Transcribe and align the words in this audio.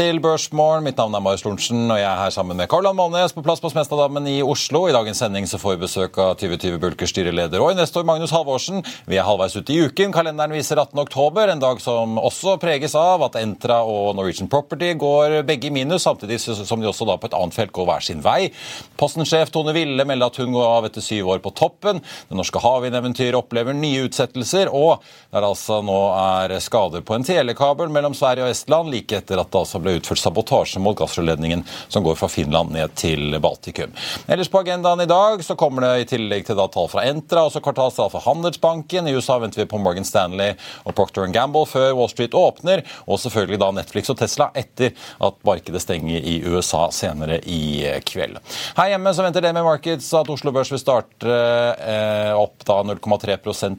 Til 0.00 0.20
Børsmorgen. 0.22 0.86
Mitt 0.86 0.96
navn 0.96 1.12
er 1.12 1.20
Marius 1.20 1.42
Lorentzen, 1.44 1.82
og 1.90 1.98
jeg 1.98 2.06
er 2.08 2.16
her 2.22 2.32
sammen 2.32 2.56
med 2.56 2.70
Karl-Ann 2.72 2.96
Månes 2.96 3.34
på 3.36 3.42
plass 3.44 3.60
på 3.60 3.68
Smestadammen 3.68 4.24
i 4.30 4.38
Oslo. 4.40 4.86
I 4.88 4.94
dagens 4.96 5.18
sending 5.20 5.44
så 5.50 5.58
får 5.60 5.74
vi 5.74 5.82
besøk 5.82 6.14
av 6.22 6.38
2020 6.40 6.78
Bulkers 6.80 7.12
styreleder 7.12 7.60
og 7.60 7.74
investor 7.74 8.06
Magnus 8.08 8.32
Halvorsen. 8.32 8.80
Vi 9.10 9.18
er 9.20 9.26
halvveis 9.28 9.58
ute 9.58 9.74
i 9.74 9.82
uken. 9.84 10.14
Kalenderen 10.14 10.54
viser 10.56 10.80
18. 10.80 10.96
oktober, 11.02 11.52
en 11.52 11.60
dag 11.60 11.82
som 11.84 12.16
også 12.16 12.54
preges 12.62 12.94
av 12.96 13.26
at 13.26 13.36
Entra 13.42 13.82
og 13.84 14.14
Norwegian 14.16 14.48
Property 14.48 14.94
går 15.02 15.42
begge 15.50 15.68
i 15.68 15.74
minus, 15.74 16.06
samtidig 16.06 16.40
som 16.40 16.80
de 16.80 16.88
også 16.88 17.08
da 17.10 17.18
på 17.20 17.28
et 17.28 17.36
annet 17.36 17.58
felt 17.58 17.74
går 17.76 17.90
hver 17.90 18.06
sin 18.08 18.24
vei. 18.24 18.48
Posten-sjef 18.96 19.52
Tone 19.52 19.76
Ville 19.76 20.08
melder 20.08 20.32
at 20.32 20.40
hun 20.40 20.56
går 20.56 20.68
av 20.78 20.88
etter 20.88 21.04
syv 21.04 21.34
år 21.34 21.44
på 21.44 21.52
toppen. 21.60 22.00
Det 22.30 22.40
norske 22.40 22.64
havvindeventyret 22.64 23.36
opplever 23.42 23.76
nye 23.76 24.08
utsettelser, 24.08 24.72
og 24.72 25.04
der 25.28 25.50
altså 25.50 25.82
nå 25.84 26.00
er 26.22 26.56
skader 26.64 27.04
på 27.04 27.18
en 27.18 27.28
telekabel 27.28 27.92
mellom 27.92 28.16
Sverige 28.16 28.48
og 28.48 28.56
Estland, 28.56 28.94
like 28.96 29.20
etter 29.20 29.44
at 29.44 29.52
det 29.52 29.64
altså 29.64 29.76
ble 29.76 29.89
utført 29.98 30.22
sabotasje 30.22 30.82
mot 30.82 30.98
gassrørledningen 30.98 31.64
som 31.88 32.04
går 32.06 32.18
fra 32.20 32.28
Finland 32.30 32.72
ned 32.74 32.94
til 33.00 33.36
Baltikum. 33.42 33.92
Ellers 34.30 34.50
på 34.52 34.62
agendaen 34.62 35.02
i 35.04 35.08
dag 35.10 35.44
så 35.44 35.56
kommer 35.58 35.86
det 35.86 36.04
i 36.04 36.08
tillegg 36.14 36.46
til 36.46 36.58
da 36.58 36.68
tall 36.70 36.88
fra 36.92 37.04
Entra, 37.08 37.46
også 37.48 37.62
kvartalstall 37.64 38.12
fra 38.12 38.22
Handelsbanken. 38.24 39.08
I 39.08 39.14
USA 39.16 39.38
venter 39.42 39.62
vi 39.62 39.68
på 39.70 39.80
Morgan 39.82 40.06
Stanley 40.06 40.56
og 40.84 40.94
Procter 40.98 41.26
Gamble 41.34 41.66
før 41.68 41.94
Wall 41.98 42.10
Street 42.12 42.34
åpner, 42.36 42.84
og 43.06 43.20
selvfølgelig 43.22 43.60
da 43.62 43.70
Netflix 43.80 44.12
og 44.12 44.18
Tesla 44.20 44.50
etter 44.58 44.94
at 45.20 45.40
markedet 45.46 45.82
stenger 45.82 46.20
i 46.20 46.40
USA 46.46 46.86
senere 46.94 47.40
i 47.48 47.86
kveld. 48.06 48.38
Her 48.76 48.92
hjemme 48.92 49.14
så 49.14 49.24
venter 49.24 49.44
det 49.44 49.54
med 49.56 49.66
Markets 49.66 50.08
at 50.16 50.30
Oslo 50.32 50.52
Børs 50.54 50.72
vil 50.72 50.82
starte 50.82 51.30
eh, 51.30 52.32
opp 52.36 52.64
da 52.66 52.80
0,3 52.86 53.38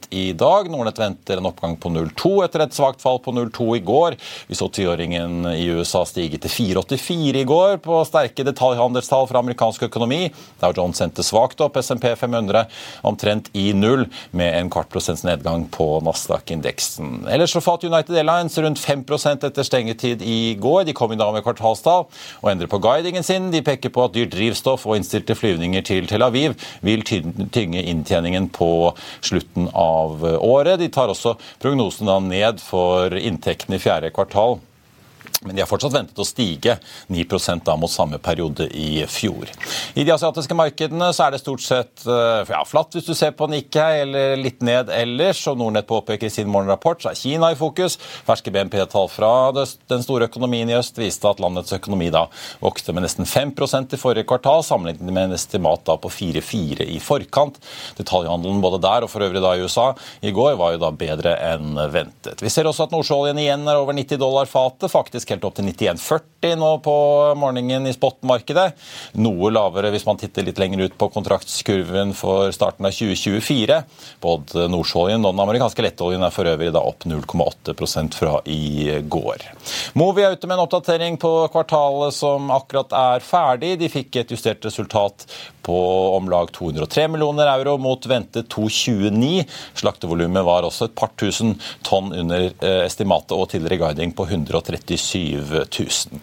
i 0.10 0.32
dag. 0.38 0.70
Nordnett 0.72 1.00
venter 1.00 1.38
en 1.38 1.50
oppgang 1.50 1.78
på 1.82 1.92
0,2 1.94 2.34
etter 2.46 2.66
et 2.66 2.76
svakt 2.76 3.02
fall 3.04 3.20
på 3.24 3.34
0,2 3.36 3.68
i 3.78 3.84
går. 3.86 4.18
Vi 4.48 4.58
så 4.58 4.70
tiåringen 4.72 5.46
i 5.52 5.68
USA 5.76 5.91
USA 5.91 6.06
stiget 6.07 6.46
til 6.46 6.52
4,84 6.78 7.41
i 7.41 7.47
går 7.47 7.79
på 7.84 7.97
sterke 8.07 8.46
detaljhandelstall 8.47 9.28
fra 9.28 9.41
amerikansk 9.41 9.84
økonomi. 9.90 10.29
Dow 10.62 10.74
Jones 10.75 11.02
sendte 11.02 11.24
svakt 11.25 11.62
opp, 11.63 11.78
SMP 11.81 12.07
500 12.16 12.63
omtrent 13.07 13.50
i 13.57 13.72
null, 13.75 14.06
med 14.31 14.56
en 14.56 14.72
kvart 14.72 14.91
prosents 14.91 15.25
nedgang 15.28 15.68
på 15.74 15.88
Nasdaq-indeksen. 16.06 17.28
Ellers 17.31 17.56
så 17.56 17.63
falt 17.63 17.84
United 17.88 18.16
Airlines 18.16 18.57
rundt 18.62 18.81
5% 18.81 19.47
etter 19.50 19.68
stengetid 19.68 20.24
i 20.24 20.56
går. 20.62 20.85
De 20.88 20.96
kom 20.96 21.12
i 21.12 21.19
dag 21.19 21.34
med 21.35 21.44
kvartalstall 21.46 22.07
og 22.07 22.50
endrer 22.51 22.72
på 22.72 22.81
guidingen 22.84 23.25
sin. 23.28 23.51
De 23.51 23.63
peker 23.66 23.91
på 23.94 24.07
at 24.07 24.16
dyrt 24.16 24.34
drivstoff 24.35 24.88
og 24.88 24.97
innstilte 25.00 25.35
flyvninger 25.38 25.85
til 25.88 26.07
Tel 26.09 26.25
Aviv 26.25 26.56
vil 26.85 27.03
tynge 27.06 27.84
inntjeningen 27.84 28.50
på 28.56 28.72
slutten 29.19 29.69
av 29.75 30.24
året. 30.40 30.80
De 30.80 30.91
tar 30.94 31.12
også 31.12 31.35
prognosen 31.62 32.12
ned 32.31 32.59
for 32.63 33.13
inntektene 33.18 33.78
i 33.78 33.81
fjerde 33.84 34.12
kvartal 34.16 34.59
men 35.46 35.56
de 35.56 35.63
har 35.63 35.69
fortsatt 35.69 35.94
ventet 35.96 36.19
å 36.22 36.25
stige 36.28 36.75
9% 37.09 37.66
da 37.66 37.74
mot 37.79 37.90
samme 37.90 38.19
periode 38.22 38.68
i 38.78 39.02
fjor. 39.09 39.50
I 39.97 40.06
de 40.06 40.13
asiatiske 40.13 40.53
markedene 40.57 41.07
så 41.16 41.25
er 41.25 41.34
det 41.34 41.41
stort 41.41 41.63
sett 41.66 42.03
eh, 42.06 42.52
ja, 42.52 42.62
flatt 42.68 42.94
hvis 42.94 43.07
du 43.07 43.16
ser 43.18 43.34
på 43.38 43.47
Nikkei, 43.50 44.03
eller 44.03 44.35
litt 44.38 44.62
ned 44.62 44.91
ellers. 44.94 45.41
og 45.50 45.57
Nordnett 45.57 45.90
påpeker 45.90 46.30
i 46.30 46.34
sin 46.34 46.50
morgenrapport 46.51 47.01
så 47.01 47.12
er 47.12 47.18
Kina 47.18 47.50
i 47.51 47.57
fokus. 47.57 47.97
Ferske 48.28 48.53
BNP-tall 48.53 49.09
fra 49.09 49.31
den 49.56 50.06
store 50.06 50.28
økonomien 50.30 50.69
i 50.69 50.78
øst 50.78 51.01
viste 51.01 51.30
at 51.30 51.41
landets 51.41 51.74
økonomi 51.74 52.12
da 52.13 52.28
vokste 52.62 52.94
med 52.94 53.07
nesten 53.07 53.25
5% 53.25 53.97
i 53.97 54.01
forrige 54.01 54.30
kvartal, 54.30 54.62
sammenlignet 54.66 55.09
med 55.09 55.31
en 55.31 55.40
estimat 55.40 55.81
da 55.90 55.97
på 55.97 56.13
4-4 56.13 56.85
i 56.85 57.00
forkant. 57.01 57.57
Detaljhandelen 57.97 58.62
både 58.62 58.81
der 58.85 59.07
og 59.07 59.13
for 59.13 59.25
øvrig 59.25 59.41
da 59.41 59.56
i 59.57 59.66
USA 59.66 59.90
i 60.22 60.35
går 60.35 60.53
var 60.62 60.75
jo 60.75 60.84
da 60.85 60.94
bedre 60.94 61.34
enn 61.50 61.81
ventet. 61.90 62.46
Vi 62.46 62.53
ser 62.53 62.69
også 62.69 62.85
at 62.85 62.94
nordsjøoljen 62.94 63.41
igjen 63.41 63.66
er 63.66 63.81
over 63.81 63.97
90 63.97 64.22
dollar 64.22 64.46
fatet. 64.46 64.91
faktisk 64.91 65.31
helt 65.31 65.46
opp 65.47 65.58
til 65.58 65.68
91,40 65.69 66.58
nå 66.58 66.69
på 66.86 66.96
morgenen 67.38 67.86
i 67.90 67.94
spotmarkedet. 67.94 68.68
Noe 69.22 69.52
lavere 69.53 69.92
hvis 69.94 70.08
man 70.08 70.18
titter 70.22 70.46
litt 70.47 70.59
lenger 70.62 70.88
ut 70.88 70.97
på 70.97 71.09
kontraktskurven 71.14 72.16
for 72.18 72.53
starten 72.56 72.88
av 72.88 72.96
2024. 72.96 73.78
Både 74.24 74.68
nordsjøoljen 74.74 75.22
og 75.25 75.36
den 75.36 75.44
amerikanske 75.46 75.86
lettoljen 75.86 76.25
er 76.25 76.34
for 76.34 76.50
øvrig 76.50 76.72
da 76.74 76.81
opp 76.81 77.06
0,8 77.06 77.75
fra 78.18 78.40
i 78.50 79.00
går. 79.06 79.46
Movi 80.00 80.25
er 80.25 80.36
ute 80.36 80.50
med 80.50 80.58
en 80.58 80.66
oppdatering 80.66 81.19
på 81.22 81.31
kvartalet 81.53 82.16
som 82.16 82.52
akkurat 82.53 82.94
er 82.98 83.25
ferdig. 83.25 83.75
De 83.81 83.92
fikk 83.92 84.22
et 84.22 84.34
justert 84.34 84.66
resultat 84.66 85.28
på 85.62 85.78
om 86.16 86.30
lag 86.30 86.50
203 86.52 87.08
millioner 87.13 87.52
euro 87.53 87.78
mot 87.78 88.06
ventet 88.09 88.50
229. 88.50 89.46
Slaktevolumet 89.78 90.46
var 90.46 90.66
også 90.66 90.90
et 90.90 90.98
par 90.98 91.13
tusen 91.19 91.53
tonn 91.86 92.12
under 92.18 92.48
eh, 92.50 92.81
estimatet 92.86 93.36
og 93.38 93.50
tidligere 93.52 93.86
guiding 93.86 94.16
på 94.18 94.25
137 94.25 95.21
000. 95.30 96.20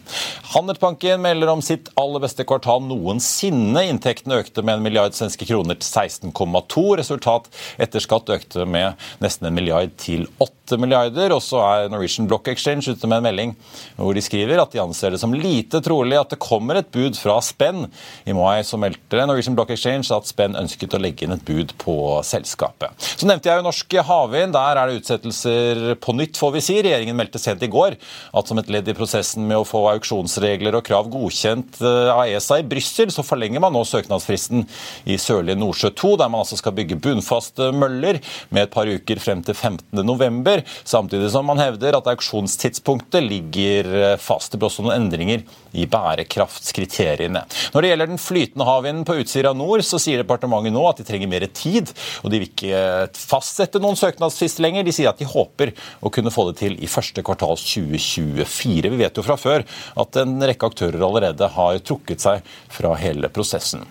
Handelsbanken 0.54 1.22
melder 1.22 1.53
om 1.53 1.62
sitt 1.64 1.88
aller 1.98 2.22
beste 2.25 2.47
kvartal 2.48 2.82
noensinne. 2.84 3.86
Inntektene 3.88 4.43
økte 4.43 4.64
med 4.64 4.78
en 4.78 4.84
milliard 4.84 5.17
svenske 5.17 5.49
kroner 5.49 5.78
til 5.78 5.88
16,2. 5.88 6.87
Resultat 7.00 7.49
etter 7.78 8.05
skatt 8.05 8.31
økte 8.34 8.67
med 8.69 9.08
nesten 9.25 9.49
en 9.50 9.58
milliard 9.58 9.94
til 10.00 10.26
8 10.43 10.57
milliarder. 10.76 11.32
Og 11.32 11.43
så 11.44 11.62
er 11.65 11.93
Norwegian 11.93 12.29
Block 12.29 12.50
Exchange 12.53 12.93
ute 12.93 13.09
med 13.09 13.23
en 13.23 13.29
melding 13.31 13.55
hvor 13.97 14.15
de 14.15 14.23
skriver 14.23 14.61
at 14.61 14.75
de 14.75 14.82
anser 14.82 15.15
det 15.15 15.20
som 15.23 15.32
lite 15.35 15.81
trolig 15.85 16.19
at 16.19 16.35
det 16.35 16.41
kommer 16.43 16.81
et 16.81 16.91
bud 16.93 17.17
fra 17.19 17.38
Spenn. 17.44 17.87
I 18.29 18.37
mai 18.37 18.61
så 18.67 18.79
meldte 18.81 19.25
Norwegian 19.25 19.56
Block 19.56 19.73
Exchange 19.75 20.11
at 20.15 20.29
Spenn 20.29 20.59
ønsket 20.59 20.97
å 20.97 21.00
legge 21.03 21.25
inn 21.25 21.35
et 21.35 21.44
bud 21.47 21.73
på 21.81 21.97
selskapet. 22.26 22.93
Så 22.99 23.29
nevnte 23.29 23.50
jeg 23.50 23.61
jo 23.61 23.67
Norsk 23.67 23.99
Havvind. 24.09 24.56
Der 24.56 24.82
er 24.82 24.91
det 24.91 25.00
utsettelser 25.00 25.82
på 26.03 26.15
nytt, 26.19 26.38
får 26.41 26.55
vi 26.59 26.65
si. 26.65 26.79
Regjeringen 26.85 27.17
meldte 27.19 27.41
sent 27.43 27.65
i 27.65 27.70
går 27.73 27.97
at 28.37 28.50
som 28.50 28.61
et 28.61 28.70
ledd 28.73 28.88
i 28.91 28.97
prosessen 28.97 29.47
med 29.49 29.61
å 29.61 29.67
få 29.69 29.85
auksjonsregler 29.94 30.76
og 30.79 30.87
krav 30.87 31.11
godkjent 31.12 31.81
eh, 31.82 32.11
av 32.12 32.25
ESA 32.26 32.61
i 32.62 32.67
Brussel, 32.69 33.12
så 33.15 33.25
forlenger 33.26 33.62
man 33.62 33.75
nå 33.75 33.85
søknadsfristen 33.88 34.65
i 35.09 35.19
Sørlige 35.20 35.59
Nordsjø 35.59 35.93
2, 35.99 36.15
der 36.20 36.32
man 36.32 36.44
altså 36.44 36.59
skal 36.61 36.75
bygge 36.76 37.00
bunnfaste 37.03 37.70
møller 37.76 38.20
med 38.55 38.65
et 38.65 38.75
par 38.75 38.88
uker 38.88 39.23
frem 39.23 39.43
til 39.47 39.56
15.11. 39.56 40.57
kommer, 40.58 40.84
samtidig 40.84 41.31
som 41.31 41.46
man 41.46 41.58
hevder 41.58 41.96
at 41.96 42.06
auksjonstidspunktet 42.06 43.22
ligger 43.22 44.16
fast. 44.19 44.52
Det 44.52 44.58
blir 44.58 44.69
også 44.69 44.84
noen 44.84 44.96
endringer 44.96 45.43
i 45.72 45.87
bærekraftskriteriene. 45.87 47.44
Når 47.75 47.82
det 47.82 47.90
gjelder 47.90 48.08
den 48.08 48.19
flytende 48.19 48.66
havvinden 48.66 49.05
på 49.05 49.19
Utsira 49.20 49.52
nord, 49.52 49.82
så 49.84 49.99
sier 49.99 50.22
departementet 50.22 50.72
nå 50.75 50.84
at 50.88 50.99
de 50.99 51.06
trenger 51.06 51.28
mer 51.28 51.46
tid, 51.52 51.93
og 52.22 52.31
de 52.31 52.40
vil 52.40 52.49
ikke 52.49 53.08
fastsette 53.14 53.81
noen 53.82 53.99
søknadsfrist 53.99 54.62
lenger. 54.64 54.87
De 54.87 54.94
sier 54.94 55.10
at 55.10 55.20
de 55.20 55.28
håper 55.28 55.75
å 56.00 56.12
kunne 56.12 56.32
få 56.32 56.50
det 56.50 56.58
til 56.62 56.78
i 56.81 56.90
første 56.90 57.22
kvartal 57.22 57.58
2024. 57.58 58.88
Vi 58.88 59.02
vet 59.02 59.16
jo 59.16 59.26
fra 59.26 59.38
før 59.38 59.66
at 59.99 60.22
en 60.22 60.38
rekke 60.43 60.72
aktører 60.72 61.05
allerede 61.05 61.52
har 61.58 61.84
trukket 61.84 62.25
seg 62.25 62.56
fra 62.72 62.96
hele 62.99 63.31
prosessen. 63.32 63.84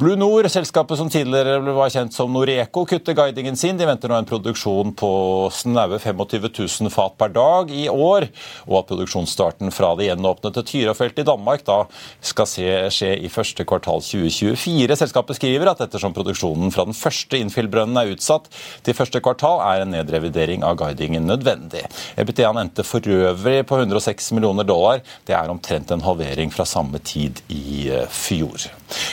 Blue 0.00 0.16
Nord, 0.16 0.48
selskapet 0.50 0.98
som 0.98 1.10
tidligere 1.12 1.60
var 1.76 1.90
kjent 1.92 2.14
som 2.14 2.32
Noreco, 2.32 2.84
kutter 2.88 3.16
guidingen 3.16 3.56
sin. 3.58 3.78
De 3.78 3.88
venter 3.88 4.10
nå 4.10 4.18
en 4.20 4.28
produksjon 4.28 4.94
på 4.98 5.10
snaue 5.54 5.98
25 6.00 6.50
000 6.50 6.92
fat 6.94 7.16
per 7.20 7.34
dag 7.34 7.70
i 7.74 7.86
år, 7.90 8.28
og 8.68 8.78
at 8.80 8.90
produksjonsstarten 8.90 9.72
fra 9.74 9.92
det 9.98 10.10
gjenåpnede 10.10 10.64
Tyrafeltet 10.66 11.24
i 11.24 11.28
Danmark 11.28 11.64
da 11.66 11.82
skal 12.24 12.48
se, 12.48 12.66
skje 12.94 13.12
i 13.20 13.30
første 13.32 13.66
kvartal 13.68 14.02
2024. 14.04 14.98
Selskapet 15.00 15.38
skriver 15.40 15.72
at 15.72 15.82
ettersom 15.84 16.14
produksjonen 16.16 16.72
fra 16.74 16.86
den 16.88 16.96
første 16.96 17.40
innfillbrønnen 17.40 18.00
er 18.00 18.14
utsatt 18.14 18.48
til 18.86 18.96
første 18.96 19.22
kvartal, 19.24 19.60
er 19.64 19.84
en 19.84 19.94
nedrevidering 19.94 20.64
av 20.66 20.78
guidingen 20.80 21.28
nødvendig. 21.28 21.84
EBTA-en 22.20 22.64
endte 22.64 22.86
for 22.86 23.04
øvrig 23.04 23.62
på 23.68 23.80
106 23.80 24.32
millioner 24.36 24.66
dollar. 24.66 25.04
Det 25.26 25.36
er 25.36 25.52
omtrent 25.52 25.90
en 25.90 26.04
halvering 26.04 26.52
fra 26.54 26.66
samme 26.68 27.00
tid 27.04 27.42
i 27.52 27.88
eh, 27.90 28.06
fjor. 28.10 28.70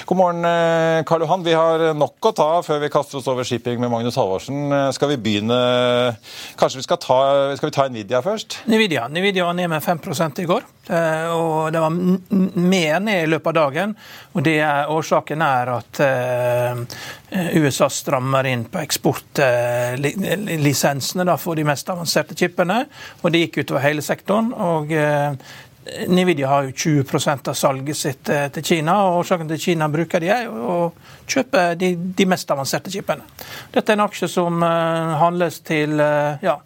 God 0.09 0.17
morgen, 0.17 0.46
Karl 1.07 1.21
Johan. 1.21 1.43
Vi 1.43 1.53
har 1.53 1.93
nok 1.97 2.25
å 2.29 2.31
ta 2.35 2.61
før 2.65 2.79
vi 2.83 2.89
kaster 2.93 3.17
oss 3.19 3.27
over 3.31 3.43
shipping 3.47 3.79
med 3.81 3.91
Magnus 3.93 4.17
Halvorsen. 4.19 4.59
Eh, 4.73 4.91
skal 4.95 5.09
vi 5.13 5.21
begynne 5.21 5.57
Kanskje 6.59 6.79
vi 6.79 6.83
skal 6.85 6.99
ta, 7.03 7.19
skal 7.57 7.69
vi 7.69 7.75
ta 7.75 7.83
Nvidia 7.89 8.19
først? 8.25 8.49
Nvidia, 8.69 9.03
Nvidia 9.11 9.43
var 9.47 9.55
ned 9.57 9.69
med 9.71 9.81
5 9.83 9.99
i 10.41 10.49
går. 10.49 10.61
Eh, 10.89 11.27
og 11.35 11.73
Det 11.73 11.81
var 11.83 11.91
mer 11.91 12.99
ned 12.99 13.23
i 13.23 13.29
løpet 13.29 13.47
av 13.47 13.53
dagen. 13.53 13.95
og 14.33 14.43
det 14.43 14.59
er, 14.59 14.89
Årsaken 14.89 15.41
er 15.41 15.69
at 15.77 15.99
USA 17.57 17.89
strammer 17.89 18.45
inn 18.47 18.65
på 18.65 18.79
eksportlisensene 18.79 21.37
for 21.37 21.55
de 21.55 21.63
mest 21.63 21.89
avanserte 21.89 22.35
chipene. 22.35 22.85
og 23.21 23.31
Det 23.31 23.39
gikk 23.47 23.57
utover 23.63 23.81
hele 23.81 24.01
sektoren. 24.01 24.53
og 24.53 24.87
Nvidia 26.07 26.47
har 26.47 26.67
jo 26.67 26.71
20% 27.03 27.49
av 27.49 27.53
salget 27.57 27.97
sitt 27.97 28.29
eh, 28.29 28.47
til 28.53 28.63
Kina. 28.63 28.97
og 29.07 29.21
Årsaken 29.21 29.49
til 29.51 29.59
Kina 29.61 29.89
bruker 29.91 30.23
de 30.23 30.31
er 30.33 30.47
å 30.49 30.91
kjøpe 31.27 31.69
de, 31.79 31.93
de, 31.95 32.27
mest 32.29 32.51
avanserte 32.51 32.91
chipene. 32.93 33.25
Dette 33.73 33.93
er 33.93 33.99
en 33.99 34.05
aksje 34.05 34.29
som 34.31 34.63
uh, 34.63 35.17
handles 35.21 35.59
til 35.67 35.99
uh, 35.99 36.39
ja, 36.43 36.57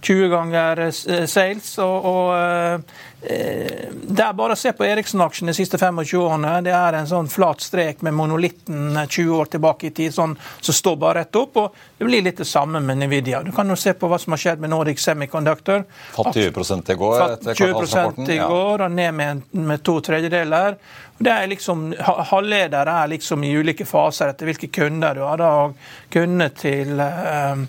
20 0.00 0.28
ganger 0.32 0.84
uh, 0.88 1.24
sales. 1.26 1.78
og, 1.82 2.04
og 2.04 2.82
Eh, 3.22 3.88
det 4.02 4.22
er 4.22 4.34
bare 4.38 4.54
å 4.54 4.58
se 4.58 4.70
på 4.70 4.84
Eriksson-aksjen 4.86 5.50
de 5.50 5.54
siste 5.56 5.78
25 5.78 6.20
årene. 6.20 6.52
Det 6.62 6.74
er 6.74 7.00
en 7.00 7.08
sånn 7.10 7.30
flat 7.30 7.64
strek 7.64 8.04
med 8.06 8.14
monolitten 8.14 8.94
20 8.94 9.32
år 9.34 9.50
tilbake 9.56 9.88
i 9.88 9.90
tid 9.96 10.14
sånn, 10.14 10.36
som 10.60 10.76
står 10.76 10.98
bare 11.02 11.24
rett 11.24 11.38
opp. 11.40 11.58
og 11.58 11.74
Det 11.98 12.06
blir 12.06 12.22
litt 12.22 12.38
det 12.38 12.46
samme 12.46 12.80
med 12.80 13.02
Nvidia. 13.02 13.42
Du 13.42 13.50
kan 13.52 13.68
jo 13.68 13.76
se 13.76 13.94
på 13.98 14.10
hva 14.10 14.20
som 14.22 14.36
har 14.36 14.42
skjedd 14.44 14.62
med 14.62 14.70
Nordic 14.70 15.02
Semiconductor. 15.02 15.82
Fatt 16.14 16.38
20 16.38 16.94
i 16.94 16.98
går 17.02 17.24
etter 17.24 17.58
kvartalsrapporten. 17.58 18.30
i 18.30 18.38
går, 18.38 18.86
og 18.86 18.94
ned 18.94 19.14
med, 19.18 19.42
med 19.50 19.82
to 19.82 19.98
tredjedeler. 20.00 20.78
Det 21.18 21.34
er 21.34 21.50
liksom, 21.50 21.88
Halvledere 22.30 23.00
er 23.02 23.10
liksom 23.10 23.42
i 23.42 23.50
ulike 23.58 23.86
faser 23.86 24.30
etter 24.30 24.46
hvilke 24.46 24.70
kunder 24.70 25.18
du 25.18 25.26
har. 25.26 25.42
og 25.42 25.74
Kundene 26.14 26.52
til 26.54 27.02
eh, 27.02 27.66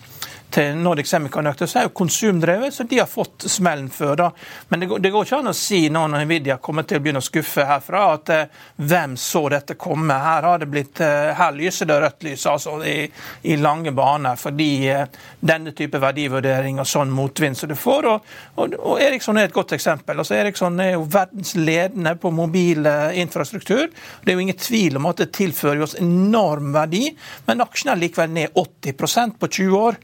til 0.60 0.76
Nordic 0.76 1.08
Semiconductor, 1.08 1.66
så 1.66 1.80
er 1.80 1.88
jo 1.88 1.94
konsumdrevet, 1.96 2.74
så 2.74 2.84
de 2.84 3.00
har 3.00 3.08
fått 3.08 3.46
smellen 3.48 3.90
før. 3.90 4.16
da. 4.16 4.30
Men 4.68 4.80
det 4.80 4.90
går, 4.92 5.00
det 5.00 5.12
går 5.14 5.26
ikke 5.26 5.38
an 5.40 5.52
å 5.52 5.56
si 5.56 5.80
nå 5.90 6.02
når 6.12 6.26
Nvidia 6.26 6.58
kommer 6.60 6.84
til 6.88 7.00
å 7.00 7.04
begynne 7.04 7.22
å 7.24 7.26
skuffe 7.26 7.64
herfra, 7.68 8.02
at 8.18 8.32
eh, 8.36 8.58
hvem 8.76 9.16
så 9.20 9.46
dette 9.54 9.78
komme? 9.80 10.18
Her 10.20 10.48
har 10.50 10.60
det 10.60 10.68
blitt, 10.72 11.00
eh, 11.06 11.32
her 11.38 11.56
lyser 11.56 11.88
det 11.88 12.00
rødt 12.04 12.28
lys 12.28 12.44
altså, 12.52 12.76
i, 12.84 13.06
i 13.48 13.56
lange 13.60 13.94
baner, 13.96 14.36
fordi 14.40 14.70
eh, 14.92 15.06
denne 15.40 15.72
type 15.78 16.02
verdivurdering 16.04 16.82
og 16.84 16.90
sånn 16.92 17.14
motvind 17.16 17.58
som 17.58 17.72
du 17.72 17.78
får. 17.80 18.10
Og, 18.12 18.36
og, 18.60 18.76
og, 18.82 19.00
Eriksson 19.06 19.40
er 19.40 19.48
et 19.48 19.56
godt 19.56 19.78
eksempel. 19.78 20.20
Altså, 20.20 20.36
Eriksson 20.42 20.80
er 20.84 20.98
jo 20.98 21.08
verdens 21.08 21.56
ledende 21.56 22.18
på 22.20 22.34
mobil 22.36 22.84
eh, 22.90 23.22
infrastruktur. 23.24 23.88
Det 24.26 24.34
er 24.34 24.36
jo 24.36 24.44
ingen 24.44 24.60
tvil 24.60 25.00
om 25.00 25.08
at 25.14 25.24
det 25.24 25.32
tilfører 25.40 25.88
oss 25.88 25.96
enorm 26.04 26.74
verdi, 26.76 27.06
men 27.48 27.64
aksjen 27.64 27.94
er 27.96 28.04
likevel 28.04 28.36
ned 28.36 28.60
80% 28.60 29.40
på 29.40 29.54
20 29.62 29.80
år 29.80 30.04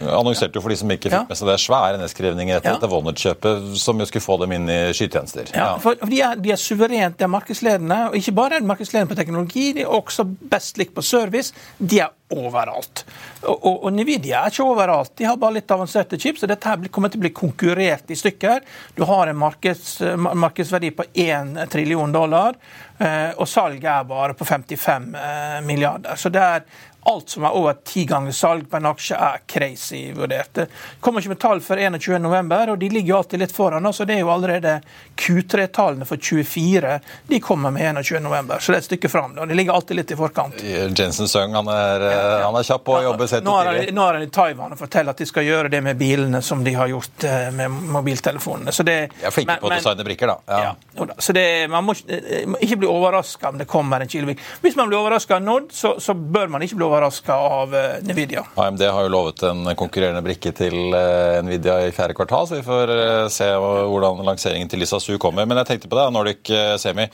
annonserte 0.00 0.58
jo 0.58 0.62
for 0.64 0.72
de 0.72 0.78
som 0.80 0.90
ikke 0.94 1.10
fikk 1.12 1.28
med 1.30 1.38
seg 1.38 1.50
det, 1.50 1.58
svære 1.62 2.00
nedskrivninger 2.00 2.58
etter 2.58 2.72
ja. 2.72 2.78
dette 2.78 2.90
Vonnet-kjøpet, 2.92 3.68
som 3.82 4.00
jo 4.00 4.08
skulle 4.08 4.24
få 4.24 4.38
dem 4.44 4.56
inn 4.56 4.70
i 4.72 4.80
skytjenester. 4.96 5.52
Ja, 5.56 5.74
for, 5.82 5.98
de, 6.00 6.22
er, 6.24 6.40
de, 6.40 6.54
er, 6.54 6.60
suverent, 6.60 7.18
de 7.18 7.26
er 7.26 7.32
markedsledende. 7.32 8.00
Og 8.10 8.18
ikke 8.18 8.36
bare 8.38 8.58
er 8.58 8.64
de 8.64 8.72
markedsledende 8.72 9.12
på 9.12 9.18
teknologi, 9.18 9.68
de 9.76 9.86
er 9.86 9.94
også 10.00 10.26
best 10.26 10.80
likt 10.80 10.96
på 10.96 11.04
service. 11.06 11.54
De 11.78 12.02
er 12.04 12.12
overalt. 12.32 13.04
Og, 13.42 13.56
og, 13.56 13.84
og, 13.84 13.88
Nvidia 13.92 14.42
er 14.42 14.52
ikke 14.52 14.66
overalt. 14.66 15.12
De 15.18 15.26
har 15.28 15.38
bare 15.40 15.58
litt 15.58 15.74
avanserte 15.74 16.18
chips, 16.20 16.44
og 16.44 16.52
dette 16.52 16.68
her 16.68 16.88
kommer 16.92 17.12
til 17.12 17.20
å 17.20 17.26
bli 17.26 17.32
konkurrert 17.36 18.12
i 18.12 18.18
stykker. 18.18 18.62
Du 18.96 19.04
har 19.08 19.30
en 19.30 19.40
markeds, 19.40 19.98
markedsverdi 20.16 20.92
på 20.96 21.08
1 21.12 21.58
trillion 21.72 22.14
dollar, 22.14 22.56
eh, 22.98 23.30
og 23.36 23.48
salget 23.50 23.90
er 23.92 24.08
bare 24.08 24.36
på 24.38 24.48
55 24.48 25.12
eh, 25.18 25.58
milliarder. 25.66 26.16
Så 26.16 26.32
det 26.32 26.42
er 26.42 26.64
Alt 27.04 27.30
som 27.34 27.44
er 27.44 27.56
over 27.58 27.74
ti 27.84 28.04
ganger 28.06 28.32
salg 28.32 28.68
på 28.70 28.78
en 28.78 28.86
aksje, 28.86 29.16
er 29.18 29.40
crazy 29.50 30.12
vurdert. 30.14 30.52
Det 30.54 30.66
kommer 31.00 31.20
ikke 31.20 31.32
med 31.32 31.40
tall 31.42 31.60
før 31.64 31.80
21.11, 31.82 32.70
og 32.70 32.78
de 32.78 32.90
ligger 32.92 33.10
jo 33.10 33.16
alltid 33.16 33.42
litt 33.42 33.54
foran. 33.56 33.88
så 33.92 34.04
Det 34.04 34.14
er 34.14 34.20
jo 34.22 34.30
allerede 34.30 34.76
Q3-tallene 35.18 36.06
for 36.06 36.16
24 36.16 37.00
de 37.26 37.40
kommer 37.40 37.70
med 37.70 37.96
21.11, 37.96 38.58
så 38.60 38.72
det 38.72 38.76
er 38.76 38.78
et 38.78 38.84
stykke 38.84 39.08
fram. 39.08 39.34
De 39.34 39.54
ligger 39.54 39.74
alltid 39.74 39.96
litt 39.96 40.14
i 40.14 40.16
forkant. 40.16 40.62
Jensen 40.98 41.28
Søng 41.28 41.54
han 41.58 41.68
er, 41.68 42.06
ja, 42.06 42.22
ja. 42.38 42.46
Han 42.46 42.58
er 42.60 42.68
kjapp 42.70 42.84
på 42.86 42.94
å 42.98 43.02
jobbe 43.08 43.28
sett 43.30 43.42
og 43.42 43.66
tidlig. 43.66 43.96
nå 43.96 44.06
er 44.06 44.18
han 44.20 44.26
i 44.26 44.30
Taiwan 44.38 44.76
og 44.76 44.78
forteller 44.80 45.16
at 45.16 45.22
de 45.24 45.26
skal 45.26 45.46
gjøre 45.46 45.72
det 45.74 45.82
med 45.82 45.98
bilene 45.98 46.42
som 46.42 46.62
de 46.62 46.76
har 46.78 46.90
gjort 46.92 47.26
eh, 47.26 47.50
med 47.54 47.82
mobiltelefonene. 47.96 48.74
Så 48.74 48.86
det, 48.86 48.96
Jeg 49.18 49.28
er 49.32 49.34
flinke 49.34 49.58
på 49.58 49.70
å 49.70 49.74
designe 49.74 50.06
brikker, 50.06 50.30
da. 50.30 50.38
Ja. 50.46 50.72
ja 50.94 51.08
så 51.18 51.34
det, 51.34 51.46
Man 51.72 51.86
må 51.88 51.98
ikke, 51.98 52.22
eh, 52.22 52.56
ikke 52.62 52.82
bli 52.84 52.90
overraska 52.94 53.50
om 53.50 53.58
det 53.58 53.66
kommer 53.70 54.00
en 54.00 54.12
Kilevik. 54.12 54.42
Hvis 54.62 54.78
man 54.78 54.90
blir 54.90 55.00
overraska 55.02 55.40
av 55.40 55.42
Nord, 55.42 55.70
så, 55.74 55.96
så 56.00 56.14
bør 56.14 56.54
man 56.54 56.62
ikke 56.62 56.78
bli 56.78 56.86
overraska 56.86 56.91
av 56.92 57.74
uh, 57.74 57.98
Nvidia. 58.04 58.44
AMD 58.54 58.82
har 58.82 59.06
jo 59.06 59.12
lovet 59.12 59.42
en 59.48 59.64
konkurrerende 59.78 60.22
brikke 60.24 60.52
til 60.56 60.92
uh, 60.92 61.40
Nvidia 61.44 61.78
i 61.86 61.92
fjerde 61.94 62.16
kvartal, 62.18 62.46
så 62.48 62.58
vi 62.58 62.66
får 62.66 62.92
uh, 62.92 63.28
se 63.32 63.48
hvordan 63.56 64.20
lanseringen 64.26 64.68
til 64.68 64.82
Lisa 64.82 65.00
Su 65.00 65.16
kommer. 65.22 65.48
Men 65.48 65.62
jeg 65.62 65.70
tenkte 65.70 65.90
på 65.92 65.98
det, 65.98 66.06
Nordic 66.12 66.52
Semi. 66.82 67.08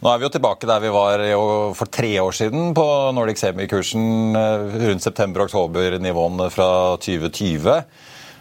Nå 0.00 0.10
er 0.10 0.20
vi 0.20 0.26
jo 0.26 0.34
tilbake 0.34 0.68
der 0.68 0.82
vi 0.82 0.92
var 0.94 1.22
for 1.78 1.90
tre 1.92 2.12
år 2.22 2.34
siden 2.36 2.74
på 2.74 2.86
Nordic 3.14 3.38
Semi-kursen 3.40 4.36
rundt 4.80 5.04
september-oktober-nivåene 5.06 6.50
fra 6.52 6.70
2020. 6.98 7.82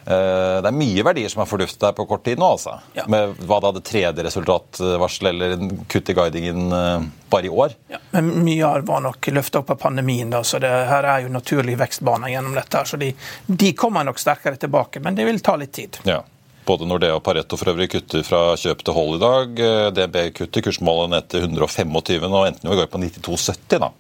Eh, 0.10 0.62
det 0.64 0.70
er 0.72 0.74
mye 0.74 1.04
verdier 1.06 1.30
som 1.30 1.44
har 1.44 1.50
forduftet 1.50 1.84
der 1.84 1.94
på 1.94 2.06
kort 2.10 2.24
tid 2.26 2.40
nå, 2.42 2.48
altså. 2.56 2.80
Ja. 2.98 3.04
Med 3.12 3.36
hva 3.46 3.60
da 3.62 3.70
det 3.76 3.84
tredje 3.86 4.24
resultatvarsel 4.26 5.30
eller 5.30 5.54
kutt 5.92 6.10
i 6.10 6.16
guidingen 6.18 6.72
eh, 6.74 7.04
bare 7.30 7.46
i 7.46 7.52
år. 7.54 7.76
Ja. 7.94 8.00
Men 8.16 8.32
mye 8.42 8.66
av 8.66 8.88
var 8.88 9.04
nok 9.06 9.30
løfta 9.30 9.62
opp 9.62 9.70
av 9.76 9.78
pandemien, 9.84 10.32
da, 10.34 10.42
så 10.44 10.58
det 10.64 10.72
her 10.90 11.06
er 11.06 11.28
jo 11.28 11.34
naturlig 11.34 11.78
vekstbane 11.78 12.32
gjennom 12.34 12.58
dette. 12.58 12.82
Så 12.90 12.98
de, 12.98 13.12
de, 13.46 13.70
kommer 13.78 14.08
nok 14.08 14.18
sterkere 14.22 14.58
tilbake, 14.58 15.02
men 15.06 15.18
det 15.20 15.28
vil 15.30 15.42
ta 15.46 15.54
litt 15.62 15.76
tid. 15.78 16.00
Ja. 16.10 16.24
Både 16.66 16.88
Nordea 16.90 17.14
og 17.18 17.22
Pareto 17.26 17.58
for 17.58 17.70
øvrig 17.72 17.92
kutter 17.94 18.26
fra 18.26 18.40
kjøp 18.58 18.82
til 18.86 18.98
hold 18.98 19.20
i 19.20 19.22
dag. 19.22 19.62
Eh, 19.68 19.92
DB 19.94 20.18
kutter 20.40 20.66
kursmålet 20.66 21.14
ned 21.14 21.30
til 21.30 21.46
125, 21.46 22.26
og 22.34 22.48
endte 22.48 22.66
jo 22.66 22.74
i 22.74 22.82
går 22.82 22.90
på 22.90 23.04
92,70. 23.04 23.78
da. 23.86 23.92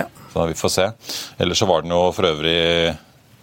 Ja. 0.00 0.08
Så 0.32 0.48
vi 0.48 0.56
får 0.56 0.72
se. 0.72 0.88
Ellers 1.44 1.60
så 1.60 1.68
var 1.68 1.84
den 1.84 1.92
jo 1.92 2.00
for 2.16 2.28
øvrig 2.32 2.56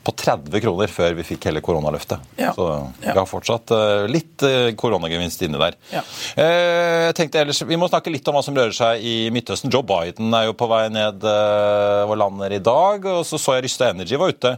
på 0.06 0.14
30 0.14 0.62
kroner 0.62 0.92
før 0.92 1.16
vi 1.18 1.26
fikk 1.26 1.48
hele 1.50 1.62
koronaløftet. 1.66 2.22
Ja. 2.38 2.52
Så 2.56 2.68
vi 3.02 3.14
har 3.16 3.30
fortsatt 3.30 3.74
uh, 3.74 4.06
litt 4.10 4.44
uh, 4.46 4.70
koronagevinst 4.78 5.46
inni 5.46 5.62
der. 5.62 5.78
Ja. 5.94 6.04
Uh, 6.38 7.08
jeg 7.08 7.18
tenkte 7.18 7.42
ellers, 7.42 7.64
Vi 7.66 7.80
må 7.80 7.90
snakke 7.90 8.14
litt 8.14 8.28
om 8.30 8.38
hva 8.38 8.44
som 8.46 8.58
rører 8.58 8.76
seg 8.76 9.02
i 9.06 9.16
Midtøsten. 9.34 9.74
Joe 9.74 9.86
Biden 9.88 10.34
er 10.38 10.50
jo 10.50 10.58
på 10.58 10.70
vei 10.70 10.86
ned 10.94 11.26
og 11.26 12.18
lander 12.20 12.54
i 12.54 12.62
dag. 12.64 13.08
Og 13.18 13.26
så 13.28 13.42
så 13.42 13.58
jeg 13.58 13.66
Ryste 13.66 13.90
Energy 13.96 14.20
var 14.20 14.34
ute 14.34 14.58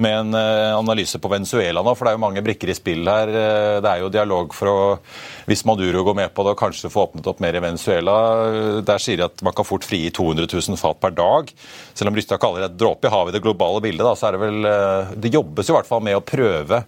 med 0.00 0.14
en 0.16 0.36
analyse 0.78 1.18
på 1.20 1.28
Venezuela 1.28 1.82
nå, 1.84 1.92
for 1.92 2.06
det 2.06 2.14
er 2.14 2.16
jo 2.16 2.22
mange 2.22 2.40
brikker 2.44 2.70
i 2.72 2.76
spill 2.76 3.04
her. 3.04 3.28
Det 3.84 3.90
er 3.90 4.00
jo 4.00 4.08
dialog 4.08 4.54
for 4.56 4.70
å 4.70 4.78
hvis 5.50 5.66
Maduro 5.68 6.04
går 6.06 6.14
med 6.16 6.32
på 6.32 6.44
det 6.46 6.54
og 6.54 6.60
kanskje 6.60 6.88
få 6.92 7.08
åpnet 7.08 7.26
opp 7.28 7.40
mer 7.42 7.58
i 7.58 7.60
Venezuela, 7.60 8.14
der 8.86 9.02
sier 9.02 9.18
de 9.20 9.26
at 9.26 9.42
man 9.44 9.52
kan 9.56 9.66
fort 9.66 9.84
frigi 9.84 10.12
200 10.14 10.46
000 10.46 10.78
fat 10.80 11.00
per 11.02 11.12
dag. 11.18 11.50
Selv 12.00 12.08
om 12.08 12.16
Rystad 12.16 12.40
kaller 12.40 12.60
det 12.60 12.66
et 12.70 12.76
dråpe 12.80 13.08
i 13.08 13.10
havet 13.12 13.34
i 13.34 13.36
det 13.36 13.42
globale 13.44 13.80
bildet, 13.84 14.00
da, 14.06 14.14
så 14.16 14.30
er 14.30 14.32
det 14.32 14.38
vel 14.40 14.64
eh, 14.64 15.10
Det 15.20 15.28
jobbes 15.34 15.68
i 15.68 15.74
hvert 15.74 15.88
fall 15.88 16.00
med 16.00 16.16
å 16.16 16.22
prøve 16.24 16.78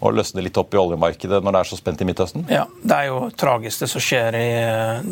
å 0.00 0.12
løsne 0.16 0.40
litt 0.46 0.56
opp 0.56 0.72
i 0.72 0.78
oljemarkedet 0.80 1.42
når 1.44 1.52
det 1.52 1.60
er 1.60 1.68
så 1.68 1.76
spent 1.76 2.00
i 2.00 2.06
Midtøsten? 2.08 2.46
Ja, 2.48 2.62
det 2.80 2.96
er 2.96 3.10
jo 3.10 3.18
tragisk 3.36 3.82
det 3.84 3.90
som 3.92 4.00
skjer 4.00 4.38
i 4.38 4.46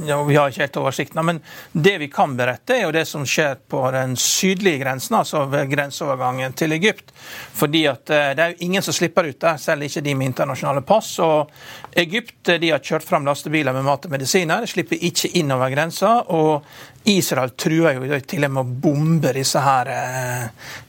ja, 0.09 0.17
Vi 0.25 0.39
har 0.39 0.49
ikke 0.49 0.65
helt 0.65 0.79
oversikten, 0.81 1.21
men 1.29 1.43
det 1.73 1.93
vi 2.01 2.09
kan 2.09 2.39
berette, 2.39 2.79
er 2.79 2.87
jo 2.87 2.95
det 2.97 3.03
som 3.11 3.27
skjer 3.29 3.61
på 3.69 3.83
den 3.93 4.17
sydlige 4.17 4.81
grensen, 4.81 5.19
altså 5.19 5.43
ved 5.53 5.69
grenseovergangen 5.75 6.57
til 6.57 6.73
Egypt. 6.79 7.13
Fordi 7.61 7.85
at 7.93 8.15
eh, 8.17 8.31
det 8.39 8.47
er 8.47 8.55
jo 8.55 8.71
ingen 8.71 8.87
som 8.87 8.97
slipper 8.97 9.29
ut 9.29 9.43
der, 9.45 9.61
selv 9.61 9.85
ikke 9.85 10.05
de 10.09 10.17
med 10.17 10.33
internasjonale 10.33 10.87
pass. 10.89 11.13
og 11.21 11.53
Egypt 12.01 12.55
de 12.65 12.73
har 12.73 12.81
kjørt 12.81 13.05
fram 13.05 13.29
lastebiler 13.29 13.77
med 13.77 13.85
mat 13.85 14.09
og 14.09 14.17
medisiner, 14.17 14.65
slipper 14.65 15.05
ikke 15.05 15.35
inn 15.37 15.53
over 15.53 15.69
grensa. 15.77 16.23
og 16.33 16.65
Israel 17.05 17.51
truer 17.57 17.97
jo 17.97 18.19
til 18.29 18.45
og 18.45 18.53
med 18.53 18.61
å 18.61 18.81
bombe 18.85 19.33
disse 19.33 19.61
her, 19.65 19.89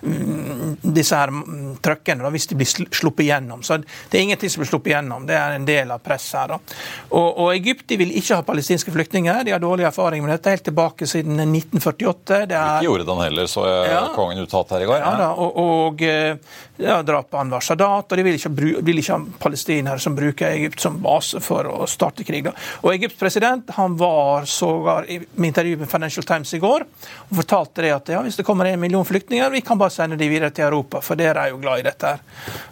mm, 0.02 0.82
disse 0.84 1.16
her 1.16 1.32
mm, 1.32 1.78
trøkkene 1.84 2.32
hvis 2.34 2.50
de 2.52 2.58
blir 2.60 2.68
sluppet 2.68 3.26
gjennom. 3.30 3.64
Så 3.64 3.78
det 3.80 4.20
er 4.20 4.26
ingenting 4.26 4.52
som 4.52 4.64
blir 4.64 4.70
sluppet 4.70 4.94
gjennom. 4.94 5.26
Det 5.28 5.38
er 5.40 5.56
en 5.56 5.68
del 5.68 5.94
av 5.96 6.04
presset 6.04 6.40
her. 6.42 6.54
Da. 6.54 6.80
Og, 7.16 7.28
og 7.46 7.54
Egypt 7.54 7.88
de 7.90 8.00
vil 8.02 8.12
ikke 8.20 8.42
ha 8.42 8.46
palestinske 8.48 8.92
flyktninger. 8.94 9.44
De 9.48 9.56
har 9.56 9.64
dårlig 9.64 9.88
erfaring 9.88 10.24
med 10.26 10.34
dette 10.36 10.54
helt 10.54 10.68
tilbake 10.68 11.08
siden 11.08 11.40
1948. 11.40 12.42
Det 12.52 12.60
er, 12.60 12.82
ikke 12.82 12.90
gjorde 12.90 13.08
den 13.08 13.24
heller, 13.24 13.50
så 13.52 13.66
jeg, 13.70 13.88
ja, 13.94 14.04
kongen 14.16 14.44
uttalte 14.44 14.78
her 14.78 14.86
i 14.86 14.92
går. 14.92 15.00
Ja, 15.02 15.14
da, 15.22 15.32
og, 15.32 15.64
og 15.64 16.06
eh, 16.06 16.60
ja, 16.82 17.00
drap 17.08 17.32
på 17.32 17.40
Anwar 17.40 17.64
Sadat, 17.64 18.12
og 18.12 18.20
de 18.20 18.28
vil 18.28 18.38
ikke, 18.38 18.52
vil 18.84 19.02
ikke, 19.02 19.16
ha 19.16 19.40
palestinere 19.42 20.02
som 20.02 20.16
bruker 20.18 20.52
Egypt 20.52 20.84
som 20.84 21.00
base 21.04 21.40
for 21.44 21.68
å 21.72 21.88
starte 21.90 22.26
krig. 22.28 22.46
Da. 22.50 22.56
Og 22.84 22.94
Egypts 22.96 23.20
president 23.20 23.72
han 23.78 23.96
var 24.00 24.48
sågar 24.50 25.08
i 25.12 25.22
intervju 25.38 25.78
med 25.82 25.92
Financial 26.02 26.26
Times 26.26 26.54
i 26.54 26.60
går 26.60 26.84
og 27.30 27.36
fortalte 27.38 27.84
det 27.86 27.92
at 27.94 28.10
ja, 28.16 28.22
hvis 28.26 28.40
det 28.40 28.46
kommer 28.48 28.66
en 28.66 28.80
million 28.82 29.06
flyktninger, 29.06 29.50
vi 29.54 29.62
kan 29.62 29.78
bare 29.78 29.94
sende 29.94 30.18
de 30.18 30.28
videre 30.30 30.50
til 30.50 30.66
Europa, 30.66 31.02
for 31.06 31.20
dere 31.20 31.46
er 31.46 31.54
jo 31.54 31.60
glad 31.62 31.82
i 31.82 31.86
dette. 31.86 32.08
her. 32.08 32.24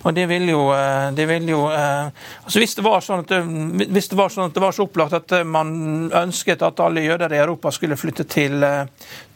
Og 0.03 0.15
det 0.17 0.25
vil 0.31 0.49
jo, 0.49 0.63
eh, 0.73 1.11
det 1.13 1.27
vil 1.29 1.45
jo 1.51 1.59
eh, 1.69 2.09
altså 2.43 2.63
hvis 2.63 2.75
det, 2.75 2.85
var 2.85 3.05
sånn 3.05 3.21
at, 3.21 3.33
hvis 3.85 4.09
det 4.09 4.17
var 4.17 4.33
sånn 4.33 4.49
at 4.49 4.57
det 4.57 4.63
var 4.63 4.73
så 4.73 4.87
opplagt 4.87 5.13
at 5.19 5.35
eh, 5.37 5.45
man 5.45 6.09
ønsket 6.09 6.65
at 6.65 6.81
alle 6.81 7.05
jøder 7.05 7.35
i 7.35 7.41
Europa 7.43 7.71
skulle 7.75 7.99
flytte 7.99 8.25
til, 8.29 8.65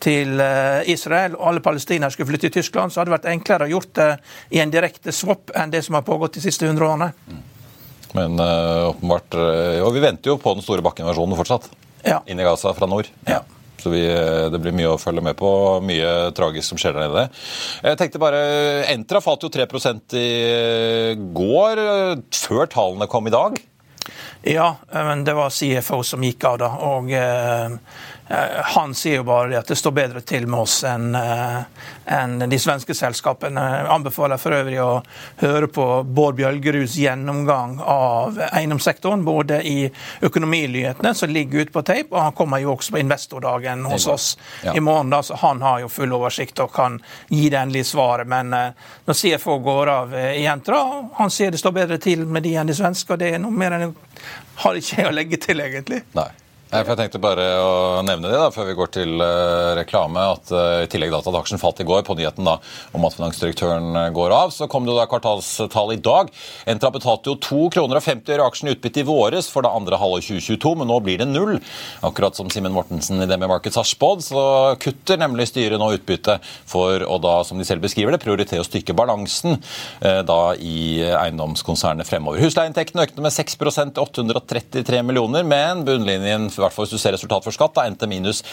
til 0.02 0.44
Israel, 0.90 1.38
og 1.38 1.48
alle 1.52 1.64
palestinere 1.64 2.12
skulle 2.12 2.32
flytte 2.32 2.50
til 2.50 2.58
Tyskland, 2.62 2.92
så 2.92 3.02
hadde 3.02 3.12
det 3.12 3.18
vært 3.20 3.32
enklere 3.32 3.70
å 3.70 3.74
gjort 3.76 3.94
det 4.00 4.10
i 4.58 4.62
en 4.64 4.74
direkte 4.74 5.14
swap 5.14 5.54
enn 5.56 5.74
det 5.74 5.84
som 5.86 6.00
har 6.00 6.08
pågått 6.08 6.40
de 6.40 6.48
siste 6.48 6.68
hundre 6.68 6.90
årene. 6.90 7.12
Men 8.14 8.38
øh, 8.38 8.92
åpenbart 8.92 9.34
Og 9.82 9.96
vi 9.96 10.02
venter 10.04 10.30
jo 10.30 10.36
på 10.38 10.52
den 10.54 10.62
store 10.62 10.84
Bakken-versjonen 10.86 11.38
fortsatt. 11.38 11.72
Ja. 12.04 12.20
Inn 12.28 12.40
i 12.40 12.46
Gaza 12.46 12.74
fra 12.78 12.90
nord. 12.90 13.10
Ja. 13.26 13.42
Så 13.84 13.92
vi, 13.92 14.06
det 14.08 14.62
blir 14.64 14.76
mye 14.76 14.94
å 14.94 15.02
følge 15.02 15.24
med 15.26 15.36
på. 15.40 15.52
Mye 15.84 16.32
tragisk 16.38 16.72
som 16.72 16.80
skjer 16.80 16.96
der 16.96 17.10
nede. 17.10 17.28
Jeg 17.84 18.00
tenkte 18.00 18.22
bare, 18.24 18.42
Entra 18.94 19.20
falt 19.24 19.44
jo 19.44 19.52
3% 19.52 20.16
i 20.20 20.30
går, 21.36 21.84
før 22.46 22.72
tallene 22.72 23.10
kom 23.12 23.28
i 23.28 23.36
dag. 23.36 23.60
Ja, 24.44 24.74
men 24.92 25.24
det 25.28 25.36
var 25.36 25.54
CFO 25.56 26.02
som 26.08 26.24
gikk 26.24 26.48
av 26.48 26.64
da. 26.64 26.74
og... 26.94 27.12
Eh, 27.12 27.78
Eh, 27.82 28.13
han 28.64 28.94
sier 28.96 29.20
jo 29.20 29.24
bare 29.24 29.60
at 29.60 29.68
det 29.70 29.76
står 29.78 29.94
bedre 29.94 30.22
til 30.26 30.48
med 30.50 30.64
oss 30.64 30.80
enn 30.88 31.14
eh, 31.16 31.60
en 32.14 32.40
de 32.50 32.60
svenske 32.60 32.96
selskapene. 32.98 33.62
Jeg 33.62 33.90
anbefaler 33.94 34.42
for 34.42 34.56
øvrig 34.58 34.80
å 34.82 34.90
høre 35.42 35.70
på 35.72 35.86
Bård 36.04 36.36
Bjølgeruds 36.40 36.96
gjennomgang 37.00 37.78
av 37.80 38.40
eiendomssektoren, 38.50 39.24
både 39.24 39.62
i 39.68 39.78
økonominyhetene, 40.26 41.14
som 41.16 41.32
ligger 41.32 41.64
ute 41.64 41.76
på 41.76 41.86
tape, 41.86 42.10
og 42.12 42.22
han 42.22 42.38
kommer 42.38 42.64
jo 42.64 42.74
også 42.74 42.96
på 42.96 43.02
investordagen 43.04 43.86
hos 43.92 44.08
oss 44.12 44.28
ja. 44.64 44.76
i 44.76 44.84
morgen. 44.84 45.14
da, 45.14 45.24
så 45.24 45.38
Han 45.42 45.62
har 45.62 45.84
jo 45.84 45.92
full 45.92 46.14
oversikt 46.14 46.60
og 46.64 46.74
kan 46.74 47.00
gi 47.30 47.50
det 47.50 47.60
endelige 47.62 47.92
svaret. 47.94 48.28
Men 48.28 48.54
eh, 48.54 48.94
når 49.06 49.20
CFO 49.20 49.60
går 49.64 49.94
av 49.94 50.16
i 50.34 50.46
Entra, 50.50 50.84
han 51.20 51.32
sier 51.34 51.52
det 51.52 51.62
står 51.62 51.80
bedre 51.80 52.02
til 52.02 52.26
med 52.26 52.44
de 52.44 52.58
enn 52.58 52.72
de 52.72 52.78
svenske, 52.78 53.14
og 53.14 53.22
det 53.22 53.36
er 53.36 53.44
noe 53.44 53.54
mer 53.54 53.78
enn 53.78 53.92
har 54.64 54.78
ikke 54.78 55.02
jeg 55.02 55.10
å 55.10 55.14
legge 55.14 55.40
til, 55.42 55.62
egentlig. 55.64 56.04
Nei. 56.18 56.30
Jeg 56.74 56.98
tenkte 56.98 57.20
bare 57.22 57.44
å 57.62 57.74
nevne 58.02 58.32
det 58.32 58.38
da, 58.40 58.48
før 58.50 58.66
vi 58.66 58.74
går 58.74 58.90
til 58.96 59.22
uh, 59.22 59.76
reklame. 59.78 60.22
at 60.34 60.50
uh, 60.50 60.82
I 60.82 60.88
tillegg 60.90 61.12
til 61.14 61.30
at 61.30 61.36
aksjen 61.38 61.60
falt 61.62 61.84
i 61.84 61.86
går 61.86 62.02
på 62.08 62.16
nyheten 62.18 62.48
da, 62.48 62.56
om 62.98 63.04
at 63.06 63.14
finansdirektøren 63.14 63.92
uh, 63.94 64.08
går 64.16 64.34
av, 64.34 64.50
så 64.56 64.66
kom 64.72 64.88
det 64.88 64.96
da 64.98 65.06
kvartalstall 65.10 65.94
i 65.94 66.00
dag. 66.02 66.32
Entra 66.74 66.90
betalte 66.96 67.30
jo 67.30 67.36
2 67.46 67.68
kroner 67.76 68.00
og 68.00 68.06
50 68.06 68.34
øre 68.34 68.48
aksjen 68.50 68.72
utbytte 68.72 69.04
i 69.04 69.06
våres 69.06 69.52
for 69.54 69.62
det 69.62 69.70
andre 69.70 70.00
halvår 70.02 70.24
2022, 70.26 70.72
men 70.80 70.90
nå 70.90 70.98
blir 71.06 71.22
det 71.22 71.28
null. 71.30 71.60
Akkurat 72.10 72.40
som 72.40 72.50
Simen 72.50 72.74
Mortensen 72.74 73.22
i 73.22 73.30
Demi 73.30 73.52
Markets 73.52 73.78
har 73.78 73.86
spådd, 73.86 74.26
så 74.32 74.48
kutter 74.82 75.22
nemlig 75.22 75.52
styret 75.52 75.78
nå 75.78 75.92
utbytte 76.00 76.40
for 76.42 77.06
å 77.06 77.20
da, 77.22 77.36
som 77.46 77.62
de 77.62 77.70
selv 77.70 77.86
beskriver 77.86 78.18
det, 78.18 78.22
prioritere 78.26 78.66
å 78.66 78.68
styrke 78.68 78.98
balansen 78.98 79.60
da 80.02 80.42
i 80.58 81.04
eiendomskonsernet 81.06 82.10
fremover. 82.10 82.42
Husleieinntektene 82.42 83.06
økte 83.06 83.22
med 83.22 83.36
6 83.36 83.62
til 83.62 84.04
833 84.08 85.06
millioner, 85.06 85.46
men 85.46 85.86
bunnlinjen 85.86 86.50
hvert 86.64 86.76
fall 86.76 86.88
hvis 86.88 86.96
du 86.96 87.02
ser 87.02 87.16
resultat 87.16 87.46
for 87.46 87.56
skatt, 87.56 87.76
da 87.78 87.86
endte 87.88 88.10
minus 88.10 88.44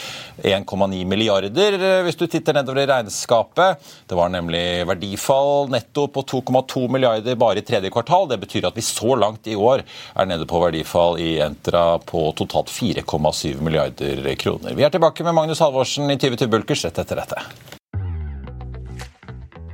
1,9 0.42 1.02
milliarder 1.08 1.78
eh, 1.78 2.02
hvis 2.06 2.18
du 2.20 2.26
titter 2.26 2.56
nedover 2.56 2.82
i 2.82 2.88
regnskapet. 2.90 3.90
Det 4.10 4.18
var 4.18 4.32
nemlig 4.32 4.84
verdifall 4.90 5.70
netto 5.72 6.06
på 6.12 6.24
2,2 6.34 6.86
milliarder 6.92 7.38
bare 7.40 7.62
i 7.62 7.66
tredje 7.66 7.92
kvartal. 7.94 8.28
Det 8.30 8.40
betyr 8.44 8.68
at 8.70 8.78
vi 8.78 8.86
så 8.86 9.16
langt 9.18 9.50
i 9.50 9.56
år 9.56 9.84
er 9.84 10.30
nede 10.30 10.48
på 10.50 10.62
verdifall 10.62 11.20
i 11.22 11.32
Entra 11.40 11.98
på 12.04 12.28
totalt 12.38 12.72
4,7 12.72 13.60
milliarder 13.64 14.34
kroner. 14.40 14.76
Vi 14.76 14.86
er 14.86 14.92
tilbake 14.92 15.26
med 15.26 15.36
Magnus 15.36 15.62
Halvorsen 15.64 16.10
i 16.10 16.18
2020 16.20 16.56
Bulkers 16.56 16.86
rett 16.88 17.04
etter 17.04 17.22
dette. 17.24 17.79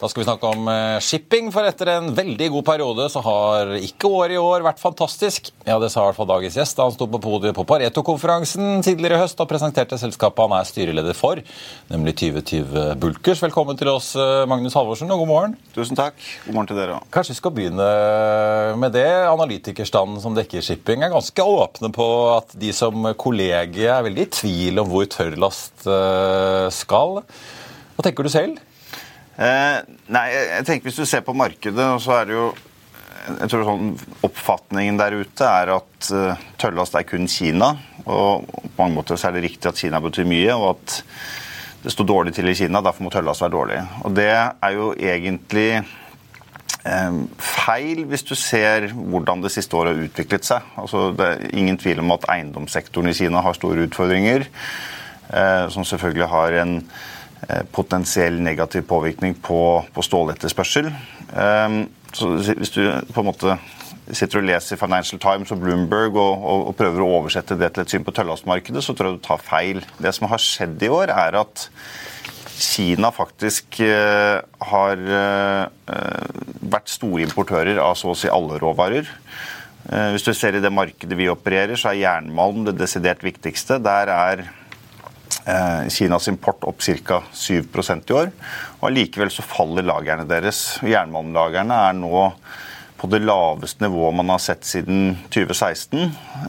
Da 0.00 0.08
skal 0.08 0.22
vi 0.22 0.24
snakke 0.24 0.48
om 0.48 0.68
eh, 0.72 0.98
shipping, 1.04 1.50
for 1.52 1.66
etter 1.68 1.90
en 1.92 2.06
veldig 2.16 2.46
god 2.54 2.64
periode 2.64 3.04
så 3.12 3.20
har 3.20 3.74
ikke 3.76 4.08
året 4.08 4.32
i 4.32 4.38
år 4.40 4.62
vært 4.64 4.78
fantastisk. 4.80 5.50
Ja, 5.66 5.74
Det 5.76 5.90
sa 5.92 6.00
i 6.00 6.06
hvert 6.08 6.16
fall 6.16 6.30
dagens 6.30 6.54
gjest 6.56 6.78
da 6.78 6.86
han 6.86 6.94
sto 6.94 7.04
på 7.04 7.20
podiet 7.20 7.52
på 7.58 7.66
Pareto-konferansen 7.68 8.80
tidligere 8.86 9.18
i 9.18 9.20
høst 9.20 9.42
og 9.44 9.50
presenterte 9.50 9.98
selskapet 10.00 10.40
han 10.46 10.54
er 10.56 10.70
styreleder 10.70 11.18
for, 11.18 11.42
nemlig 11.92 12.14
2020 12.22 12.94
Bulkers. 13.02 13.42
Velkommen 13.44 13.76
til 13.76 13.90
oss, 13.92 14.14
eh, 14.16 14.46
Magnus 14.48 14.78
Halvorsen, 14.78 15.12
og 15.12 15.20
god 15.20 15.30
morgen. 15.34 15.58
Tusen 15.76 16.00
takk. 16.00 16.16
God 16.46 16.56
morgen 16.56 16.72
til 16.72 16.80
dere 16.80 16.96
òg. 16.96 17.04
Kanskje 17.12 17.36
vi 17.36 17.40
skal 17.42 17.54
begynne 17.60 17.90
med 18.80 18.96
det. 18.96 19.04
Analytikerstanden 19.28 20.24
som 20.24 20.32
dekker 20.38 20.64
shipping, 20.64 21.04
er 21.04 21.12
ganske 21.12 21.44
åpne 21.44 21.92
på 21.92 22.08
at 22.38 22.56
de 22.56 22.72
som 22.72 23.12
kollegier 23.20 23.98
er 23.98 24.08
veldig 24.08 24.24
i 24.24 24.32
tvil 24.40 24.80
om 24.80 24.88
hvor 24.96 25.04
tørrlast 25.12 25.84
eh, 25.84 26.72
skal. 26.72 27.20
Hva 28.00 28.08
tenker 28.08 28.24
du 28.24 28.32
selv? 28.32 28.64
Eh, 29.38 29.76
nei, 30.12 30.26
jeg 30.34 30.66
tenker 30.66 30.90
Hvis 30.90 30.98
du 30.98 31.06
ser 31.08 31.22
på 31.24 31.36
markedet, 31.36 31.86
så 32.02 32.18
er 32.18 32.28
det 32.28 32.34
jo 32.36 32.50
jeg 33.28 33.50
tror 33.52 33.66
sånn 33.66 33.92
Oppfatningen 34.26 34.98
der 34.98 35.18
ute 35.20 35.46
er 35.46 35.74
at 35.74 36.08
uh, 36.14 36.40
tøllast 36.60 36.96
er 36.98 37.06
kun 37.08 37.28
Kina. 37.30 37.74
og 38.06 38.48
På 38.48 38.80
mange 38.80 38.96
måter 38.96 39.20
så 39.20 39.28
er 39.28 39.36
det 39.36 39.44
riktig 39.44 39.70
at 39.70 39.78
Kina 39.78 40.00
betyr 40.02 40.28
mye, 40.28 40.56
og 40.56 40.70
at 40.72 40.96
det 41.84 41.92
står 41.94 42.08
dårlig 42.08 42.34
til 42.36 42.50
i 42.50 42.56
Kina. 42.56 42.82
Derfor 42.84 43.06
må 43.06 43.12
tøllast 43.12 43.44
være 43.44 43.54
dårlig. 43.54 43.80
Og 44.04 44.14
Det 44.16 44.28
er 44.30 44.72
jo 44.76 44.90
egentlig 44.96 45.68
eh, 45.78 47.20
feil 47.40 48.02
hvis 48.10 48.26
du 48.28 48.34
ser 48.36 48.90
hvordan 48.92 49.44
det 49.44 49.52
siste 49.54 49.76
året 49.76 49.94
har 49.94 50.08
utviklet 50.08 50.48
seg. 50.48 50.74
Altså, 50.80 51.06
det 51.16 51.28
er 51.28 51.46
ingen 51.56 51.80
tvil 51.80 52.02
om 52.02 52.12
at 52.16 52.28
eiendomssektoren 52.36 53.12
i 53.12 53.16
Kina 53.16 53.44
har 53.44 53.56
store 53.56 53.86
utfordringer, 53.88 54.44
eh, 55.32 55.64
som 55.72 55.88
selvfølgelig 55.88 56.28
har 56.34 56.60
en 56.64 56.76
potensiell 57.72 58.40
negativ 58.42 58.84
påvirkning 58.88 59.34
på, 59.42 59.60
på 59.94 60.04
ståletterspørsel. 60.04 60.90
Ehm, 61.36 61.82
så 62.12 62.34
hvis 62.36 62.74
du 62.74 62.82
på 63.14 63.22
en 63.22 63.28
måte 63.30 63.56
sitter 64.16 64.40
og 64.40 64.48
leser 64.48 64.78
Financial 64.80 65.20
Times 65.22 65.52
og 65.54 65.60
Bloomberg 65.62 66.16
og, 66.18 66.32
og, 66.42 66.64
og 66.70 66.78
prøver 66.78 67.04
å 67.04 67.10
oversette 67.20 67.58
det 67.58 67.72
til 67.74 67.84
et 67.84 67.92
syn 67.94 68.06
på 68.06 68.14
tøllastmarkedet, 68.16 68.82
så 68.82 68.94
tror 68.96 69.10
jeg 69.10 69.20
du 69.20 69.26
tar 69.26 69.44
feil. 69.44 69.84
Det 70.02 70.12
som 70.16 70.28
har 70.30 70.42
skjedd 70.42 70.82
i 70.82 70.90
år, 70.92 71.14
er 71.14 71.38
at 71.40 71.68
Kina 72.60 73.08
faktisk 73.14 73.78
uh, 73.86 74.42
har 74.68 75.00
uh, 75.00 75.94
vært 76.60 76.90
store 76.92 77.22
importører 77.24 77.80
av 77.80 77.94
så 77.96 78.10
å 78.12 78.18
si 78.18 78.28
alle 78.28 78.58
råvarer. 78.60 79.08
Hvis 79.90 80.26
du 80.26 80.34
ser 80.36 80.54
i 80.54 80.60
det 80.62 80.70
markedet 80.70 81.16
vi 81.18 81.26
opererer, 81.32 81.72
så 81.80 81.88
er 81.90 82.02
jernmalm 82.02 82.66
det 82.66 82.76
desidert 82.78 83.24
viktigste. 83.24 83.78
Der 83.82 84.12
er 84.12 84.42
Eh, 84.44 84.59
Kinas 85.90 86.28
import 86.30 86.64
opp 86.68 86.82
ca. 86.82 87.20
7 87.32 87.54
i 87.60 88.12
år. 88.12 88.32
og 88.80 88.88
Allikevel 88.90 89.30
faller 89.42 89.86
lagrene 89.86 90.26
deres. 90.28 90.78
Jernmalmlagrene 90.84 91.78
er 91.88 91.96
nå 91.98 92.30
på 93.00 93.08
det 93.08 93.22
laveste 93.24 93.86
nivået 93.86 94.16
man 94.18 94.32
har 94.34 94.40
sett 94.44 94.66
siden 94.68 95.14
2016. 95.32 96.02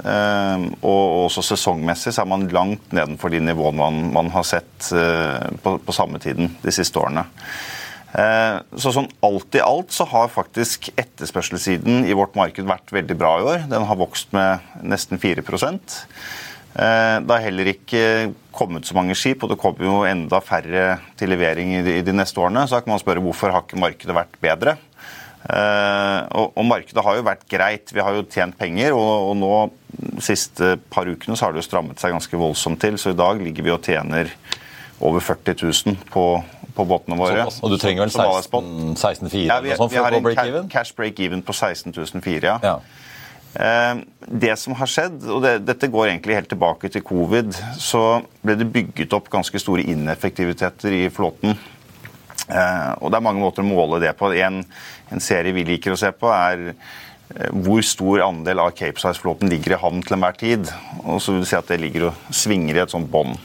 Eh, 0.03 0.65
og 0.83 1.27
også 1.27 1.45
sesongmessig 1.53 2.11
er 2.19 2.27
man 2.27 2.49
langt 2.51 2.91
nedenfor 2.95 3.31
de 3.31 3.39
nivåene 3.43 4.11
man, 4.11 4.31
har 4.33 4.47
sett 4.47 4.91
eh, 4.91 5.47
på, 5.63 5.77
på, 5.79 5.95
samme 5.95 6.19
tiden 6.23 6.51
de 6.63 6.75
siste 6.75 6.99
årene. 6.99 7.23
Eh, 8.11 8.57
så 8.75 8.91
sånn 8.91 9.07
alt 9.23 9.55
i 9.55 9.63
alt 9.63 9.95
så 9.95 10.07
har 10.11 10.31
faktisk 10.33 10.89
etterspørselssiden 10.99 12.03
i 12.03 12.17
vårt 12.17 12.35
marked 12.35 12.67
vært 12.67 12.91
veldig 12.91 13.19
bra 13.19 13.37
i 13.39 13.47
år. 13.53 13.67
Den 13.71 13.87
har 13.87 14.01
vokst 14.01 14.35
med 14.35 14.83
nesten 14.83 15.21
4 15.23 15.45
eh, 15.47 15.79
Det 16.71 17.31
har 17.31 17.43
heller 17.43 17.67
ikke 17.67 18.31
kommet 18.55 18.87
så 18.87 18.95
mange 18.95 19.15
skip, 19.19 19.43
og 19.43 19.51
det 19.51 19.59
kommer 19.59 19.83
jo 19.83 19.97
enda 20.07 20.39
færre 20.43 21.01
til 21.19 21.31
levering 21.33 21.73
i 21.81 21.99
de, 22.03 22.13
neste 22.15 22.39
årene. 22.39 22.63
Så 22.63 22.77
da 22.77 22.85
kan 22.85 22.93
man 22.93 23.01
spørre 23.01 23.23
hvorfor 23.23 23.51
har 23.51 23.65
ikke 23.65 23.81
markedet 23.81 24.15
vært 24.15 24.39
bedre? 24.43 24.77
Eh, 25.41 26.19
og, 26.37 26.63
markedet 26.69 27.03
har 27.03 27.17
jo 27.17 27.25
vært 27.25 27.43
greit. 27.49 27.91
Vi 27.91 28.03
har 28.03 28.15
jo 28.15 28.23
tjent 28.29 28.57
penger, 28.59 28.95
og, 28.95 29.33
nå 29.39 29.53
de 29.91 30.23
siste 30.23 30.75
par 30.93 31.09
ukene 31.09 31.35
så 31.35 31.47
har 31.47 31.55
det 31.55 31.63
jo 31.63 31.67
strammet 31.67 31.99
seg 32.01 32.13
ganske 32.15 32.39
voldsomt 32.39 32.81
til. 32.81 32.99
Så 33.01 33.11
i 33.11 33.19
dag 33.19 33.41
ligger 33.41 33.67
vi 33.67 33.75
og 33.75 33.83
tjener 33.85 34.31
over 35.01 35.23
40 35.23 35.57
000 35.65 36.01
på 36.13 36.25
på 36.71 36.85
båtene 36.87 37.17
våre. 37.19 37.45
Så, 37.51 37.61
og 37.65 37.73
du 37.73 37.77
trenger 37.81 38.05
vel 38.05 38.13
16, 38.13 38.95
16 38.95 39.31
ja, 39.43 39.57
vi, 39.63 39.73
vi 39.75 39.99
har 39.99 40.15
en 40.15 40.69
cash 40.71 40.95
break-even 40.95 41.43
på 41.43 41.51
16 41.51 41.91
400, 41.91 42.59
ja. 42.63 42.77
Eh, 43.53 43.95
det 44.31 44.55
som 44.59 44.75
har 44.79 44.87
skjedd, 44.87 45.25
og 45.27 45.43
det, 45.43 45.57
dette 45.67 45.89
går 45.91 46.07
egentlig 46.07 46.37
helt 46.37 46.51
tilbake 46.53 46.91
til 46.91 47.03
covid, 47.03 47.51
så 47.79 48.21
ble 48.45 48.55
det 48.59 48.69
bygget 48.71 49.15
opp 49.17 49.27
ganske 49.31 49.59
store 49.59 49.83
ineffektiviteter 49.91 50.95
i 50.95 51.05
flåten. 51.11 51.57
Eh, 52.47 52.91
og 52.99 53.11
det 53.11 53.19
er 53.19 53.27
mange 53.27 53.43
måter 53.43 53.65
å 53.65 53.67
måle 53.67 53.99
det 54.03 54.13
på. 54.19 54.31
En, 54.39 54.63
en 55.11 55.23
serie 55.23 55.55
vi 55.55 55.67
liker 55.67 55.95
å 55.95 55.99
se 55.99 56.13
på, 56.15 56.31
er 56.31 56.71
eh, 56.71 57.51
hvor 57.51 57.83
stor 57.83 58.23
andel 58.29 58.63
av 58.63 58.73
Cape 58.77 59.03
Size-flåten 59.03 59.51
ligger 59.51 59.75
i 59.75 59.83
havn 59.83 60.03
til 60.05 60.15
enhver 60.15 60.39
tid. 60.39 60.71
Og 61.03 61.19
så 61.19 61.35
vil 61.35 61.43
du 61.43 61.51
si 61.51 61.59
at 61.59 61.71
det 61.71 61.81
ligger 61.83 62.09
og 62.11 62.35
svinger 62.35 62.79
i 62.79 62.85
et 62.85 62.95
sånt 62.95 63.11
bånd. 63.11 63.35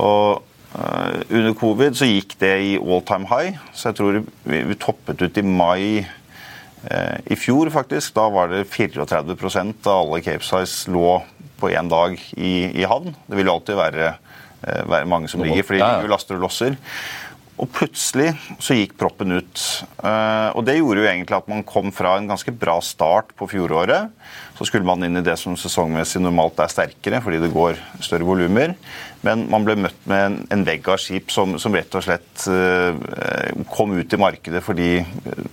Og 0.00 0.48
under 0.72 1.52
covid 1.60 1.98
så 1.98 2.06
gikk 2.08 2.38
det 2.40 2.52
i 2.64 2.70
all 2.80 3.02
time 3.04 3.28
high, 3.28 3.58
så 3.76 3.90
jeg 3.90 3.98
tror 3.98 4.14
vi, 4.24 4.60
vi 4.70 4.76
toppet 4.80 5.20
ut 5.20 5.36
i 5.36 5.44
mai 5.44 6.00
eh, 6.00 6.21
i 7.30 7.36
fjor, 7.38 7.70
faktisk. 7.70 8.14
Da 8.16 8.24
var 8.32 8.48
det 8.50 8.64
34% 8.72 9.86
av 9.86 10.00
alle 10.00 10.18
Capesize 10.24 10.90
lå 10.90 11.20
på 11.62 11.70
én 11.70 11.90
dag 11.90 12.18
i, 12.34 12.54
i, 12.74 12.84
havn. 12.88 13.14
Det 13.26 13.38
vil 13.38 13.46
jo 13.46 13.54
alltid 13.56 13.78
være, 13.78 14.12
eh, 14.66 14.82
være 14.90 15.08
mange 15.10 15.30
som 15.30 15.44
ligger, 15.44 15.66
fordi 15.68 15.82
de 15.82 16.10
laster 16.10 16.38
og 16.38 16.48
losser. 16.48 16.78
Og 17.60 17.68
plutselig 17.68 18.30
så 18.64 18.74
gikk 18.74 18.94
proppen 18.98 19.34
ut. 19.36 19.60
Eh, 20.00 20.48
og 20.56 20.64
det 20.64 20.78
gjorde 20.78 21.02
jo 21.02 21.08
egentlig 21.08 21.36
at 21.36 21.50
man 21.52 21.64
kom 21.68 21.92
fra 21.94 22.14
en 22.16 22.30
ganske 22.30 22.54
bra 22.56 22.78
start 22.82 23.34
på 23.36 23.48
fjoråret. 23.50 24.08
Så 24.56 24.66
skulle 24.66 24.88
man 24.88 25.04
inn 25.04 25.20
i 25.20 25.24
det 25.24 25.36
som 25.40 25.56
sesongmessig 25.58 26.22
normalt 26.22 26.62
er 26.64 26.72
sterkere, 26.72 27.20
fordi 27.24 27.42
det 27.42 27.52
går 27.52 27.78
større 28.00 28.26
volumer. 28.26 28.72
Men 29.26 29.44
man 29.52 29.66
ble 29.66 29.76
møtt 29.84 30.08
med 30.08 30.40
en, 30.50 30.64
vegg 30.66 30.88
av 30.88 30.98
skip 31.02 31.30
som, 31.34 31.58
som, 31.60 31.76
rett 31.76 31.92
og 31.98 32.06
slett 32.06 32.46
uh, 32.50 32.96
kom 33.70 33.92
ut 33.94 34.14
i 34.14 34.18
markedet 34.18 34.62
fordi 34.64 34.90
eh, 34.98 35.44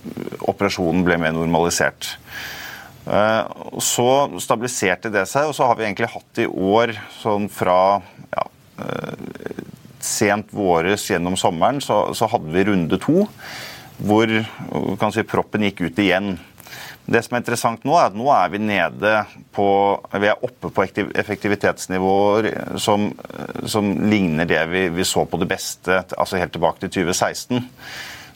operasjonen 0.50 1.04
ble 1.06 1.20
mer 1.20 1.36
normalisert. 1.36 2.16
Så 3.82 4.06
stabiliserte 4.42 5.10
det 5.10 5.24
seg, 5.26 5.48
og 5.48 5.54
så 5.56 5.66
har 5.66 5.78
vi 5.78 5.86
egentlig 5.86 6.10
hatt 6.12 6.40
i 6.42 6.46
år 6.46 6.92
sånn 7.18 7.48
fra 7.50 7.78
ja, 8.30 8.44
sent 10.06 10.52
våres 10.54 11.08
gjennom 11.10 11.36
sommeren 11.40 11.80
så, 11.84 12.10
så 12.16 12.28
hadde 12.30 12.52
vi 12.54 12.66
runde 12.68 13.00
to 13.02 13.26
hvor 14.00 14.30
si, 15.12 15.24
proppen 15.28 15.66
gikk 15.66 15.82
ut 15.84 15.98
igjen. 16.00 16.38
Det 17.10 17.22
som 17.24 17.34
er 17.34 17.42
interessant 17.42 17.82
nå, 17.84 17.96
er 17.98 18.10
at 18.10 18.16
nå 18.16 18.28
er 18.32 18.52
vi 18.52 18.60
nede 18.62 19.12
på 19.56 19.66
Vi 20.22 20.30
er 20.30 20.44
oppe 20.46 20.70
på 20.70 20.84
effektivitetsnivåer 20.86 22.48
som, 22.80 23.10
som 23.66 23.90
ligner 24.08 24.48
det 24.48 24.62
vi, 24.70 24.86
vi, 24.94 25.04
så 25.04 25.26
på 25.26 25.40
det 25.40 25.50
beste 25.50 26.02
altså 26.16 26.40
helt 26.40 26.54
tilbake 26.54 26.86
til 26.86 26.92
2016. 27.02 27.64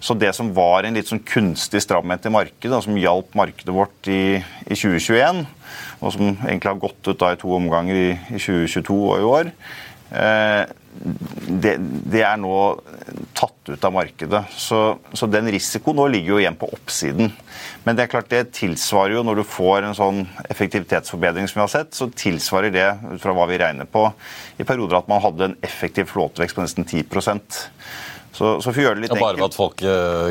Så 0.04 0.16
det 0.20 0.34
som 0.36 0.50
var 0.52 0.84
en 0.84 0.98
litt 0.98 1.08
sånn 1.08 1.22
kunstig 1.24 1.80
stramhet 1.80 2.26
i 2.28 2.32
markedet, 2.34 2.74
og 2.76 2.84
som 2.84 2.98
hjalp 2.98 3.36
markedet 3.38 3.72
vårt 3.72 4.10
i, 4.12 4.36
i 4.66 4.76
2021, 4.76 5.44
og 6.02 6.12
som 6.12 6.26
egentlig 6.34 6.68
har 6.68 6.82
gått 6.82 7.08
ut 7.08 7.20
da 7.22 7.30
i 7.32 7.38
to 7.40 7.54
omganger 7.56 7.96
i, 7.96 8.10
i 8.34 8.40
2022 8.42 8.98
og 8.98 9.14
i 9.14 9.28
år, 9.30 9.52
eh, 10.12 10.64
det, 10.94 11.74
det, 11.80 12.22
er 12.22 12.38
nå 12.40 12.54
tatt 13.36 13.70
ut 13.70 13.84
av 13.84 13.92
markedet. 13.94 14.42
Så, 14.56 14.80
så, 15.12 15.28
den 15.30 15.50
risikoen 15.52 15.98
nå 15.98 16.06
ligger 16.12 16.34
jo 16.34 16.40
igjen 16.42 16.58
på 16.60 16.68
oppsiden. 16.76 17.32
Men 17.84 17.96
det 17.96 18.04
er 18.04 18.12
klart 18.12 18.30
det 18.32 18.42
tilsvarer 18.56 19.16
jo, 19.16 19.24
når 19.26 19.40
du 19.40 19.44
får 19.48 19.88
en 19.88 19.98
sånn 19.98 20.22
effektivitetsforbedring 20.46 21.50
som 21.50 21.60
vi 21.60 21.64
har 21.64 21.72
sett, 21.74 21.92
så 21.96 22.08
tilsvarer 22.14 22.74
det, 22.74 22.88
ut 23.12 23.22
fra 23.22 23.34
hva 23.36 23.48
vi 23.50 23.60
regner 23.60 23.90
på, 23.90 24.06
i 24.58 24.66
perioder 24.66 25.00
at 25.00 25.10
man 25.10 25.22
hadde 25.24 25.50
en 25.50 25.58
effektiv 25.66 26.08
flåtevekst 26.12 26.56
på 26.56 26.64
nesten 26.64 26.88
10 26.88 27.08
så, 28.34 28.50
så 28.58 28.72
for 28.72 28.80
å 28.80 28.84
gjøre 28.88 28.98
det 28.98 29.04
litt 29.04 29.14
ja, 29.14 29.20
Bare 29.22 29.38
ved 29.38 29.46
at 29.46 29.56
folk 29.56 29.82
uh, 29.86 30.28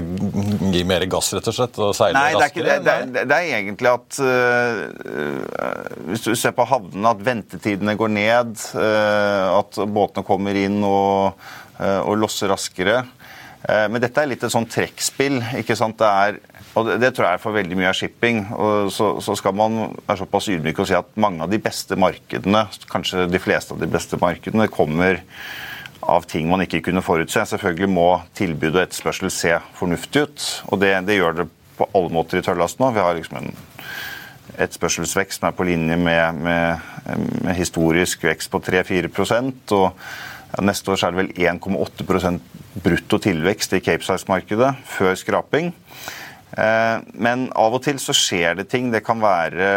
gir 0.74 0.88
mer 0.90 1.06
gass, 1.12 1.32
rett 1.38 1.48
og 1.48 1.56
slett? 1.56 1.80
og 1.80 1.94
seiler 1.96 2.18
Nei, 2.20 2.34
det 2.36 2.44
er, 2.44 2.52
ikke, 2.52 2.66
det, 2.68 2.78
det, 2.84 2.94
er, 2.94 3.28
det 3.32 3.38
er 3.38 3.58
egentlig 3.62 3.92
at 3.94 4.20
uh, 4.20 4.76
Hvis 6.10 6.26
du 6.28 6.34
ser 6.40 6.56
på 6.58 6.68
havnene, 6.68 7.14
at 7.14 7.24
ventetidene 7.24 7.96
går 8.00 8.12
ned. 8.12 8.56
Uh, 8.76 9.60
at 9.62 9.80
båtene 9.88 10.28
kommer 10.28 10.58
inn 10.60 10.82
og, 10.84 11.40
og 11.80 12.16
losser 12.20 12.52
raskere. 12.52 13.02
men 13.64 14.02
dette 14.04 14.22
er 14.22 14.30
litt 14.30 14.44
et 14.44 14.52
sånn 14.54 14.68
trekkspill. 14.70 15.40
ikke 15.62 15.78
sant? 15.80 15.98
Det 16.00 16.10
er 16.10 16.38
og 16.74 16.88
det, 16.88 16.98
det, 17.04 17.12
tror 17.14 17.28
jeg 17.28 17.38
er 17.38 17.42
for 17.42 17.56
veldig 17.56 17.78
mye 17.78 17.92
av 17.92 17.98
shipping. 17.98 18.40
og 18.54 18.90
så, 18.94 19.12
så, 19.24 19.36
skal 19.38 19.56
man 19.58 19.94
være 20.08 20.24
såpass 20.24 20.50
ydmyk 20.56 20.82
og 20.82 20.90
si 20.90 20.98
at 20.98 21.12
mange 21.22 21.46
av 21.46 21.54
de 21.54 21.60
beste 21.62 21.98
markedene, 22.00 22.66
kanskje 22.90 23.28
de 23.30 23.42
fleste 23.42 23.76
av 23.76 23.84
de 23.84 23.90
beste 23.90 24.18
markedene, 24.22 24.70
kommer 24.74 25.22
av 26.10 26.28
ting 26.30 26.50
man 26.50 26.64
ikke 26.66 26.82
kunne 26.88 27.04
forutse. 27.06 27.46
Selvfølgelig 27.54 27.90
må 27.92 28.08
tilbud 28.38 28.74
og 28.74 28.84
etterspørsel 28.84 29.32
se 29.34 29.58
fornuftig 29.78 30.26
ut, 30.28 30.48
og 30.70 30.82
det, 30.84 30.96
det 31.08 31.20
gjør 31.20 31.42
det 31.42 31.48
på 31.78 31.90
alle 31.98 32.14
måter 32.14 32.40
i 32.40 32.46
tørrlast 32.46 32.82
nå. 32.82 32.92
Vi 32.94 33.02
har 33.02 33.18
liksom 33.18 33.40
en 33.40 33.54
etterspørselsvekst 34.54 35.42
som 35.42 35.50
er 35.50 35.58
på 35.58 35.66
linje 35.66 35.98
med, 35.98 36.44
med, 36.46 36.92
med 37.42 37.58
historisk 37.58 38.24
vekst 38.28 38.52
på 38.54 38.62
3-4 38.62 39.10
og 39.74 39.92
Neste 40.62 40.92
år 40.94 41.02
er 41.02 41.14
det 41.14 41.18
vel 41.18 41.32
1,8 41.50 42.34
brutto 42.84 43.18
tilvekst 43.18 43.72
i 43.74 43.80
Capesize-markedet 43.82 44.68
før 44.86 45.16
skraping. 45.18 45.72
Eh, 46.54 46.98
men 47.18 47.48
av 47.58 47.74
og 47.74 47.82
til 47.86 47.98
så 48.02 48.14
skjer 48.16 48.60
det 48.60 48.68
ting. 48.72 48.92
Det 48.94 49.02
kan 49.06 49.22
være 49.24 49.70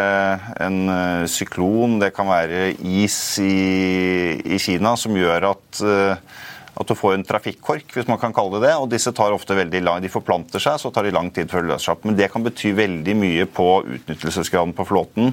en 0.64 0.82
eh, 0.92 1.28
syklon, 1.30 1.98
det 2.02 2.12
kan 2.16 2.28
være 2.28 2.74
is 2.76 3.18
i, 3.40 4.36
i 4.44 4.60
Kina 4.60 4.96
som 5.00 5.16
gjør 5.16 5.50
at, 5.54 5.80
eh, 5.80 6.42
at, 6.76 6.84
du 6.88 6.92
får 6.98 7.16
en 7.16 7.24
trafikkork, 7.24 7.94
hvis 7.96 8.10
man 8.10 8.20
kan 8.20 8.34
kalle 8.36 8.60
det 8.60 8.68
det. 8.68 8.74
Og 8.76 8.90
disse 8.92 9.14
tar 9.16 9.36
ofte 9.36 9.56
veldig 9.56 9.84
lang, 9.86 10.04
de 10.04 10.12
forplanter 10.12 10.62
seg, 10.62 10.80
så 10.82 10.92
tar 10.92 11.08
de 11.08 11.14
lang 11.16 11.32
tid 11.32 11.48
før 11.52 11.64
de 11.64 11.72
løser 11.72 11.88
seg 11.88 11.96
opp. 11.96 12.04
Men 12.08 12.20
det 12.20 12.28
kan 12.34 12.44
bety 12.44 12.74
veldig 12.76 13.16
mye 13.24 13.48
på 13.48 13.70
utnyttelsesgraden 13.86 14.76
på 14.76 14.88
flåten 14.88 15.32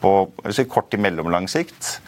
på 0.00 0.14
si, 0.48 0.64
kort 0.64 0.88
til 0.88 1.02
mellomlang 1.04 1.44
sikt. 1.50 1.98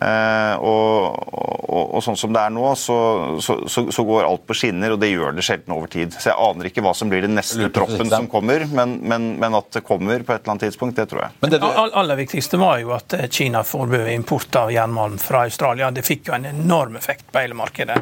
Eh, 0.00 0.54
og, 0.56 1.18
og, 1.36 1.82
og, 1.82 1.98
sånn 2.04 2.16
som 2.16 2.32
det 2.32 2.40
er 2.40 2.52
nå, 2.54 2.64
så, 2.80 2.96
så, 3.44 3.58
så, 3.68 3.84
så, 3.92 4.04
går 4.08 4.24
alt 4.24 4.46
på 4.48 4.56
skinner, 4.56 4.94
og 4.94 5.02
det 5.02 5.10
gjør 5.10 5.36
det 5.36 5.44
sjelden 5.44 5.74
over 5.76 5.90
tid. 5.92 6.14
Så 6.16 6.30
jeg 6.30 6.38
aner 6.40 6.70
ikke 6.70 6.84
hva 6.86 6.94
som 6.96 7.12
blir 7.12 7.26
den 7.26 7.36
neste 7.36 7.68
proppen 7.74 8.08
som 8.10 8.28
kommer, 8.32 8.64
men, 8.72 8.96
men, 9.04 9.28
men, 9.42 9.58
at 9.58 9.68
det 9.76 9.84
kommer 9.86 10.24
på 10.24 10.34
et 10.34 10.40
eller 10.40 10.54
annet 10.54 10.66
tidspunkt, 10.68 10.96
det 10.96 11.10
tror 11.12 11.26
jeg. 11.26 11.36
Men 11.44 11.52
det 11.52 11.60
du... 11.62 11.68
aller 11.68 12.20
viktigste 12.22 12.60
var 12.62 12.80
jo 12.80 12.94
at 12.96 13.18
eh, 13.18 13.28
Kina 13.32 13.64
forbød 13.68 14.08
import 14.14 14.62
av 14.62 14.72
jernmalm 14.72 15.20
fra 15.20 15.44
Australia. 15.50 15.92
Det 15.92 16.06
fikk 16.06 16.32
jo 16.32 16.38
en 16.38 16.48
enorm 16.54 16.96
effekt 17.00 17.28
på 17.32 17.44
hele 17.44 17.58
markedet. 17.58 18.00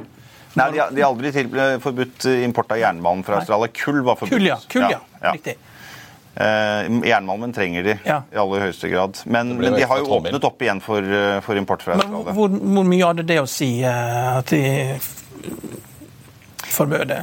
Nei, 0.59 0.67
de 0.75 0.81
har 0.83 1.07
aldri 1.07 1.31
forbudt 1.83 2.27
import 2.41 2.73
av 2.75 2.81
jernmalm 2.81 3.23
fra 3.27 3.39
Australia. 3.39 3.71
Kull 3.75 4.01
var 4.03 4.19
forbudt. 4.19 4.35
Kull, 4.35 4.47
ja. 4.49 4.57
Kull, 4.71 4.87
ja. 4.91 5.03
ja. 5.23 5.35
Riktig. 5.35 5.59
Eh, 6.35 7.01
jernmalmen 7.09 7.53
trenger 7.53 7.83
de 7.83 7.97
ja. 8.05 8.21
i 8.33 8.39
aller 8.39 8.63
høyeste 8.69 8.89
grad. 8.89 9.19
Men, 9.25 9.57
men 9.59 9.75
de 9.75 9.87
har 9.87 9.99
jo 9.99 10.13
åpnet 10.15 10.45
opp 10.47 10.63
igjen 10.63 10.81
for, 10.85 11.03
eh, 11.03 11.41
for 11.45 11.59
import 11.59 11.83
fra 11.83 11.97
Australia. 11.99 12.35
Hvor, 12.37 12.55
hvor, 12.55 12.87
mye 12.87 13.09
hadde 13.09 13.27
det 13.27 13.41
å 13.43 13.49
si 13.51 13.73
uh, 13.83 14.39
at 14.39 14.55
de 14.55 14.63
forbød 16.71 17.11
det? 17.11 17.23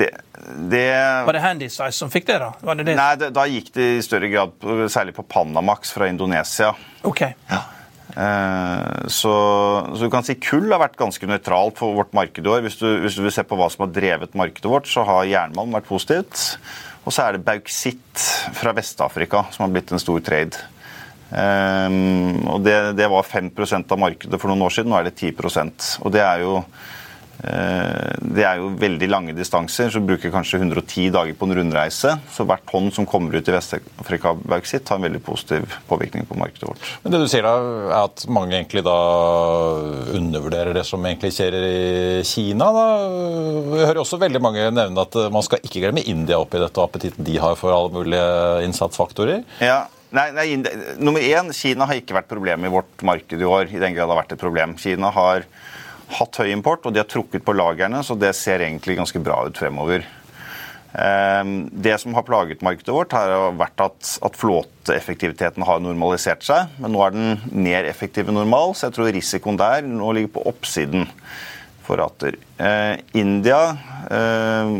det, 0.00 0.08
det 0.72 0.86
var 1.28 1.36
det 1.36 1.44
Handysize 1.44 1.92
som 1.94 2.10
fikk 2.10 2.30
det, 2.32 2.38
da? 2.40 2.74
Det 2.74 2.88
det? 2.88 2.96
Nei, 2.96 3.10
da 3.36 3.44
gikk 3.50 3.68
det 3.76 3.90
i 3.98 4.00
større 4.02 4.32
grad 4.32 4.56
særlig 4.90 5.14
på 5.20 5.26
Panamax 5.28 5.92
fra 5.94 6.08
Indonesia. 6.10 6.72
Ok. 7.06 7.26
Ja. 7.52 7.60
Så, 8.10 9.30
så, 9.94 10.00
du 10.00 10.08
kan 10.10 10.24
si 10.26 10.34
kull 10.42 10.72
har 10.72 10.80
vært 10.82 10.96
ganske 10.98 11.28
nøytralt 11.30 11.78
for 11.78 11.94
vårt 11.94 12.10
marked 12.16 12.42
i 12.42 12.50
år. 12.50 12.64
Hvis 12.64 12.80
du, 12.80 12.88
hvis 13.04 13.14
du 13.14 13.22
vil 13.22 13.34
se 13.36 13.44
på 13.46 13.54
hva 13.60 13.68
som 13.70 13.84
har 13.84 13.92
drevet 13.94 14.34
markedet 14.34 14.72
vårt, 14.72 14.88
så 14.90 15.04
har 15.06 15.28
jernmalm 15.30 15.76
vært 15.76 15.86
positivt. 15.86 16.56
Og 17.10 17.14
så 17.14 17.26
er 17.26 17.34
det 17.34 17.42
bauksitt 17.42 18.26
fra 18.54 18.70
Vest-Afrika 18.76 19.42
som 19.50 19.64
har 19.66 19.74
blitt 19.74 19.90
en 19.90 19.98
stor 19.98 20.22
trade. 20.22 20.62
Um, 21.30 22.46
og 22.54 22.62
det, 22.62 22.76
det, 22.98 23.06
var 23.10 23.26
5% 23.26 23.92
av 23.94 23.98
markedet 24.02 24.38
for 24.38 24.50
noen 24.50 24.62
år 24.66 24.74
siden, 24.74 24.90
nå 24.90 24.96
er 24.98 25.06
det 25.06 25.12
10% 25.14 25.84
Og 26.02 26.10
det 26.10 26.24
er 26.26 26.42
jo 26.42 26.56
Eh, 27.40 27.79
det 28.34 28.44
er 28.46 28.60
jo 28.60 28.70
veldig 28.78 29.08
lange 29.10 29.34
distanser, 29.36 29.90
så 29.92 30.02
bruker 30.04 30.32
kanskje 30.32 30.60
110 30.60 31.10
dager 31.14 31.36
på 31.38 31.48
en 31.48 31.54
rundreise. 31.58 32.14
Så 32.32 32.46
hvert 32.48 32.64
tonn 32.70 32.90
som 32.94 33.06
kommer 33.08 33.34
ut 33.36 33.50
i 33.50 33.54
Vest-Afrika 33.54 34.32
bauksitt, 34.38 34.88
har 34.88 35.00
en 35.00 35.06
veldig 35.08 35.22
positiv 35.26 35.76
påvirkning 35.90 36.28
på 36.28 36.38
markedet 36.38 36.68
vårt. 36.70 36.88
Men 37.02 37.14
det 37.14 37.22
du 37.24 37.28
sier 37.30 37.46
da, 37.46 37.54
er 37.90 37.96
at 38.04 38.26
mange 38.30 38.56
egentlig 38.58 38.84
da 38.86 38.96
undervurderer 40.16 40.76
det 40.76 40.86
som 40.88 41.04
egentlig 41.06 41.32
skjer 41.34 41.56
i 41.60 42.24
Kina? 42.26 42.70
da? 42.76 42.88
Jeg 43.76 43.88
hører 43.90 44.02
også 44.04 44.20
veldig 44.22 44.42
mange 44.44 44.66
nevne 44.74 45.06
at 45.06 45.18
man 45.34 45.46
skal 45.46 45.62
ikke 45.66 45.84
glemme 45.84 46.04
India 46.06 46.40
oppi 46.40 46.60
dette, 46.62 46.76
og 46.78 46.88
appetitten 46.90 47.26
de 47.26 47.38
har 47.42 47.58
for 47.58 47.74
alle 47.74 47.94
mulige 47.94 48.28
innsatsfaktorer. 48.68 49.42
Ja, 49.64 49.82
Nei, 50.10 50.24
nei, 50.34 50.46
Nummer 50.98 51.22
én, 51.22 51.52
Kina 51.54 51.86
har 51.86 52.00
ikke 52.00 52.16
vært 52.16 52.30
problemet 52.30 52.66
i 52.66 52.72
vårt 52.72 53.04
marked 53.06 53.38
i 53.38 53.46
år. 53.46 53.68
i 53.70 53.78
den 53.78 53.94
grad 53.94 54.08
det 54.08 54.14
har 54.16 54.18
vært 54.24 54.32
et 54.34 54.42
problem. 54.42 54.74
Kina 54.74 55.12
har 55.14 55.44
hatt 56.18 56.40
høy 56.42 56.50
import, 56.52 56.86
og 56.86 56.94
de 56.94 57.02
har 57.02 57.10
trukket 57.10 57.44
på 57.46 57.54
lagrene, 57.56 58.02
så 58.06 58.16
det 58.18 58.32
ser 58.38 58.64
egentlig 58.64 58.98
ganske 58.98 59.22
bra 59.22 59.42
ut 59.46 59.60
fremover. 59.60 60.06
Ehm, 60.98 61.68
det 61.70 61.98
som 62.02 62.14
har 62.16 62.26
plaget 62.26 62.64
markedet 62.66 62.94
vårt, 62.94 63.14
har 63.14 63.52
vært 63.58 63.84
at, 63.84 64.16
at 64.26 64.38
flåteeffektiviteten 64.38 65.64
har 65.66 65.82
normalisert 65.84 66.42
seg. 66.46 66.72
Men 66.82 66.94
nå 66.94 67.04
er 67.04 67.14
den 67.14 67.38
mer 67.52 67.86
effektiv 67.90 68.30
enn 68.30 68.38
normal, 68.40 68.74
så 68.74 68.88
jeg 68.88 68.98
tror 68.98 69.12
risikoen 69.14 69.60
der 69.60 69.86
nå 69.86 70.10
ligger 70.16 70.34
på 70.38 70.46
oppsiden 70.50 71.06
for 71.86 72.00
rater. 72.02 72.38
Eh, 72.58 72.98
India 73.18 73.60
eh, 74.10 74.74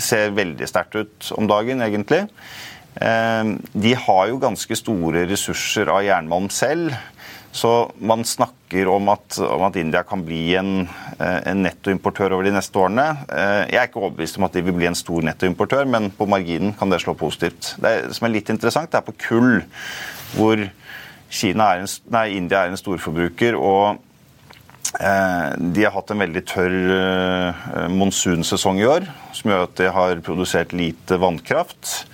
ser 0.00 0.34
veldig 0.36 0.68
sterkt 0.68 0.96
ut 0.96 1.30
om 1.36 1.48
dagen, 1.50 1.84
egentlig. 1.84 2.24
Eh, 2.96 3.52
de 3.84 3.94
har 4.06 4.24
jo 4.32 4.40
ganske 4.42 4.80
store 4.80 5.26
ressurser 5.28 5.92
av 5.92 6.04
jernmalm 6.08 6.48
selv. 6.52 6.96
Så 7.58 7.90
man 7.98 8.24
snakker 8.24 8.88
om 8.92 9.08
at, 9.10 9.38
om 9.42 9.64
at 9.66 9.76
India 9.80 10.04
kan 10.06 10.22
bli 10.22 10.54
en, 10.58 10.84
eh, 11.18 11.38
en, 11.50 11.62
nettoimportør 11.64 12.36
over 12.36 12.46
de 12.46 12.52
neste 12.54 12.78
årene. 12.78 13.06
Eh, 13.34 13.62
jeg 13.72 13.80
er 13.80 13.88
ikke 13.88 14.02
overbevist 14.02 14.38
om 14.38 14.46
at 14.46 14.54
de 14.54 14.62
vil 14.66 14.76
bli 14.76 14.86
en 14.86 14.98
stor 14.98 15.24
nettoimportør, 15.26 15.88
men 15.90 16.10
på 16.14 16.28
marginen 16.30 16.76
kan 16.78 16.92
det 16.92 17.00
slå 17.02 17.16
positivt. 17.18 17.72
Det 17.82 18.12
som 18.14 18.28
er 18.28 18.36
litt 18.36 18.52
interessant, 18.54 18.92
det 18.92 19.00
er 19.00 19.08
på 19.08 19.16
kull, 19.24 19.64
hvor 20.36 20.62
er 20.68 21.80
en, 21.82 21.90
nei, 22.14 22.26
India 22.36 22.62
er 22.62 22.70
en 22.70 22.80
storforbruker. 22.80 23.58
og 23.58 23.98
eh, 25.00 25.48
de 25.58 25.82
har 25.82 25.96
hatt 25.96 26.14
en 26.14 26.22
veldig 26.22 26.44
tørr 26.46 27.88
monsunsesong 27.90 28.78
i 28.78 28.86
år, 28.86 29.10
som 29.34 29.50
gjør 29.50 29.66
at 29.66 29.76
de 29.82 29.90
har 29.98 30.22
produsert 30.22 30.76
lite 30.76 31.18
vannkraft. 31.18 32.06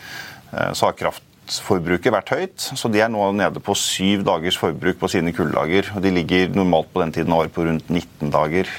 Så 0.55 0.87
har 0.87 0.95
kraft 0.95 1.24
forbruket 1.65 2.15
vært 2.15 2.33
høyt, 2.35 2.67
så 2.79 2.89
de 2.89 3.03
er 3.05 3.11
nå 3.13 3.27
nede 3.37 3.61
på 3.63 3.77
syv 3.79 4.25
dagers 4.27 4.59
forbruk 4.61 4.99
på 5.01 5.11
sine 5.13 5.35
kulldager. 5.37 5.91
og 5.95 6.03
De 6.05 6.13
ligger 6.15 6.55
normalt 6.57 6.91
på 6.93 7.03
den 7.03 7.13
tiden 7.13 7.33
av 7.33 7.45
året 7.45 7.55
på 7.55 7.67
rundt 7.67 7.91
19 7.91 8.33
dager. 8.33 8.71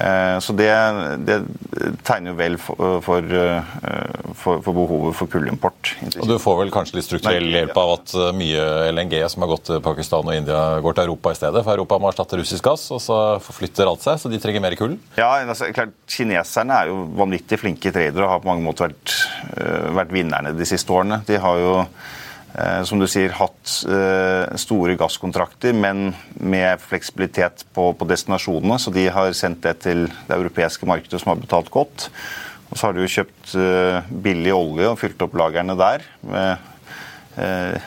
Eh, 0.00 0.38
så 0.40 0.54
det, 0.56 0.70
det 1.26 1.42
tegner 2.06 2.32
jo 2.32 2.38
vel 2.38 2.56
for, 2.60 3.00
for, 3.04 3.34
for, 4.38 4.62
for, 4.64 4.76
behovet 4.76 5.16
for 5.18 5.30
kullimport. 5.32 5.92
Og 6.20 6.28
Du 6.30 6.36
får 6.42 6.58
vel 6.62 6.72
kanskje 6.74 6.98
litt 6.98 7.08
strukturell 7.08 7.48
hjelp 7.52 7.78
av 7.82 7.92
at 7.96 8.14
eh, 8.18 8.30
mye 8.36 8.64
LNG 8.92 9.16
som 9.32 9.44
har 9.44 9.52
gått 9.54 9.66
til 9.70 9.82
Pakistan 9.84 10.28
og 10.28 10.36
India, 10.36 10.62
går 10.84 10.96
til 10.98 11.06
Europa 11.08 11.34
i 11.34 11.38
stedet? 11.40 11.64
For 11.64 11.74
Europa 11.74 12.00
må 12.02 12.10
erstatte 12.12 12.40
russisk 12.40 12.68
gass, 12.70 12.86
og 12.94 13.02
så 13.04 13.18
forflytter 13.44 13.90
alt 13.90 14.04
seg, 14.04 14.20
så 14.22 14.32
de 14.32 14.40
trenger 14.42 14.64
mer 14.64 14.78
kull? 14.78 14.96
Ja, 15.18 15.34
altså, 15.42 15.70
klart, 15.74 15.94
Kineserne 16.10 16.80
er 16.80 16.92
jo 16.92 17.04
vanvittig 17.18 17.60
flinke 17.60 17.94
tradere 17.94 18.26
og 18.26 18.34
har 18.36 18.42
på 18.42 18.52
mange 18.52 18.66
måter 18.66 18.90
vært, 18.90 19.18
eh, 19.56 19.92
vært 20.00 20.14
vinnerne 20.14 20.56
de 20.56 20.68
siste 20.68 20.92
årene. 20.94 21.22
De 21.28 21.40
har 21.42 21.62
jo 21.62 21.76
Eh, 21.82 22.21
som 22.84 23.00
du 23.00 23.06
sier, 23.08 23.32
hatt 23.32 23.74
eh, 23.88 24.56
store 24.60 24.96
gasskontrakter, 25.00 25.72
men 25.72 26.10
med 26.36 26.82
fleksibilitet 26.84 27.64
på, 27.72 27.92
destinasjonene. 28.08 28.76
Så 28.82 28.92
de 28.92 29.06
har 29.12 29.32
sendt 29.36 29.62
det 29.64 29.78
til 29.86 30.04
det 30.28 30.36
europeiske 30.36 30.88
markedet, 30.88 31.22
som 31.22 31.32
har 31.32 31.40
betalt 31.40 31.72
godt. 31.72 32.10
Og 32.72 32.76
så 32.76 32.88
har 32.88 32.96
de 32.96 33.04
jo 33.04 33.14
kjøpt 33.14 33.54
eh, 33.60 34.12
billig 34.24 34.52
olje 34.56 34.92
og 34.92 35.00
fylt 35.00 35.24
opp 35.24 35.36
lagrene 35.40 35.76
der 35.80 36.04
med 36.28 36.52
eh, 36.54 36.68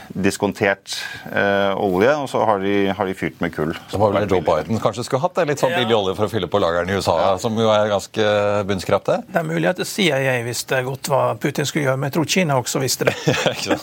diskontert 0.10 0.95
eh, 1.29 1.77
olje, 1.77 2.10
og 2.17 2.29
så 2.31 2.41
har 2.49 2.63
de, 2.63 2.73
har 2.97 3.05
de, 3.05 3.13
fyrt 3.17 3.38
med 3.43 3.53
kull. 3.53 3.75
Det 3.91 3.99
var 4.01 4.15
vel 4.15 4.25
Joe 4.31 4.41
Biden 4.41 4.81
kanskje 4.81 5.05
skulle 5.05 5.21
hatt 5.21 5.36
det, 5.38 5.45
litt 5.51 5.62
sånn 5.62 5.75
ja. 5.75 5.84
billig 5.84 5.93
olje 5.93 6.15
for 6.17 6.25
å 6.25 6.31
fylle 6.31 6.49
på 6.49 6.62
lagrene 6.63 6.95
i 6.95 6.97
USA, 6.97 7.15
ja. 7.21 7.29
som 7.41 7.53
jo 7.62 7.69
er 7.69 7.91
ganske 7.91 8.25
bunnskrapte? 8.65 9.19
Det 9.29 9.41
er 9.41 9.45
mulig 9.45 9.69
at 9.69 9.84
CIA 9.86 10.34
visste 10.47 10.81
godt 10.88 11.12
hva 11.13 11.21
Putin 11.41 11.69
skulle 11.69 11.86
gjøre, 11.86 12.01
men 12.01 12.10
jeg 12.10 12.17
tror 12.17 12.29
Kina 12.36 12.60
også 12.63 12.81
visste 12.81 13.10
det. 13.12 13.15
ja. 13.69 13.77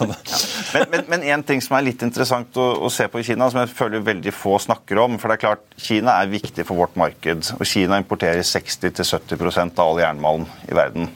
Men, 0.91 1.07
men, 1.07 1.27
en 1.37 1.47
ting 1.47 1.63
som 1.63 1.79
er 1.79 1.87
litt 1.93 2.03
interessant 2.03 2.59
å, 2.59 2.69
å, 2.83 2.91
se 2.93 3.07
på 3.13 3.23
i 3.23 3.27
Kina, 3.31 3.47
som 3.53 3.63
jeg 3.63 3.71
føler 3.71 4.03
veldig 4.05 4.35
få 4.35 4.59
snakker 4.67 4.99
om 5.05 5.19
for 5.23 5.31
det 5.31 5.39
er 5.39 5.47
klart, 5.47 5.67
Kina 5.79 6.19
er 6.19 6.33
viktig 6.33 6.67
for 6.67 6.83
vårt 6.83 6.99
marked. 6.99 7.55
og 7.59 7.69
Kina 7.69 8.03
importerer 8.03 8.43
60-70% 8.43 9.79
av 9.79 9.93
all 9.93 10.03
jernmalm 10.03 10.49
i 10.67 10.75
verden. 10.75 11.13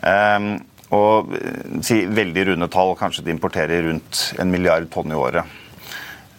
Um, 0.00 0.54
og 0.94 1.34
eh, 1.36 1.78
si, 1.84 2.02
veldig 2.10 2.48
runde 2.50 2.70
tall, 2.72 2.94
kanskje 2.98 3.24
de 3.26 3.34
importerer 3.34 3.86
rundt 3.88 4.26
en 4.40 4.52
milliard 4.52 4.88
tonn 4.92 5.12
i 5.12 5.18
året. 5.18 5.56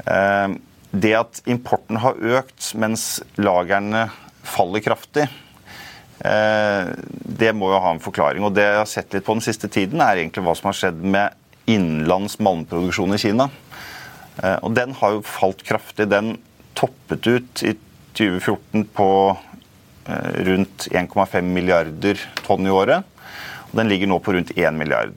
Eh, 0.06 0.58
det 0.96 1.16
at 1.18 1.42
importen 1.52 2.00
har 2.04 2.22
økt 2.40 2.72
mens 2.80 3.20
lagrene 3.42 4.08
faller 4.46 4.84
kraftig, 4.86 5.26
eh, 6.24 6.92
det 7.42 7.52
må 7.58 7.72
jo 7.74 7.82
ha 7.84 7.96
en 7.96 8.04
forklaring. 8.04 8.46
Og 8.48 8.56
det 8.56 8.68
jeg 8.68 8.82
har 8.82 8.92
sett 8.92 9.16
litt 9.16 9.28
på 9.28 9.36
den 9.38 9.46
siste 9.46 9.72
tiden, 9.72 10.04
er 10.04 10.22
egentlig 10.22 10.46
hva 10.46 10.56
som 10.58 10.72
har 10.72 10.80
skjedd 10.80 11.02
med 11.04 11.42
innenlands 11.66 12.38
malmproduksjon 12.46 13.16
i 13.16 13.22
Kina. 13.22 13.50
Og 14.36 14.74
den 14.76 14.92
har 15.00 15.16
jo 15.16 15.22
falt 15.26 15.64
kraftig. 15.66 16.06
Den 16.12 16.36
toppet 16.78 17.26
ut 17.26 17.64
i 17.66 17.72
2014 18.20 18.84
på 18.94 19.08
rundt 20.46 20.86
1,5 20.92 21.50
milliarder 21.56 22.22
tonn 22.46 22.68
i 22.68 22.76
året. 22.76 23.08
Den 23.76 23.90
ligger 23.92 24.08
nå 24.08 24.20
på 24.24 24.34
rundt 24.36 24.54
1 24.56 24.78
milliard. 24.78 25.16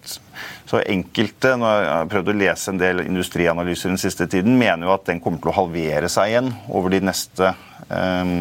Så 0.69 0.81
enkelte, 0.83 1.55
når 1.61 1.75
jeg 1.77 1.93
har 1.93 2.11
prøvd 2.13 2.33
å 2.33 2.39
lese 2.41 2.73
en 2.73 2.81
del 2.81 3.05
industrianalyser 3.07 3.93
den 3.93 4.01
siste 4.01 4.27
tiden, 4.31 4.59
mener 4.61 4.89
jo 4.89 4.97
at 4.97 5.07
den 5.09 5.23
kommer 5.23 5.41
til 5.43 5.53
å 5.53 5.59
halvere 5.61 6.11
seg 6.13 6.33
igjen 6.33 6.51
over 6.69 6.93
de 6.93 7.01
neste 7.09 7.53
eh, 7.53 8.35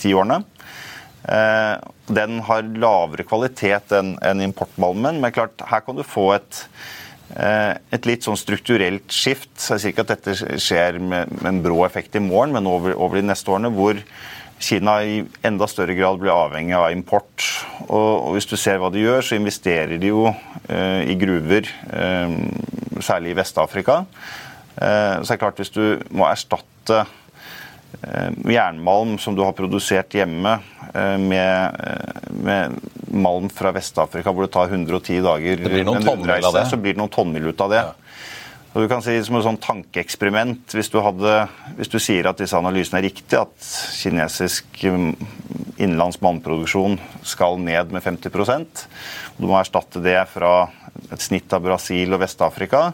ti 0.00 0.14
årene. 0.14 0.40
Eh, 1.28 1.74
den 2.08 2.38
har 2.46 2.70
lavere 2.80 3.26
kvalitet 3.28 3.92
enn 3.98 4.14
en 4.24 4.46
importmalmen, 4.46 5.20
men 5.20 5.34
klart, 5.34 5.60
her 5.68 5.84
kan 5.84 5.98
du 5.98 6.06
få 6.06 6.30
et 6.38 6.62
eh, 7.34 7.74
et 7.92 8.08
litt 8.08 8.24
sånn 8.24 8.38
strukturelt 8.40 9.12
skift. 9.12 9.52
Jeg 9.58 9.82
sier 9.82 9.92
ikke 9.92 10.06
at 10.06 10.14
dette 10.14 10.56
skjer 10.62 11.02
med 11.02 11.44
en 11.48 11.62
brå 11.64 11.82
effekt 11.86 12.16
i 12.16 12.24
morgen, 12.24 12.54
men 12.56 12.70
over, 12.70 12.96
over 12.96 13.20
de 13.20 13.28
neste 13.28 13.52
årene, 13.52 13.74
hvor 13.74 14.00
Kina 14.58 14.96
i 15.06 15.20
enda 15.46 15.68
større 15.70 15.94
grad 15.94 16.18
blir 16.18 16.34
avhengig 16.34 16.74
av 16.74 16.90
import. 16.90 17.44
Og, 17.86 18.34
hvis 18.34 18.48
du 18.50 18.56
ser 18.58 18.80
hva 18.82 18.90
de 18.90 19.04
gjør, 19.04 19.22
så 19.22 19.38
investerer 19.38 20.00
de 20.02 20.10
jo 20.10 20.26
eh, 20.28 21.06
i 21.12 21.14
gruver, 21.18 21.70
eh, 21.94 22.34
særlig 23.04 23.32
i 23.32 23.38
Vest-Afrika. 23.38 24.00
Eh, 24.74 25.14
så 25.22 25.30
er 25.30 25.36
det 25.36 25.40
klart 25.44 25.62
hvis 25.62 25.74
du 25.74 25.84
må 26.10 26.26
erstatte 26.26 27.04
eh, 28.02 28.34
jernmalm 28.50 29.16
som 29.22 29.38
du 29.38 29.44
har 29.46 29.54
produsert 29.58 30.18
hjemme, 30.18 30.58
eh, 30.90 31.16
med, 31.22 31.78
eh, 31.78 32.34
med, 32.42 32.82
malm 33.14 33.46
fra 33.54 33.72
Vest-Afrika 33.72 34.34
hvor 34.34 34.44
det 34.44 34.52
tar 34.58 34.74
110 34.74 35.22
dager, 35.24 35.62
det 35.62 35.70
blir 35.70 35.86
noen 35.86 36.04
rundreise, 36.04 36.66
så 36.68 36.76
blir 36.76 36.98
det 36.98 37.00
noen 37.00 37.14
tonnmil 37.14 37.52
ut 37.52 37.62
av 37.64 37.72
det. 37.72 37.86
Ja. 37.86 38.07
Og 38.74 38.84
du 38.84 38.88
kan 38.90 39.02
si 39.04 39.16
Som 39.24 39.38
et 39.38 39.46
sånn 39.46 39.60
tankeeksperiment, 39.62 40.74
hvis, 40.76 40.90
hvis, 40.92 41.90
du 41.90 41.98
sier 42.02 42.28
at 42.28 42.40
disse 42.40 42.58
analysene 42.58 43.00
er 43.00 43.08
riktige, 43.08 43.40
at 43.46 43.70
kinesisk 43.98 44.82
um, 44.90 45.12
innenlands 45.78 46.20
mannproduksjon 46.24 46.98
skal 47.26 47.58
ned 47.62 47.94
med 47.94 48.04
50 48.04 48.34
og 48.38 48.84
Du 49.38 49.46
må 49.46 49.58
erstatte 49.58 50.02
det 50.04 50.18
fra 50.32 50.68
et 51.12 51.22
snitt 51.22 51.52
av 51.54 51.62
Brasil 51.64 52.12
og 52.12 52.22
Vest-Afrika. 52.22 52.92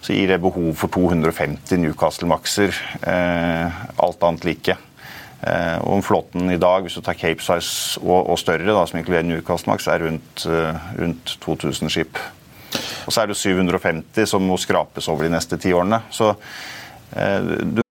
Så 0.00 0.14
gir 0.14 0.30
det 0.30 0.40
behov 0.40 0.72
for 0.80 0.92
250 0.94 1.82
Newcastle-makser, 1.82 2.72
eh, 3.02 3.80
alt 4.00 4.22
annet 4.24 4.46
like. 4.48 4.76
Eh, 5.40 5.78
og 5.84 6.04
flåten 6.04 6.50
i 6.52 6.60
dag, 6.60 6.84
hvis 6.84 6.96
du 6.96 7.02
tar 7.04 7.18
Cape 7.18 7.42
Size 7.44 8.00
og, 8.00 8.30
og 8.32 8.38
større, 8.40 8.68
da, 8.68 8.84
som 8.86 9.00
inkluderer 9.00 9.28
Newcastle-maks, 9.28 9.88
er 9.88 10.06
rundt, 10.06 10.46
uh, 10.46 10.76
rundt 11.00 11.36
2000 11.44 11.92
skip. 11.92 12.20
Og 13.06 13.12
så 13.12 13.22
er 13.22 13.30
det 13.30 13.38
750 13.40 14.30
som 14.30 14.44
må 14.46 14.58
skrapes 14.60 15.08
over 15.08 15.26
de 15.26 15.34
neste 15.34 15.58
ti 15.60 15.72
årene. 15.74 16.02
Så 16.14 16.34
eh, 17.16 17.54
du 17.76 17.82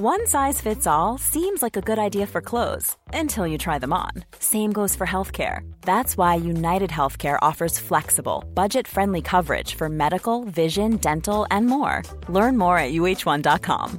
One 0.00 0.28
size 0.28 0.60
fits 0.60 0.86
all 0.86 1.18
seems 1.18 1.60
like 1.60 1.76
a 1.76 1.80
good 1.80 1.98
idea 1.98 2.24
for 2.24 2.40
clothes 2.40 2.96
until 3.12 3.48
you 3.48 3.58
try 3.58 3.80
them 3.80 3.92
on. 3.92 4.12
Same 4.38 4.72
goes 4.72 4.94
for 4.94 5.08
healthcare. 5.08 5.68
That's 5.80 6.16
why 6.16 6.36
United 6.36 6.90
Healthcare 6.90 7.36
offers 7.42 7.80
flexible, 7.80 8.44
budget 8.54 8.86
friendly 8.86 9.20
coverage 9.20 9.74
for 9.74 9.88
medical, 9.88 10.44
vision, 10.44 10.98
dental, 10.98 11.48
and 11.50 11.66
more. 11.66 12.04
Learn 12.28 12.56
more 12.56 12.78
at 12.78 12.92
uh1.com. 12.92 13.98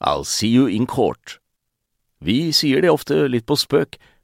I'll 0.00 0.24
see 0.24 0.48
you 0.48 0.66
in 0.66 0.86
court. 0.86 1.38
Vi 2.20 2.50
sier 2.52 2.80
det 2.80 2.90
ofte 2.90 3.28
litt 3.28 3.44
på 3.44 3.58
spøk 3.60 3.98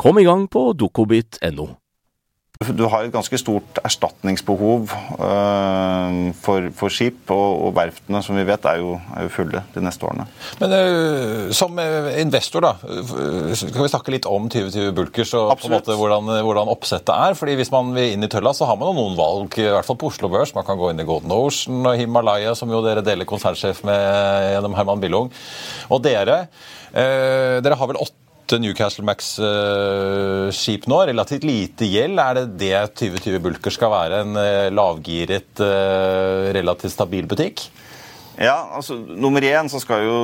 Kom 0.00 0.18
i 0.18 0.26
gang 0.26 0.48
på 0.50 0.72
dokobit.no. 0.74 1.70
Du 2.62 2.84
har 2.86 3.02
et 3.02 3.12
ganske 3.12 3.34
stort 3.40 3.80
erstatningsbehov 3.82 4.86
øh, 4.86 6.18
for, 6.38 6.68
for, 6.78 6.92
skip, 6.92 7.26
og, 7.34 7.64
og, 7.66 7.72
verftene 7.74 8.20
som 8.22 8.38
vi 8.38 8.44
vet 8.46 8.68
er 8.70 8.78
jo, 8.78 8.94
er 9.16 9.26
jo 9.26 9.32
fulle 9.34 9.62
de 9.74 9.82
neste 9.82 10.06
årene. 10.06 10.26
Men 10.62 10.76
øh, 10.78 11.50
som 11.56 11.76
investor, 12.22 12.62
da, 12.62 12.72
kan 12.78 13.82
vi 13.82 13.90
snakke 13.90 14.14
litt 14.14 14.30
om 14.30 14.46
2020 14.46 14.94
Bulkers 14.96 15.34
og 15.34 15.50
på 15.58 15.68
en 15.68 15.76
måte 15.76 15.98
hvordan, 15.98 16.30
hvordan, 16.46 16.70
oppsettet 16.70 17.12
er? 17.14 17.34
Fordi 17.34 17.58
Hvis 17.58 17.74
man 17.74 17.90
vil 17.96 18.14
inn 18.14 18.24
i 18.24 18.30
tølla, 18.30 18.54
så 18.54 18.70
har 18.70 18.78
man 18.80 18.94
noen 18.94 19.18
valg, 19.18 19.58
i 19.58 19.68
hvert 19.74 19.90
fall 19.90 19.98
på 19.98 20.14
Oslo 20.14 20.30
Børs. 20.32 20.54
Man 20.54 20.66
kan 20.66 20.78
gå 20.78 20.94
inn 20.94 21.02
i 21.02 21.08
Golden 21.10 21.34
Ocean 21.34 21.82
og 21.82 21.98
Himalaya, 21.98 22.54
som 22.54 22.70
jo 22.70 22.84
dere 22.86 23.04
deler 23.04 23.28
konsernsjef 23.28 23.82
med 23.84 24.52
gjennom 24.54 24.78
Herman 24.78 25.02
Billung. 25.02 25.32
Og 25.90 26.06
dere, 26.06 26.44
øh, 26.94 27.58
dere 27.66 27.82
har 27.82 27.90
vel 27.90 27.98
åtte 27.98 28.23
åtte 28.54 28.62
Newcastle 28.62 29.04
Max-skip 29.08 30.86
nå. 30.86 30.98
Relativt 31.08 31.44
lite 31.46 31.88
gjeld. 31.90 32.20
Er 32.22 32.36
det 32.38 32.44
det 32.60 32.76
2020 33.00 33.40
Bulker 33.42 33.74
skal 33.74 33.90
være? 33.90 34.20
En 34.22 34.38
eh, 34.38 34.70
lavgiret, 34.70 35.58
eh, 35.64 36.52
relativt 36.54 36.94
stabil 36.94 37.26
butikk? 37.26 37.66
Ja, 38.38 38.70
altså 38.74 38.96
Nummer 38.98 39.42
én 39.42 39.70
så 39.70 39.80
skal 39.82 40.06
jo 40.06 40.18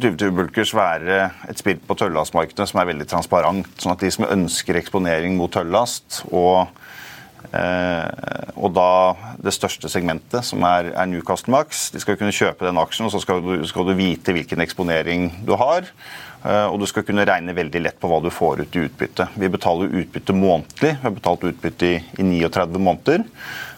2020 0.00 0.32
Bulkers 0.36 0.72
være 0.76 1.30
et 1.48 1.60
spill 1.60 1.80
på 1.80 1.96
tøllastmarkedet 1.96 2.68
som 2.70 2.80
er 2.80 2.88
veldig 2.92 3.08
transparent. 3.10 3.68
Sånn 3.80 3.96
at 3.96 4.04
de 4.04 4.12
som 4.12 4.28
ønsker 4.28 4.80
eksponering 4.80 5.36
mot 5.36 5.52
tøllast 5.52 6.22
og 6.30 6.72
Eh, 7.52 8.52
og 8.56 8.70
da 8.72 9.12
det 9.42 9.52
største 9.52 9.90
segmentet, 9.92 10.40
som 10.46 10.62
er, 10.64 10.92
er 10.94 11.08
Newcastle 11.10 11.52
Max. 11.52 11.88
De 11.92 12.00
skal 12.00 12.16
kunne 12.16 12.32
kjøpe 12.32 12.64
den 12.64 12.80
aksjen, 12.80 13.08
og 13.08 13.12
så 13.12 13.20
skal 13.20 13.42
du, 13.44 13.54
skal 13.68 13.88
du 13.88 13.92
vite 13.98 14.32
hvilken 14.32 14.62
eksponering 14.64 15.28
du 15.44 15.52
har. 15.60 15.90
Eh, 16.42 16.66
og 16.66 16.80
du 16.82 16.86
skal 16.90 17.04
kunne 17.06 17.26
regne 17.28 17.54
veldig 17.54 17.82
lett 17.84 17.98
på 18.02 18.10
hva 18.10 18.18
du 18.22 18.30
får 18.34 18.64
ut 18.64 18.78
i 18.78 18.86
utbytte. 18.86 19.28
Vi 19.38 19.50
betaler 19.52 19.98
utbytte 20.02 20.34
månedlig. 20.36 20.96
Vi 20.96 21.04
har 21.04 21.14
betalt 21.14 21.46
utbytte 21.46 21.90
i, 21.90 22.00
i 22.18 22.26
39 22.26 22.82
måneder. 22.82 23.26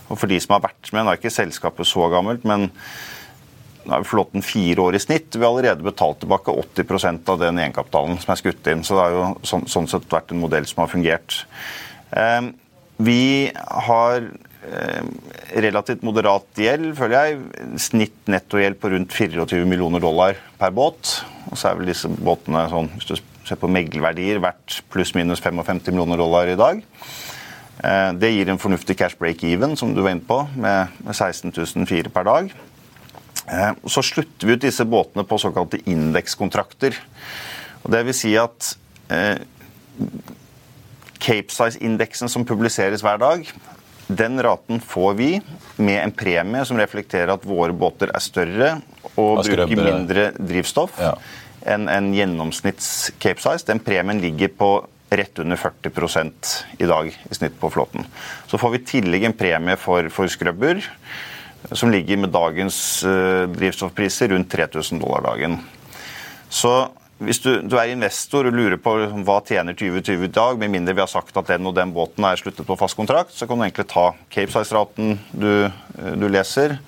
Og 0.09 0.21
for 0.21 0.31
de 0.31 0.39
som 0.41 0.57
har 0.57 0.65
vært 0.67 0.93
med, 0.93 1.05
nå 1.05 1.13
er 1.13 1.21
ikke 1.21 1.33
selskapet 1.33 1.89
så 1.89 2.09
gammelt, 2.13 2.45
men 2.49 2.69
nå 3.85 3.99
er 3.99 4.07
flåten 4.09 4.45
fire 4.45 4.81
år 4.87 4.97
i 4.97 5.03
snitt. 5.03 5.35
Vi 5.35 5.43
har 5.43 5.51
allerede 5.51 5.85
betalt 5.85 6.23
tilbake 6.23 6.53
80% 6.77 7.33
av 7.33 7.41
den 7.41 7.61
egenkapitalen 7.61 8.21
som 8.23 8.33
er 8.33 8.41
skutt 8.41 8.73
inn. 8.73 8.85
Så 8.85 8.97
det 8.97 9.05
har 9.05 9.17
jo 9.17 9.25
sånn, 9.45 9.67
sånn 9.69 9.89
sett 9.91 10.09
vært 10.13 10.33
en 10.33 10.41
modell 10.41 10.69
som 10.69 10.85
har 10.85 10.93
fungert. 10.93 11.43
Eh, 12.17 12.53
vi 13.05 13.53
har 13.89 14.29
relativt 15.55 16.03
moderat 16.07 16.47
gjeld, 16.59 16.95
føler 16.99 17.15
jeg. 17.19 17.69
Snitt 17.83 18.31
nettogjeld 18.31 18.79
på 18.81 18.91
rundt 18.95 19.15
24 19.15 19.69
millioner 19.69 20.03
dollar 20.03 20.39
per 20.61 20.75
båt. 20.75 21.19
Og 21.51 21.59
så 21.61 21.71
er 21.71 21.79
vel 21.79 21.91
disse 21.91 22.09
båtene 22.09 22.65
sånn, 22.73 22.91
hvis 22.97 23.11
du 23.11 23.15
ser 23.45 23.61
på 23.61 23.71
meglerverdier, 23.71 24.41
verdt 24.43 24.81
pluss-minus 24.93 25.43
55 25.45 25.85
millioner 25.91 26.21
dollar 26.21 26.51
i 26.51 26.59
dag. 26.59 26.81
Eh, 27.85 28.11
det 28.17 28.33
gir 28.33 28.51
en 28.51 28.61
fornuftig 28.61 28.97
cash 28.99 29.19
break-even, 29.21 29.77
som 29.77 29.95
du 29.95 30.03
var 30.03 30.15
inne 30.15 30.25
på, 30.27 30.41
med 30.57 30.95
16.004 31.11 32.13
per 32.15 32.29
dag. 32.29 32.55
Eh, 33.45 33.73
så 33.91 34.05
slutter 34.05 34.49
vi 34.49 34.57
ut 34.57 34.65
disse 34.65 34.87
båtene 34.89 35.27
på 35.29 35.41
såkalte 35.41 35.83
indekskontrakter. 35.91 36.97
Og 37.85 37.93
det 37.93 38.05
vil 38.09 38.17
si 38.17 38.33
at 38.41 38.73
eh, 39.13 39.37
Cape 41.21 41.53
Size-indeksen 41.53 42.31
som 42.33 42.47
publiseres 42.49 43.05
hver 43.05 43.21
dag, 43.21 43.45
den 44.07 44.43
raten 44.43 44.81
får 44.81 45.15
vi 45.15 45.29
med 45.77 46.03
en 46.03 46.13
premie 46.13 46.65
som 46.69 46.79
reflekterer 46.79 47.33
at 47.35 47.47
våre 47.49 47.73
båter 47.73 48.13
er 48.13 48.23
større 48.23 48.71
og 49.15 49.45
bruker 49.45 49.79
mindre 49.79 50.27
drivstoff 50.37 50.99
ja. 51.01 51.15
enn 51.75 51.89
en 51.89 52.11
gjennomsnitts 52.15 53.15
Cape 53.19 53.41
Size. 53.41 53.67
Den 53.71 53.81
premien 53.85 54.21
ligger 54.23 54.53
på 54.53 54.73
rett 55.15 55.39
under 55.39 55.57
40 55.57 56.33
i 56.79 56.89
dag 56.91 57.09
i 57.09 57.35
snitt 57.35 57.61
på 57.61 57.71
flåten. 57.71 58.05
Så 58.51 58.59
får 58.59 58.75
vi 58.75 58.81
i 58.83 58.89
tillegg 58.89 59.29
en 59.29 59.39
premie 59.39 59.79
for, 59.81 60.09
for 60.13 60.29
skrubber 60.29 60.83
som 61.73 61.91
ligger 61.91 62.21
med 62.21 62.35
dagens 62.35 62.77
uh, 63.09 63.49
drivstoffpriser 63.49 64.29
rundt 64.35 64.51
3000 64.53 65.01
dollar 65.01 65.25
dagen. 65.25 65.59
Så 66.49 66.75
hvis 67.23 67.39
du, 67.45 67.51
du, 67.63 67.77
er 67.79 67.93
investor 67.93 68.49
og 68.49 68.57
lurer 68.57 68.79
på 68.83 68.97
hva 69.27 69.37
tjener 69.47 69.77
2020 69.79 70.27
i 70.27 70.33
dag, 70.35 70.59
med 70.59 70.73
mindre 70.73 70.97
vi 70.97 71.03
har 71.05 71.11
sagt 71.11 71.37
at 71.39 71.53
den 71.53 71.69
og 71.71 71.77
den 71.77 71.93
båten 71.95 72.27
er 72.27 72.41
sluttet 72.41 72.67
på 72.67 72.77
fast 72.79 72.99
kontrakt, 72.99 73.35
så 73.37 73.47
kan 73.47 73.61
du 73.61 73.67
egentlig 73.67 73.87
ta 73.93 74.09
Cape 74.35 74.51
Size-raten 74.51 75.15
du, 75.31 75.71
du, 75.95 76.27
leser, 76.27 76.79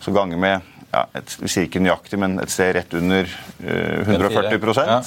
så 0.00 0.14
ganger 0.16 0.40
med 0.40 0.72
ja, 0.88 1.04
et, 1.18 1.34
Vi 1.36 1.52
sier 1.52 1.68
ikke 1.68 1.84
nøyaktig, 1.84 2.16
men 2.20 2.38
et 2.40 2.52
sted 2.52 2.72
rett 2.78 2.96
under 2.96 3.28
uh, 3.28 4.08
140 4.08 4.88
ja. 4.88 5.02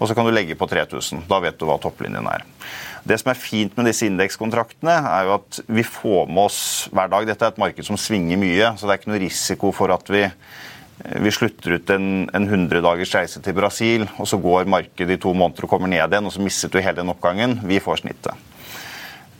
Og 0.00 0.06
så 0.08 0.14
kan 0.14 0.24
du 0.24 0.30
legge 0.32 0.54
på 0.56 0.68
3000. 0.70 1.26
Da 1.28 1.40
vet 1.42 1.58
du 1.58 1.66
hva 1.68 1.74
topplinjen 1.82 2.28
er. 2.30 2.46
Det 3.04 3.18
som 3.20 3.32
er 3.32 3.40
fint 3.42 3.74
med 3.76 3.88
disse 3.90 4.06
indekskontraktene, 4.06 4.94
er 5.10 5.26
jo 5.26 5.34
at 5.40 5.60
vi 5.66 5.82
får 5.84 6.30
med 6.30 6.46
oss 6.46 6.62
hver 6.94 7.10
dag 7.10 7.26
Dette 7.28 7.48
er 7.48 7.52
et 7.52 7.60
marked 7.60 7.86
som 7.86 7.98
svinger 8.00 8.38
mye, 8.40 8.70
så 8.76 8.86
det 8.86 8.94
er 8.94 9.00
ikke 9.00 9.12
noe 9.12 9.22
risiko 9.22 9.72
for 9.76 9.92
at 9.92 10.12
vi 10.12 10.22
vi 11.20 11.32
slutter 11.32 11.78
ut 11.78 11.90
en, 11.94 12.08
en 12.34 12.46
100 12.48 12.82
dagers 12.84 13.14
reise 13.16 13.42
til 13.44 13.56
Brasil, 13.56 14.06
og 14.20 14.28
så 14.28 14.38
går 14.40 14.68
markedet 14.70 15.16
i 15.16 15.22
to 15.22 15.32
måneder 15.36 15.66
og 15.66 15.72
kommer 15.72 15.90
ned 15.90 16.02
igjen, 16.02 16.28
og 16.28 16.34
så 16.34 16.44
mistet 16.44 16.74
du 16.74 16.80
hele 16.80 17.00
den 17.00 17.12
oppgangen. 17.12 17.58
Vi 17.66 17.80
får 17.82 18.02
snittet. 18.04 18.46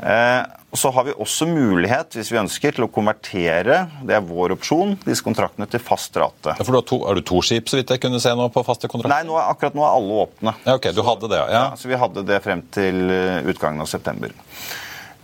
Eh, 0.00 0.42
så 0.72 0.90
har 0.94 1.04
vi 1.04 1.12
også 1.18 1.48
mulighet, 1.50 2.14
hvis 2.14 2.30
vi 2.32 2.38
ønsker, 2.40 2.76
til 2.76 2.86
å 2.86 2.90
konvertere 2.92 3.82
det 4.06 4.14
er 4.16 4.24
vår 4.24 4.54
opsjon, 4.54 4.94
disse 5.02 5.24
kontraktene 5.26 5.66
til 5.70 5.82
fast 5.82 6.14
rate. 6.20 6.54
Ja, 6.54 6.64
for 6.64 6.72
du 6.72 6.78
har, 6.78 6.86
to, 6.86 7.00
du 7.18 7.22
to 7.26 7.40
skip, 7.44 7.68
så 7.68 7.80
vidt 7.80 7.90
jeg 7.90 8.02
kunne 8.04 8.20
se 8.22 8.32
nå, 8.38 8.46
på 8.54 8.62
faste 8.66 8.88
kontrakter? 8.88 9.16
Nei, 9.16 9.26
nå, 9.28 9.36
akkurat 9.42 9.76
nå 9.76 9.84
er 9.84 9.96
alle 9.98 10.20
åpne. 10.24 10.54
Ja, 10.64 10.76
ok, 10.78 10.92
du 10.94 11.02
hadde 11.06 11.32
det, 11.32 11.40
ja. 11.42 11.48
ja. 11.56 11.64
Så 11.80 11.90
vi 11.90 11.98
hadde 12.00 12.24
det 12.28 12.38
frem 12.44 12.62
til 12.72 13.02
eh, 13.10 13.42
utgangen 13.50 13.82
av 13.82 13.90
september. 13.90 14.32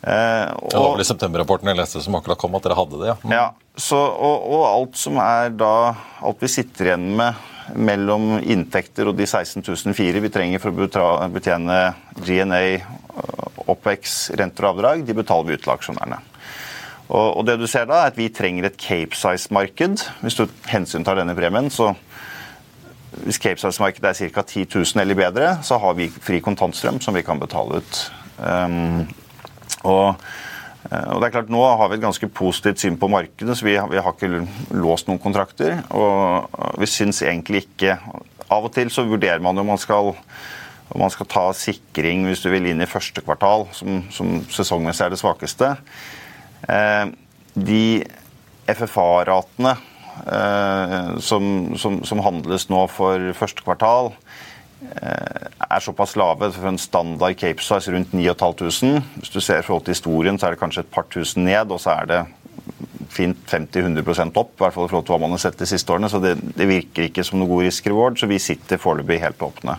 Eh, 0.07 0.49
og, 0.55 0.71
det 0.71 0.79
var 0.79 0.93
vel 0.95 1.03
i 1.03 1.09
septemberrapporten 1.09 1.71
jeg 1.73 1.81
leste 1.81 2.03
som 2.05 2.15
akkurat 2.15 2.39
kom 2.39 2.55
at 2.55 2.67
dere 2.67 2.79
hadde 2.79 3.01
det? 3.01 3.09
ja. 3.11 3.17
Mm. 3.25 3.33
ja 3.35 3.47
så, 3.77 3.99
og, 3.99 4.45
og, 4.49 4.63
alt 4.71 4.97
som 4.97 5.19
er 5.21 5.51
da 5.53 5.73
Alt 6.25 6.41
vi 6.41 6.49
sitter 6.49 6.93
igjen 6.93 7.11
med 7.19 7.43
mellom 7.75 8.39
inntekter 8.39 9.11
og 9.11 9.17
de 9.19 9.27
16.004 9.27 10.23
vi 10.23 10.31
trenger 10.33 10.63
for 10.63 10.71
å 10.71 11.11
betjene 11.35 11.79
GNA, 12.23 12.61
OPEX, 13.67 14.15
renter 14.39 14.69
og 14.69 14.77
avdrag, 14.77 15.03
de 15.03 15.17
betaler 15.19 15.49
vi 15.49 15.57
ut 15.59 15.65
til 15.65 15.75
aksjonærene. 15.75 16.21
Og, 17.09 17.27
og, 17.27 17.43
det 17.49 17.57
du 17.59 17.67
ser 17.71 17.89
da, 17.91 18.05
er 18.05 18.13
at 18.13 18.19
vi 18.19 18.29
trenger 18.35 18.69
et 18.69 18.79
Cape 18.79 19.19
Size-marked. 19.19 20.07
Hvis 20.23 20.39
du 20.39 20.47
hensyntar 20.71 21.19
denne 21.19 21.35
premien, 21.39 21.67
så 21.75 21.91
hvis 23.25 23.43
Cape 23.43 23.59
Size-markedet 23.63 24.15
er 24.15 24.33
ca. 24.35 24.47
10 24.47 24.67
000 24.71 25.03
eller 25.03 25.19
bedre, 25.19 25.53
så 25.67 25.79
har 25.83 25.99
vi 25.99 26.07
fri 26.11 26.39
kontantstrøm 26.45 27.03
som 27.03 27.19
vi 27.19 27.27
kan 27.27 27.43
betale 27.43 27.83
ut. 27.83 28.03
Um, 28.39 29.07
og, 29.87 30.27
eh, 30.91 31.07
og 31.15 31.23
det 31.23 31.29
er 31.29 31.35
klart, 31.39 31.53
Nå 31.53 31.63
har 31.65 31.91
vi 31.91 31.99
et 31.99 32.05
ganske 32.05 32.29
positivt 32.35 32.83
syn 32.83 32.99
på 33.01 33.11
markedet, 33.13 33.57
så 33.57 33.69
vi, 33.69 33.79
vi 33.93 34.03
har 34.03 34.13
ikke 34.13 34.45
låst 34.77 35.11
noen 35.11 35.23
kontrakter. 35.23 35.81
Og 35.97 36.79
vi 36.81 36.91
syns 36.91 37.23
egentlig 37.25 37.67
ikke 37.69 37.99
Av 38.47 38.63
og 38.63 38.71
til 38.71 38.93
så 38.95 39.03
vurderer 39.03 39.43
man 39.43 39.59
om 39.59 39.67
man 39.73 39.81
skal 39.83 40.13
om 40.95 41.03
man 41.03 41.11
skal 41.11 41.27
ta 41.27 41.49
sikring 41.57 42.29
hvis 42.29 42.45
du 42.45 42.51
vil 42.53 42.69
inn 42.71 42.83
i 42.83 42.87
første 42.87 43.23
kvartal, 43.25 43.67
som, 43.75 44.05
som 44.15 44.37
sesongmessig 44.55 45.07
er 45.07 45.11
det 45.11 45.19
svakeste. 45.19 45.73
Eh, 46.71 47.09
de 47.57 48.05
FFA-ratene 48.71 49.75
eh, 50.27 51.11
som, 51.23 51.77
som, 51.79 52.01
som, 52.07 52.23
handles 52.25 52.69
nå 52.71 52.85
for 52.93 53.33
første 53.39 53.67
kvartal, 53.67 54.13
er 54.77 55.81
såpass 55.81 56.17
lave 56.17 56.51
for 56.53 56.69
en 56.69 56.79
standard 56.79 57.37
Cape 57.41 57.63
Size 57.65 57.93
rundt 57.93 58.13
9500. 58.13 59.03
Hvis 59.21 59.33
du 59.33 59.41
ser 59.41 59.61
i 59.61 59.67
forhold 59.67 59.87
til 59.87 59.97
historien, 59.97 60.39
så 60.39 60.47
er 60.47 60.57
det 60.57 60.61
kanskje 60.61 60.85
et 60.85 60.93
par 60.93 61.07
tusen 61.11 61.45
ned, 61.45 61.73
og 61.73 61.81
så 61.81 61.95
er 61.97 62.11
det 62.11 62.21
fint 63.17 63.39
50-100 63.49 64.37
opp, 64.37 64.53
i 64.53 64.61
hvert 64.61 64.75
fall 64.75 64.89
i 64.89 64.91
forhold 64.91 65.07
til 65.07 65.15
hva 65.15 65.23
man 65.23 65.33
har 65.37 65.41
sett 65.41 65.59
de 65.61 65.69
siste 65.69 65.93
årene. 65.93 66.11
Så 66.13 66.21
det, 66.21 66.37
det 66.57 66.69
virker 66.69 67.09
ikke 67.09 67.25
som 67.25 67.41
noe 67.41 67.51
god 67.51 67.65
risk-reward, 67.69 68.21
så 68.21 68.29
vi 68.31 68.41
sitter 68.43 68.81
foreløpig 68.83 69.21
helt 69.23 69.43
åpne. 69.43 69.79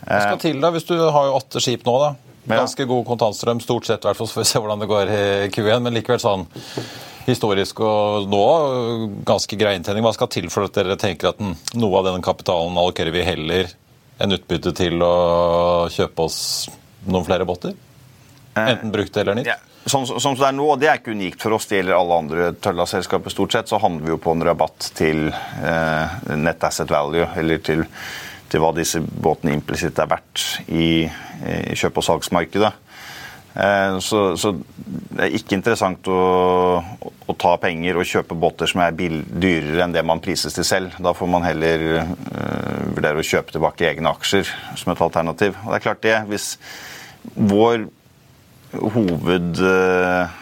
Hva 0.00 0.20
skal 0.24 0.42
til 0.42 0.58
da, 0.62 0.72
hvis 0.74 0.88
du 0.88 0.96
har 0.98 1.28
jo 1.28 1.38
åtte 1.38 1.62
skip 1.62 1.86
nå, 1.86 1.96
da? 2.02 2.10
Ganske 2.48 2.86
god 2.88 3.04
kontantstrøm, 3.06 3.60
stort 3.60 3.86
sett, 3.86 4.02
i 4.04 4.08
hvert 4.08 4.18
fall, 4.18 4.28
så 4.28 4.38
får 4.38 4.44
vi 4.44 4.50
se 4.50 4.62
hvordan 4.62 4.82
det 4.82 4.90
går 4.90 5.12
i 5.12 5.22
Q1. 5.54 5.84
Men 5.84 5.96
likevel 5.98 6.22
sånn 6.22 6.46
historisk 7.26 7.82
og 7.84 8.28
nå 8.30 8.44
ganske 9.28 9.58
grei 9.60 9.76
inntjening. 9.78 10.04
Hva 10.06 10.14
skal 10.16 10.30
til 10.32 10.48
for 10.52 10.66
at 10.66 10.76
dere 10.78 10.98
tenker 11.00 11.32
at 11.32 11.42
noe 11.42 12.00
av 12.00 12.08
denne 12.08 12.24
kapitalen 12.24 12.78
allokerer 12.80 13.14
vi 13.14 13.26
heller 13.26 13.74
enn 14.20 14.36
utbytte 14.36 14.72
til 14.76 15.00
å 15.04 15.14
kjøpe 15.92 16.26
oss 16.26 16.40
noen 17.06 17.26
flere 17.28 17.46
båter? 17.48 17.76
Enten 18.58 18.92
brukt 18.92 19.16
eller 19.16 19.38
nytt? 19.38 19.52
Ja. 19.52 19.58
Som 19.88 20.04
sånn, 20.04 20.36
det 20.36 20.44
er 20.44 20.52
nå, 20.52 20.66
det 20.76 20.90
er 20.90 20.98
ikke 20.98 21.14
unikt 21.16 21.40
for 21.40 21.56
oss, 21.56 21.64
det 21.70 21.78
gjelder 21.78 21.96
alle 21.96 22.18
andre 22.20 22.48
Tølla-selskaper 22.60 23.32
stort 23.32 23.54
sett, 23.56 23.70
så 23.70 23.78
handler 23.80 24.04
vi 24.04 24.12
jo 24.12 24.18
på 24.20 24.34
en 24.36 24.44
rabatt 24.44 24.90
til 24.98 25.30
eh, 25.32 26.18
net 26.36 26.66
asset 26.68 26.90
value, 26.92 27.24
eller 27.40 27.62
til 27.64 27.86
til 28.50 28.62
hva 28.62 28.72
disse 28.76 29.00
båtene 29.00 29.54
implisitt 29.56 29.98
er 30.02 30.10
verdt 30.10 30.44
i, 30.68 31.06
i 31.06 31.78
kjøp- 31.78 32.00
og 32.00 32.06
salgsmarkedet. 32.06 32.72
Eh, 33.54 33.98
så, 33.98 34.36
så, 34.38 34.52
det 35.10 35.24
er 35.24 35.34
ikke 35.34 35.56
interessant 35.58 36.06
å, 36.10 36.18
å, 37.02 37.34
ta 37.34 37.56
penger 37.58 37.98
og 37.98 38.06
kjøpe 38.06 38.36
båter 38.38 38.70
som 38.70 38.82
er 38.84 38.94
dyrere 38.94 39.82
enn 39.84 39.94
det 39.94 40.04
man 40.06 40.22
prises 40.22 40.54
til 40.54 40.66
selv. 40.66 40.94
Da 41.02 41.14
får 41.16 41.30
man 41.30 41.46
heller 41.46 41.86
uh, 41.98 42.12
vurdere 42.94 43.22
å 43.22 43.26
kjøpe 43.26 43.54
tilbake 43.54 43.88
egne 43.90 44.12
aksjer 44.12 44.50
som 44.78 44.92
et 44.92 45.02
alternativ. 45.02 45.58
Og 45.64 45.72
det 45.72 45.80
er 45.80 45.86
klart 45.88 46.04
det, 46.06 46.18
Hvis 46.30 46.52
vår 47.34 47.88
hoved... 48.94 49.58
Uh, 49.58 50.39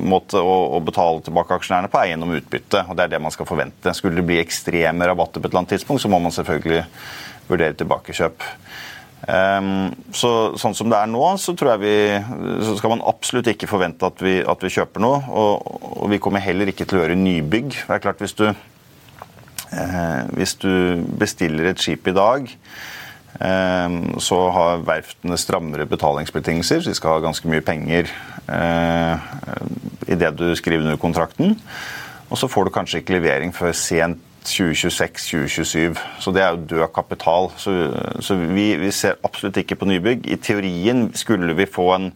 måte 0.00 0.40
å, 0.40 0.54
å, 0.76 0.80
betale 0.84 1.22
tilbake 1.24 1.56
aksjonærene 1.56 1.90
på 1.90 2.00
er 2.00 2.12
gjennom 2.12 2.34
utbytte. 2.36 2.84
og 2.86 2.96
Det 2.96 3.06
er 3.06 3.14
det 3.14 3.22
man 3.22 3.34
skal 3.34 3.48
forvente. 3.48 3.94
Skulle 3.96 4.20
det 4.20 4.26
bli 4.28 4.40
ekstreme 4.42 5.08
rabatter 5.08 5.40
på 5.40 5.48
et 5.48 5.52
eller 5.52 5.62
annet 5.64 5.74
tidspunkt, 5.76 6.02
så 6.02 6.10
må 6.12 6.20
man 6.22 6.34
selvfølgelig 6.34 6.84
vurdere 7.50 7.78
tilbakekjøp. 7.80 8.46
Um, 9.20 9.90
så, 10.16 10.30
sånn 10.58 10.74
som 10.76 10.88
det 10.88 10.96
er 10.96 11.08
nå, 11.10 11.22
så 11.36 11.52
tror 11.58 11.74
jeg 11.74 11.82
vi, 11.82 11.96
så 12.64 12.76
skal 12.78 12.94
man 12.94 13.02
absolutt 13.04 13.50
ikke 13.52 13.68
forvente 13.68 14.08
at 14.08 14.22
vi, 14.24 14.38
at 14.40 14.64
vi 14.64 14.72
kjøper 14.72 15.04
noe. 15.04 15.20
Og, 15.28 15.66
og, 15.90 16.06
vi 16.12 16.20
kommer 16.22 16.44
heller 16.44 16.72
ikke 16.72 16.86
til 16.88 17.00
å 17.00 17.04
gjøre 17.04 17.18
nybygg. 17.20 17.74
Det 17.82 17.96
er 17.96 18.04
klart 18.04 18.22
Hvis 18.24 18.36
du, 18.38 18.46
eh, 18.48 20.22
hvis 20.38 20.56
du 20.62 20.72
bestiller 21.20 21.70
et 21.70 21.82
skip 21.82 22.08
i 22.08 22.16
dag 22.16 22.48
så 23.40 24.38
har 24.52 24.82
verftene 24.84 25.38
strammere 25.40 25.86
betalingsbetingelser, 25.88 26.82
så 26.82 26.90
de 26.90 26.96
skal 26.98 27.14
ha 27.14 27.22
ganske 27.24 27.48
mye 27.48 27.64
penger 27.64 28.10
eh, 28.52 29.30
i 30.12 30.18
det 30.20 30.34
du 30.36 30.50
skriver 30.58 30.84
under 30.84 31.00
kontrakten. 31.00 31.54
Og 32.30 32.38
så 32.38 32.50
får 32.50 32.68
du 32.68 32.74
kanskje 32.74 33.00
ikke 33.00 33.16
levering 33.16 33.54
før 33.56 33.72
sent 33.72 34.20
2026-2027. 34.44 35.98
Så 36.20 36.32
det 36.32 36.42
er 36.42 36.54
jo 36.54 36.66
død 36.70 36.86
kapital. 36.94 37.50
Så, 37.60 37.74
så 38.20 38.36
vi, 38.40 38.74
vi, 38.80 38.92
ser 38.94 39.18
absolutt 39.24 39.60
ikke 39.60 39.76
på 39.80 39.88
nybygg. 39.90 40.28
I 40.30 40.38
teorien 40.40 41.10
skulle 41.16 41.56
vi 41.56 41.68
få 41.68 41.90
en, 41.96 42.12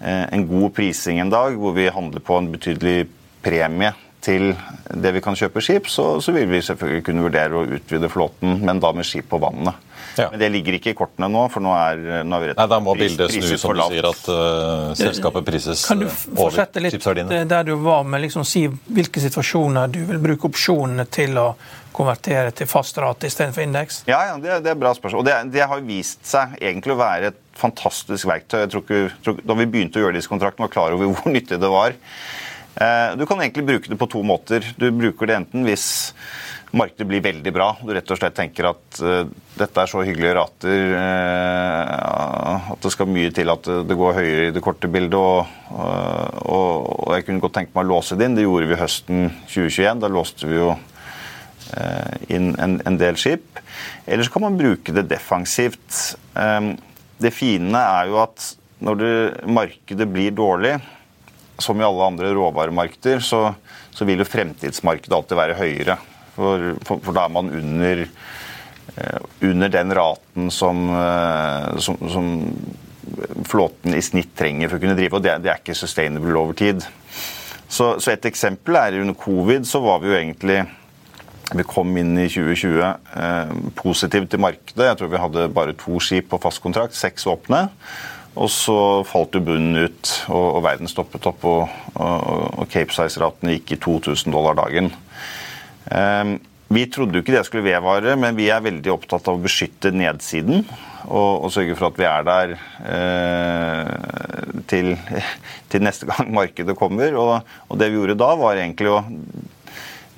eh, 0.00 0.24
en 0.32 0.46
god 0.48 0.72
prising 0.78 1.20
en 1.20 1.30
dag, 1.30 1.58
hvor 1.58 1.76
vi 1.76 1.90
handler 1.90 2.24
på 2.24 2.38
en 2.38 2.50
betydelig 2.52 3.06
premie 3.42 3.92
til 4.22 4.52
det 4.94 5.14
vi 5.16 5.22
kan 5.22 5.34
kjøpe 5.38 5.62
skip, 5.64 5.88
så, 5.90 6.20
så 6.22 6.34
vil 6.34 6.46
vi 6.50 6.62
selvfølgelig 6.62 7.04
kunne 7.08 7.24
vurdere 7.24 7.58
å 7.58 7.66
utvide 7.66 8.10
flåten, 8.10 8.60
men 8.62 8.78
da 8.82 8.92
med 8.94 9.06
skip 9.06 9.26
på 9.30 9.40
vannet. 9.42 9.74
Ja. 10.18 10.28
Men 10.30 10.40
det 10.40 10.48
ligger 10.52 10.76
ikke 10.76 10.92
i 10.92 10.96
kortene 10.96 11.28
nå, 11.32 11.46
for 11.52 11.64
nå 11.64 11.72
er, 11.72 12.02
nå 12.26 12.36
er 12.36 12.42
vi 12.42 12.48
rett 12.50 12.58
Nei, 12.60 12.66
Da 12.68 12.78
må 12.84 12.94
bildet 12.98 13.32
snu, 13.32 13.46
som 13.60 13.76
du 13.76 13.82
sier, 13.86 14.08
at 14.10 14.26
uh, 14.28 14.94
selskapet 14.98 15.46
prises 15.46 15.84
Kan 15.88 16.02
du 16.04 16.08
fortsette 16.10 16.82
litt 16.84 16.98
der 17.52 17.64
du 17.66 17.74
var 17.80 18.04
med 18.08 18.24
liksom 18.26 18.44
si 18.46 18.66
hvilke 18.68 19.22
situasjoner 19.22 19.92
du 19.92 20.02
vil 20.08 20.20
bruke 20.22 20.50
opsjonene 20.50 21.06
til 21.12 21.38
å 21.40 21.52
konvertere 21.92 22.52
til 22.56 22.68
fast 22.70 22.98
rate 23.00 23.28
istedenfor 23.28 23.64
indeks? 23.64 24.02
Ja, 24.08 24.22
ja 24.30 24.36
det, 24.40 24.62
det, 24.64 24.72
er 24.72 24.80
bra 24.80 24.94
spørsmål. 24.96 25.22
Og 25.22 25.28
det, 25.28 25.36
det, 25.54 25.64
har 25.68 25.84
vist 25.86 26.22
seg 26.26 26.56
egentlig 26.60 26.94
å 26.94 27.00
være 27.00 27.32
et 27.32 27.40
fantastisk 27.58 28.28
verktøy. 28.30 28.62
Jeg 28.64 28.72
tror 28.72 28.84
ikke, 28.86 29.02
tror, 29.24 29.42
da 29.44 29.58
vi 29.58 29.68
begynte 29.74 30.00
å 30.00 30.06
gjøre 30.06 30.16
disse 30.16 30.32
kontraktene, 30.32 30.66
var 30.66 30.72
klar 30.72 30.96
over 30.96 31.12
hvor 31.12 31.32
nyttig 31.32 31.60
det 31.62 31.72
var. 31.72 31.96
Eh, 32.74 33.16
du 33.16 33.26
kan 33.26 33.40
egentlig 33.40 33.66
bruke 33.68 33.90
det 33.90 33.98
på 34.00 34.08
to 34.10 34.22
måter. 34.24 34.64
Du 34.76 34.88
bruker 34.94 35.28
det 35.28 35.36
enten 35.36 35.66
hvis 35.66 35.86
markedet 36.72 37.08
blir 37.08 37.20
veldig 37.24 37.52
bra, 37.52 37.66
du 37.84 37.90
rett 37.92 38.10
og 38.14 38.16
slett 38.16 38.32
tenker 38.32 38.70
at 38.70 39.00
uh, 39.04 39.26
dette 39.58 39.82
er 39.82 39.90
så 39.90 40.00
hyggelige 40.08 40.38
rater 40.38 40.94
uh, 40.96 42.70
at 42.72 42.80
det 42.80 42.92
skal 42.94 43.10
mye 43.12 43.28
til 43.36 43.52
at 43.52 43.68
det 43.84 43.96
går 44.00 44.16
høyere 44.16 44.46
i 44.46 44.54
det 44.56 44.62
korte 44.64 44.88
bildet. 44.88 45.18
Og, 45.18 45.74
og, 45.76 46.88
og, 46.94 47.10
jeg 47.12 47.26
kunne 47.26 47.44
godt 47.44 47.58
tenke 47.58 47.76
meg 47.76 47.84
å 47.84 47.90
låse 47.90 48.16
det 48.16 48.24
inn. 48.24 48.38
Det 48.38 48.46
gjorde 48.46 48.70
vi 48.70 48.80
høsten 48.80 49.28
2021. 49.52 50.00
Da 50.00 50.10
låste 50.12 50.48
vi 50.48 50.56
jo 50.62 50.72
inn 52.32 52.50
en, 52.60 52.78
en, 52.84 52.96
del 53.00 53.20
skip. 53.20 53.60
Eller 54.04 54.24
så 54.24 54.32
kan 54.32 54.44
man 54.44 54.58
bruke 54.58 54.92
det 54.96 55.06
defensivt. 55.08 56.00
Det 57.22 57.32
fine 57.32 57.84
er 57.96 58.10
jo 58.10 58.18
at 58.24 58.48
når 58.84 58.98
det, 59.00 59.14
markedet 59.60 60.08
blir 60.10 60.34
dårlig, 60.36 60.74
som 61.62 61.80
i 61.80 61.86
alle 61.86 62.08
andre 62.12 62.32
råvaremarkeder, 62.36 63.22
så, 63.24 63.44
så 63.94 64.08
vil 64.08 64.22
jo 64.22 64.28
fremtidsmarkedet 64.28 65.16
alltid 65.16 65.38
være 65.38 65.58
høyere. 65.58 65.98
For, 66.36 66.72
for, 66.86 67.02
for 67.04 67.16
da 67.16 67.26
er 67.26 67.34
man 67.34 67.50
under, 67.52 68.04
uh, 68.96 69.20
under 69.44 69.72
den 69.72 69.94
raten 69.96 70.50
som, 70.54 70.86
uh, 70.90 71.76
som, 71.82 71.98
som, 72.12 72.32
flåten 73.48 73.94
i 73.94 74.02
snitt 74.04 74.30
trenger 74.38 74.70
for 74.70 74.78
å 74.78 74.82
kunne 74.82 74.96
drive, 74.96 75.18
og 75.18 75.24
det, 75.24 75.34
det 75.44 75.50
er 75.52 75.60
ikke 75.60 75.76
sustainable 75.76 76.38
over 76.38 76.56
tid. 76.56 76.84
Så, 77.66 77.96
så, 77.98 78.12
et 78.12 78.28
eksempel 78.28 78.76
er 78.78 79.00
under 79.00 79.16
covid 79.18 79.66
så 79.68 79.80
var 79.84 80.00
vi 80.02 80.10
jo 80.10 80.16
egentlig 80.18 80.62
vi 81.52 81.64
kom 81.68 81.90
inn 82.00 82.14
i 82.16 82.28
2020 82.30 82.80
eh, 82.84 83.52
positivt 83.76 84.30
til 84.32 84.40
markedet. 84.40 84.86
Jeg 84.86 84.98
tror 84.98 85.10
vi 85.12 85.20
hadde 85.20 85.48
bare 85.52 85.74
to 85.76 85.98
skip 86.00 86.30
på 86.30 86.40
fast 86.40 86.62
kontrakt, 86.64 86.96
seks 86.96 87.26
åpne. 87.28 87.66
Og 88.32 88.48
så 88.48 88.76
falt 89.04 89.36
jo 89.36 89.42
bunnen 89.44 89.76
ut, 89.84 90.12
og, 90.32 90.46
og 90.56 90.62
verden 90.64 90.88
stoppet 90.88 91.26
opp, 91.28 91.44
og, 91.44 91.66
og, 92.00 92.62
og 92.62 92.70
Cape 92.72 92.94
Size-raten 92.96 93.52
gikk 93.52 93.74
i 93.76 93.80
2000 93.82 94.32
dollar 94.32 94.56
dagen. 94.56 94.88
Um, 95.92 96.38
vi 96.72 96.86
trodde 96.88 97.18
jo 97.18 97.22
ikke 97.22 97.34
det 97.34 97.44
skulle 97.44 97.66
vedvare, 97.66 98.14
men 98.16 98.36
vi 98.38 98.48
er 98.52 98.64
veldig 98.64 98.92
opptatt 98.94 99.26
av 99.28 99.36
å 99.36 99.42
beskytte 99.42 99.92
nedsiden. 99.92 100.64
Og, 101.02 101.44
og 101.44 101.52
sørge 101.52 101.76
for 101.76 101.90
at 101.90 101.98
vi 101.98 102.06
er 102.08 102.26
der 102.28 102.52
eh, 102.94 104.52
til, 104.70 104.92
til, 105.72 105.84
neste 105.84 106.08
gang 106.08 106.30
markedet 106.32 106.76
kommer. 106.78 107.16
Og, 107.18 107.50
og, 107.68 107.74
det 107.80 107.90
vi 107.90 107.98
gjorde 107.98 108.16
da, 108.22 108.30
var 108.40 108.60
egentlig 108.60 108.92
å 108.92 109.02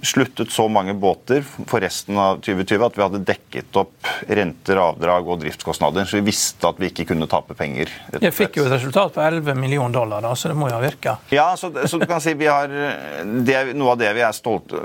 sluttet 0.05 0.53
så 0.53 0.67
mange 0.69 0.95
båter 0.95 1.43
for 1.45 1.83
resten 1.83 2.19
av 2.21 2.41
2020 2.45 2.85
at 2.87 2.99
vi 2.99 3.05
hadde 3.05 3.23
dekket 3.27 3.79
opp 3.81 4.11
renter, 4.29 4.81
avdrag 4.81 5.29
og 5.33 5.41
driftskostnader. 5.43 6.07
Så 6.09 6.21
vi 6.21 6.29
visste 6.29 6.69
at 6.69 6.81
vi 6.81 6.91
ikke 6.93 7.09
kunne 7.13 7.29
tape 7.31 7.57
penger. 7.59 7.93
Jeg 8.21 8.35
fikk 8.37 8.61
jo 8.61 8.69
et 8.69 8.75
resultat 8.77 9.17
på 9.17 9.25
11 9.25 9.59
millioner 9.59 9.95
dollar, 9.95 10.25
da, 10.25 10.35
så 10.37 10.53
det 10.53 10.59
må 10.59 10.71
jo 10.71 10.77
ha 10.77 10.83
virka? 10.85 11.17
Ja, 11.35 11.49
så, 11.61 11.73
så, 11.89 12.01
du 12.01 12.07
kan 12.11 12.23
si 12.25 12.37
vi 12.39 12.51
har 12.51 12.69
det, 12.69 13.59
Noe 13.75 13.95
av 13.95 14.01
det 14.01 14.13
vi 14.17 14.25
er 14.25 14.37
stolte 14.37 14.81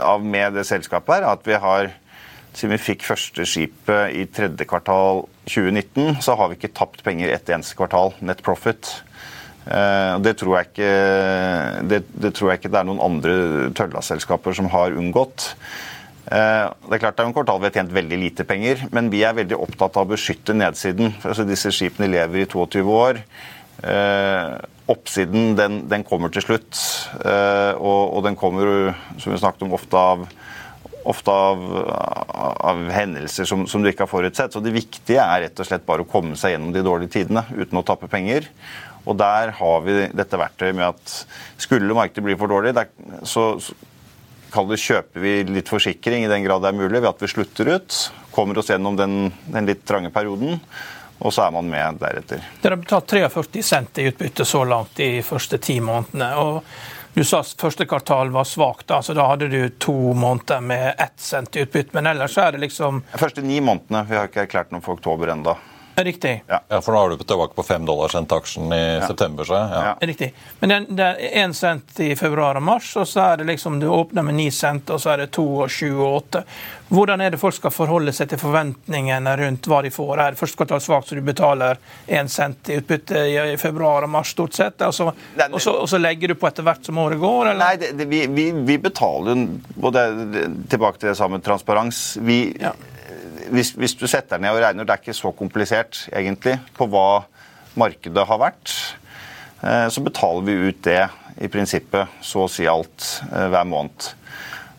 av 0.00 0.24
med 0.24 0.58
det 0.58 0.66
selskapet, 0.68 1.16
her, 1.18 1.28
at 1.34 1.46
vi 1.48 1.58
har 1.60 1.92
siden 2.54 2.76
vi 2.76 2.82
fikk 2.82 3.02
første 3.02 3.46
skipet 3.48 4.14
i 4.14 4.26
tredje 4.30 4.66
kvartal 4.70 5.24
2019, 5.50 6.20
så 6.22 6.36
har 6.38 6.50
vi 6.50 6.58
ikke 6.58 6.74
tapt 6.76 7.02
penger 7.06 7.32
ett 7.34 7.50
eneste 7.50 7.76
kvartal. 7.78 8.14
Net 8.22 8.44
profit. 8.46 8.90
Eh, 9.64 10.14
det 10.20 10.36
tror, 10.40 10.58
jeg 10.58 10.70
ikke, 10.72 10.92
det, 11.88 12.02
det 12.20 12.34
tror 12.36 12.52
jeg 12.52 12.60
ikke 12.60 12.72
det 12.74 12.80
er 12.82 12.88
noen 12.88 13.02
andre 13.04 13.34
Tølla-selskaper 13.76 14.56
som 14.56 14.68
har 14.74 14.96
unngått. 14.98 15.54
Eh, 16.24 16.66
det 16.68 16.96
er 16.96 17.02
klart 17.02 17.16
det 17.16 17.24
er 17.24 17.30
en 17.30 17.36
kvartal 17.36 17.62
vi 17.62 17.70
har 17.70 17.78
tjent 17.78 17.96
veldig 17.96 18.20
lite 18.20 18.48
penger, 18.48 18.86
men 18.96 19.10
vi 19.12 19.24
er 19.24 19.36
veldig 19.36 19.56
opptatt 19.56 19.96
av 19.96 20.06
å 20.06 20.14
beskytte 20.14 20.56
nedsiden. 20.56 21.16
Altså 21.22 21.48
Disse 21.48 21.72
skipene 21.72 22.12
lever 22.12 22.44
i 22.44 22.48
22 22.50 22.84
år. 22.92 23.24
Eh, 23.84 24.54
oppsiden 24.92 25.54
den, 25.56 25.84
den 25.88 26.04
kommer 26.04 26.28
til 26.28 26.44
slutt, 26.44 26.76
og, 27.24 28.02
og, 28.04 28.18
den 28.26 28.34
kommer, 28.36 28.92
som 29.16 29.32
vi 29.32 29.38
snakket 29.40 29.64
om, 29.64 29.72
ofte 29.72 29.96
av, 29.96 30.26
ofte 31.08 31.32
av, 31.32 31.62
av 32.68 32.82
hendelser 32.92 33.48
som, 33.48 33.62
som, 33.64 33.80
du 33.80 33.88
ikke 33.88 34.04
har 34.04 34.12
forutsett. 34.12 34.52
Så 34.52 34.60
det 34.60 34.74
viktige 34.76 35.24
er 35.24 35.46
rett 35.46 35.62
og 35.62 35.68
slett 35.70 35.86
bare 35.88 36.04
å 36.04 36.10
komme 36.10 36.36
seg 36.36 36.52
gjennom 36.52 36.74
de 36.76 36.84
dårlige 36.84 37.14
tidene 37.16 37.46
uten 37.56 37.80
å 37.80 37.84
tappe 37.88 38.12
penger. 38.12 38.50
Og 39.04 39.16
der 39.20 39.52
har 39.58 39.82
vi 39.84 39.96
dette 40.16 40.40
verktøyet 40.40 40.76
med 40.76 40.86
at 40.88 41.16
skulle 41.60 41.96
markedet 41.96 42.24
bli 42.24 42.36
for 42.40 42.50
dårlig, 42.50 42.72
så 43.28 43.50
det, 44.54 44.78
kjøper 44.78 45.20
vi 45.20 45.32
litt 45.50 45.68
forsikring 45.68 46.24
i 46.24 46.30
den 46.30 46.44
grad 46.44 46.62
det 46.62 46.70
er 46.70 46.78
mulig, 46.78 47.00
ved 47.00 47.10
at 47.10 47.22
vi 47.22 47.30
slutter 47.30 47.72
ut. 47.74 47.96
Kommer 48.34 48.58
oss 48.58 48.70
gjennom 48.70 48.96
den, 48.96 49.32
den 49.50 49.66
litt 49.66 49.82
trange 49.86 50.12
perioden. 50.14 50.60
Og 51.18 51.32
så 51.34 51.46
er 51.46 51.54
man 51.54 51.68
med 51.70 51.98
deretter. 52.02 52.42
Dere 52.62 52.76
har 52.76 52.82
betalt 52.82 53.08
43 53.10 53.62
cent 53.62 53.98
i 53.98 54.08
utbytte 54.10 54.46
så 54.46 54.64
langt 54.66 54.96
de 54.98 55.22
første 55.26 55.58
ti 55.62 55.78
månedene. 55.82 56.30
og 56.38 56.62
Du 57.14 57.22
sa 57.24 57.42
første 57.42 57.86
kvartal 57.86 58.32
var 58.34 58.46
svakt, 58.46 58.88
da, 58.90 59.00
så 59.02 59.14
da 59.14 59.28
hadde 59.30 59.50
du 59.50 59.60
to 59.78 59.94
måneder 60.14 60.60
med 60.60 60.94
ett 60.98 61.18
cent 61.22 61.56
i 61.56 61.62
utbytte. 61.62 61.94
Men 61.94 62.10
ellers 62.14 62.38
er 62.38 62.52
det 62.52 62.64
liksom 62.66 63.04
De 63.12 63.22
første 63.22 63.42
ni 63.42 63.60
månedene. 63.60 64.06
Vi 64.10 64.18
har 64.18 64.30
ikke 64.30 64.46
erklært 64.46 64.74
noe 64.74 64.84
for 64.84 64.98
oktober 64.98 65.34
ennå. 65.34 65.56
Riktig. 65.96 66.42
Ja. 66.46 66.60
ja. 66.68 66.80
For 66.80 66.92
nå 66.92 66.98
har 66.98 67.10
du 67.10 67.16
tilbake 67.24 67.54
på 67.54 67.62
fem 67.62 67.86
dollar 67.86 68.08
sendt 68.08 68.32
aksjen 68.32 68.72
i 68.72 68.82
ja. 69.00 69.06
september. 69.06 69.44
Så, 69.44 69.54
ja. 69.54 69.82
ja. 69.84 69.96
Riktig. 70.00 70.34
Men 70.60 70.86
det, 70.88 71.04
er 71.04 71.44
én 71.44 71.54
cent 71.54 72.00
i 72.00 72.16
februar 72.16 72.58
og 72.58 72.62
mars, 72.62 72.96
og 72.96 73.08
så 73.08 73.20
er 73.20 73.42
det 73.42 73.50
liksom 73.52 73.78
du 73.80 73.86
åpner 73.88 74.26
med 74.26 74.34
ni 74.34 74.50
cent, 74.50 74.90
og 74.90 75.00
så 75.00 75.14
er 75.14 75.24
det 75.24 75.30
to 75.36 75.46
og 75.64 75.70
sju 75.70 75.90
og 75.94 76.16
åtte. 76.16 76.44
Hvordan 76.94 77.20
er 77.20 77.32
det 77.32 77.40
folk 77.40 77.56
skal 77.56 77.72
forholde 77.72 78.12
seg 78.12 78.28
til 78.30 78.38
forventningene 78.38 79.36
rundt 79.40 79.66
hva 79.70 79.80
de 79.82 79.90
får? 79.94 80.14
Er 80.18 80.34
det 80.34 80.40
første 80.40 80.60
kvartal 80.60 80.82
svakt, 80.84 81.08
så 81.08 81.18
du 81.18 81.22
betaler 81.24 81.78
én 82.06 82.28
cent 82.30 82.70
i 82.70 82.78
utbytte 82.80 83.24
i, 83.24 83.36
i, 83.54 83.56
februar 83.60 84.06
og 84.06 84.12
mars 84.14 84.34
stort 84.34 84.54
sett, 84.54 84.82
og 84.84 84.94
så, 84.94 85.10
og 85.10 85.60
så, 85.60 85.76
og 85.84 85.88
så 85.90 86.00
legger 86.02 86.34
du 86.34 86.38
på 86.38 86.50
etter 86.50 86.66
hvert 86.66 86.84
som 86.84 86.98
året 87.02 87.22
går? 87.22 87.52
Eller? 87.52 87.62
Nei, 87.64 87.76
det, 87.80 87.92
det, 87.98 88.08
vi, 88.10 88.24
vi, 88.30 88.50
vi, 88.66 88.78
betaler 88.82 89.34
jo 89.34 89.46
både 89.80 90.02
Tilbake 90.70 90.98
til 91.00 91.10
det 91.10 91.16
samme 91.18 91.40
transparens. 91.44 92.02
Vi 92.22 92.38
ja 92.60 92.74
hvis, 93.50 93.74
hvis, 93.76 93.94
du 93.98 94.06
setter 94.10 94.40
ned 94.40 94.54
og 94.54 94.62
regner, 94.62 94.86
det 94.86 94.94
er 94.94 95.02
ikke 95.02 95.16
så 95.16 95.32
komplisert 95.36 96.04
egentlig, 96.12 96.56
på 96.76 96.88
hva 96.90 97.24
markedet 97.78 98.26
har 98.28 98.40
vært, 98.40 98.74
eh, 99.62 99.86
så 99.90 100.02
betaler 100.04 100.46
vi 100.46 100.58
ut 100.70 100.82
det 100.86 101.02
i 101.42 101.50
prinsippet 101.50 102.20
så 102.22 102.44
å 102.44 102.50
si 102.50 102.66
alt 102.70 103.08
eh, 103.30 103.48
hver 103.52 103.66
måned. 103.68 104.10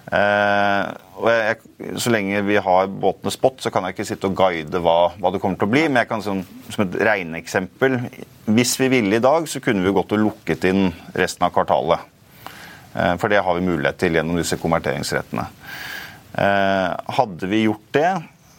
Eh, 0.05 0.93
og 1.15 1.29
jeg, 1.31 1.57
så 2.01 2.11
lenge 2.13 2.43
vi 2.45 2.57
har 2.61 2.91
båtene 2.91 3.33
spot, 3.33 3.63
så 3.63 3.71
kan 3.73 3.87
jeg 3.87 3.95
ikke 3.95 4.07
sitte 4.07 4.29
og 4.29 4.37
guide 4.37 4.81
hva, 4.83 4.97
hva 5.19 5.31
det 5.33 5.41
kommer 5.43 5.59
til 5.59 5.67
å 5.67 5.73
bli. 5.73 5.85
Men 5.89 6.03
jeg 6.03 6.11
kan 6.11 6.23
som, 6.23 6.41
som 6.69 6.83
et 6.85 6.97
regneeksempel 7.07 7.97
Hvis 8.45 8.75
vi 8.77 8.89
ville 8.91 9.17
i 9.17 9.23
dag, 9.23 9.47
så 9.49 9.61
kunne 9.63 9.81
vi 9.85 9.93
gått 9.95 10.13
og 10.13 10.21
lukket 10.21 10.67
inn 10.69 10.89
resten 11.15 11.47
av 11.47 11.55
kvartalet. 11.55 12.11
For 12.93 13.27
det 13.27 13.41
har 13.43 13.57
vi 13.57 13.65
mulighet 13.65 13.97
til 13.99 14.15
gjennom 14.15 14.37
disse 14.37 14.55
konverteringsrettene. 14.61 15.47
Hadde 17.17 17.49
vi 17.51 17.63
gjort 17.65 17.89
det, 17.97 18.11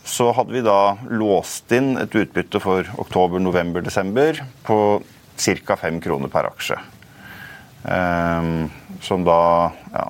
så 0.07 0.31
hadde 0.37 0.55
vi 0.55 0.63
da 0.63 0.97
låst 1.11 1.73
inn 1.75 1.97
et 1.99 2.15
utbytte 2.15 2.61
for 2.63 2.87
oktober, 3.03 3.43
november, 3.43 3.83
desember 3.83 4.39
på 4.67 4.79
ca. 5.37 5.77
5 5.77 5.99
kroner 6.05 6.31
per 6.33 6.49
aksje. 6.53 6.79
Um, 7.87 8.69
som 9.03 9.27
da 9.27 9.41
ja, 9.93 10.07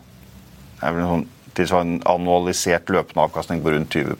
er 0.84 0.92
vel 0.92 1.02
en 1.02 1.10
sånn 1.10 1.26
tilsvarende 1.56 2.08
annualisert 2.08 2.92
løpende 2.92 3.24
avkastning 3.24 3.64
på 3.64 3.72
rundt 3.72 3.96
20 3.96 4.16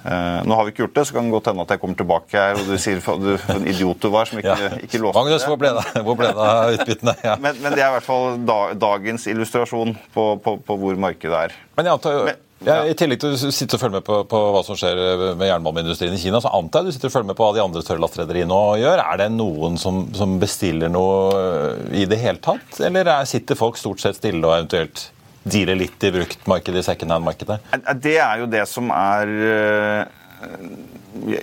Uh, 0.00 0.40
nå 0.48 0.56
har 0.56 0.64
vi 0.64 0.72
ikke 0.72 0.80
gjort 0.86 0.94
det, 0.96 1.02
så 1.04 1.12
kan 1.12 1.26
det 1.26 1.32
godt 1.34 1.48
hende 1.50 1.64
at 1.66 1.72
jeg 1.74 1.80
kommer 1.82 1.96
tilbake 1.98 2.32
her 2.32 2.56
og 2.56 2.68
du 2.70 2.78
sier 2.80 3.02
du, 3.20 3.34
en 3.52 3.66
idiot 3.68 4.00
du 4.00 4.06
var 4.08 4.30
som 4.30 4.38
ikke, 4.40 4.54
ja. 4.56 4.70
ikke 4.86 4.96
låste 5.02 5.20
Magnus, 5.20 5.44
hvor 5.44 5.58
ble, 5.60 5.74
det, 5.76 6.04
hvor 6.06 6.16
ble 6.16 6.30
det 6.32 6.46
av 6.46 6.72
utbyttene? 6.78 7.14
Ja. 7.20 7.34
Men, 7.36 7.58
men, 7.60 7.74
det 7.76 7.82
er 7.84 7.90
i 7.90 7.96
hvert 7.98 8.06
fall 8.06 8.38
da, 8.48 8.56
dagens 8.80 9.28
illustrasjon 9.28 9.92
på, 10.14 10.24
på, 10.40 10.54
på, 10.64 10.78
hvor 10.80 10.96
markedet 11.04 11.42
er. 11.50 11.58
Men 11.76 11.90
jeg 11.90 11.98
antar 11.98 12.16
men, 12.30 12.40
ja, 12.66 12.80
I 12.84 12.96
tillegg 12.98 13.20
til 13.22 13.32
å 13.32 13.52
sitte 13.54 13.78
og 13.78 13.82
følge 13.82 13.98
med 13.98 14.04
på, 14.04 14.18
på 14.28 14.40
hva 14.54 14.60
som 14.66 14.76
skjer 14.78 14.98
med 15.38 15.48
jernbaneindustrien 15.48 16.16
i 16.16 16.20
Kina, 16.20 16.42
så 16.44 16.52
antar 16.56 16.84
jeg 16.84 16.90
du 16.90 16.96
sitter 16.96 17.08
og 17.08 17.14
følger 17.14 17.30
med 17.30 17.38
på 17.38 17.46
hva 17.46 17.54
de 17.56 17.62
andre 17.64 17.84
tørrlastrederiene 17.86 18.58
gjør. 18.82 19.04
Er 19.04 19.22
det 19.22 19.30
noen 19.32 19.80
som, 19.80 20.02
som, 20.16 20.36
bestiller 20.42 20.92
noe 20.92 21.78
i 21.96 22.04
det 22.10 22.20
hele 22.20 22.42
tatt, 22.44 22.82
eller 22.84 23.08
er, 23.16 23.28
sitter 23.28 23.58
folk 23.58 23.80
stort 23.80 24.04
sett 24.04 24.20
stille 24.20 24.44
og 24.44 24.58
eventuelt 24.58 25.08
dealer 25.40 25.78
litt 25.80 26.04
i 26.04 26.12
bruktmarkedet, 26.12 26.82
i 26.82 26.88
secondhand-markedet? 26.90 27.60
Det 28.02 28.18
er 28.20 28.42
jo 28.42 28.50
det 28.52 28.66
som 28.68 28.92
er 28.92 29.34
eh, 29.48 30.18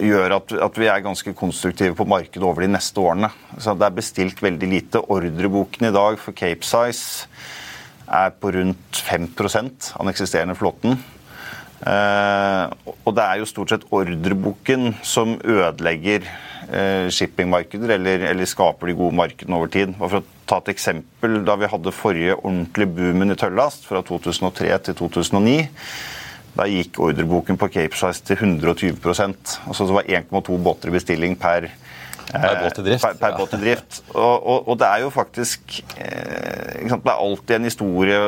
gjør 0.07 0.37
at, 0.37 0.53
at, 0.67 0.79
vi 0.79 0.89
er 0.89 1.05
ganske 1.05 1.33
konstruktive 1.37 1.97
på 1.97 2.07
markedet 2.09 2.45
over 2.45 2.65
de 2.65 2.71
neste 2.71 3.01
årene. 3.01 3.29
Så 3.57 3.75
Det 3.77 3.87
er 3.89 3.97
bestilt 3.97 4.41
veldig 4.43 4.69
lite. 4.69 5.01
Ordreboken 5.01 5.89
i 5.89 5.93
dag 5.93 6.21
for 6.21 6.37
Cape 6.37 6.65
Size 6.65 7.27
er 8.07 8.33
på 8.39 8.51
rundt 8.55 9.03
5% 9.07 9.93
av 9.95 10.05
den 10.05 10.13
eksisterende 10.13 10.55
flåten. 10.57 10.97
Eh, 11.77 12.93
og 13.05 13.13
det 13.13 13.23
er 13.23 13.39
jo 13.41 13.49
stort 13.49 13.73
sett 13.73 13.85
ordreboken 13.93 14.95
som 15.05 15.35
ødelegger 15.43 16.25
eh, 16.25 17.07
shippingmarkeder, 17.13 17.93
eller, 17.97 18.25
eller, 18.31 18.49
skaper 18.49 18.89
de 18.89 18.97
gode 18.97 19.17
markedene 19.19 19.59
over 19.59 19.71
tid. 19.73 19.93
Og 19.99 20.07
for 20.07 20.19
å 20.21 20.47
ta 20.49 20.61
et 20.63 20.73
eksempel, 20.73 21.41
Da 21.45 21.57
vi 21.59 21.69
hadde 21.69 21.93
forrige 21.93 22.39
ordentlige 22.39 22.93
boomen 22.97 23.31
i 23.31 23.37
tøllast, 23.37 23.85
fra 23.85 24.01
2003 24.01 24.71
til 24.89 24.97
2009, 25.05 25.57
da 26.57 26.65
gikk 26.65 26.97
ordreboken 27.03 27.59
på 27.59 27.69
Cape 27.69 27.97
Size 27.97 28.23
til 28.25 28.39
120% 28.57 29.57
altså 29.67 29.85
Det 29.85 29.93
var 29.93 30.07
1,2 30.09 30.57
båter 30.63 30.89
i 30.89 30.95
bestilling 30.95 31.35
per 31.37 31.69
Per 32.27 32.57
båt 32.59 32.79
i 32.81 32.83
drift. 32.83 33.05
Per, 33.05 33.15
per 33.21 33.35
båt 33.37 33.53
i 33.55 33.59
drift. 33.61 34.01
Og, 34.11 34.35
og, 34.35 34.67
og, 34.67 34.73
det 34.81 34.87
er 34.87 35.03
jo 35.05 35.11
faktisk 35.13 35.77
eh, 35.95 36.83
Det 36.83 36.97
er 36.97 37.13
alltid 37.13 37.55
en 37.55 37.67
historie. 37.69 38.19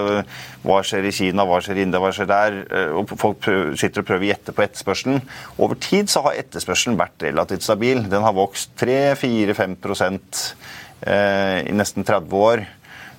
Hva 0.63 0.79
skjer 0.87 1.09
i 1.09 1.13
Kina, 1.15 1.45
hva 1.47 1.59
skjer 1.63 1.81
i 1.81 1.85
India, 1.87 2.01
hva 2.01 2.13
skjer 2.15 2.29
der? 2.29 2.59
Eh, 2.63 2.95
og 2.95 3.11
Folk 3.19 3.41
prøver, 3.43 3.75
sitter 3.79 4.03
og 4.03 4.09
prøver 4.09 4.27
å 4.27 4.31
gjette 4.31 4.55
på 4.55 4.65
etterspørselen. 4.65 5.21
Over 5.59 5.79
tid 5.83 6.11
så 6.11 6.23
har 6.27 6.39
etterspørselen 6.39 6.99
vært 6.99 7.27
relativt 7.27 7.67
stabil. 7.67 8.05
Den 8.11 8.25
har 8.25 8.35
vokst 8.37 8.71
3-4-5 8.79 9.77
eh, 10.15 11.67
i 11.67 11.75
nesten 11.75 12.07
30 12.07 12.43
år. 12.49 12.65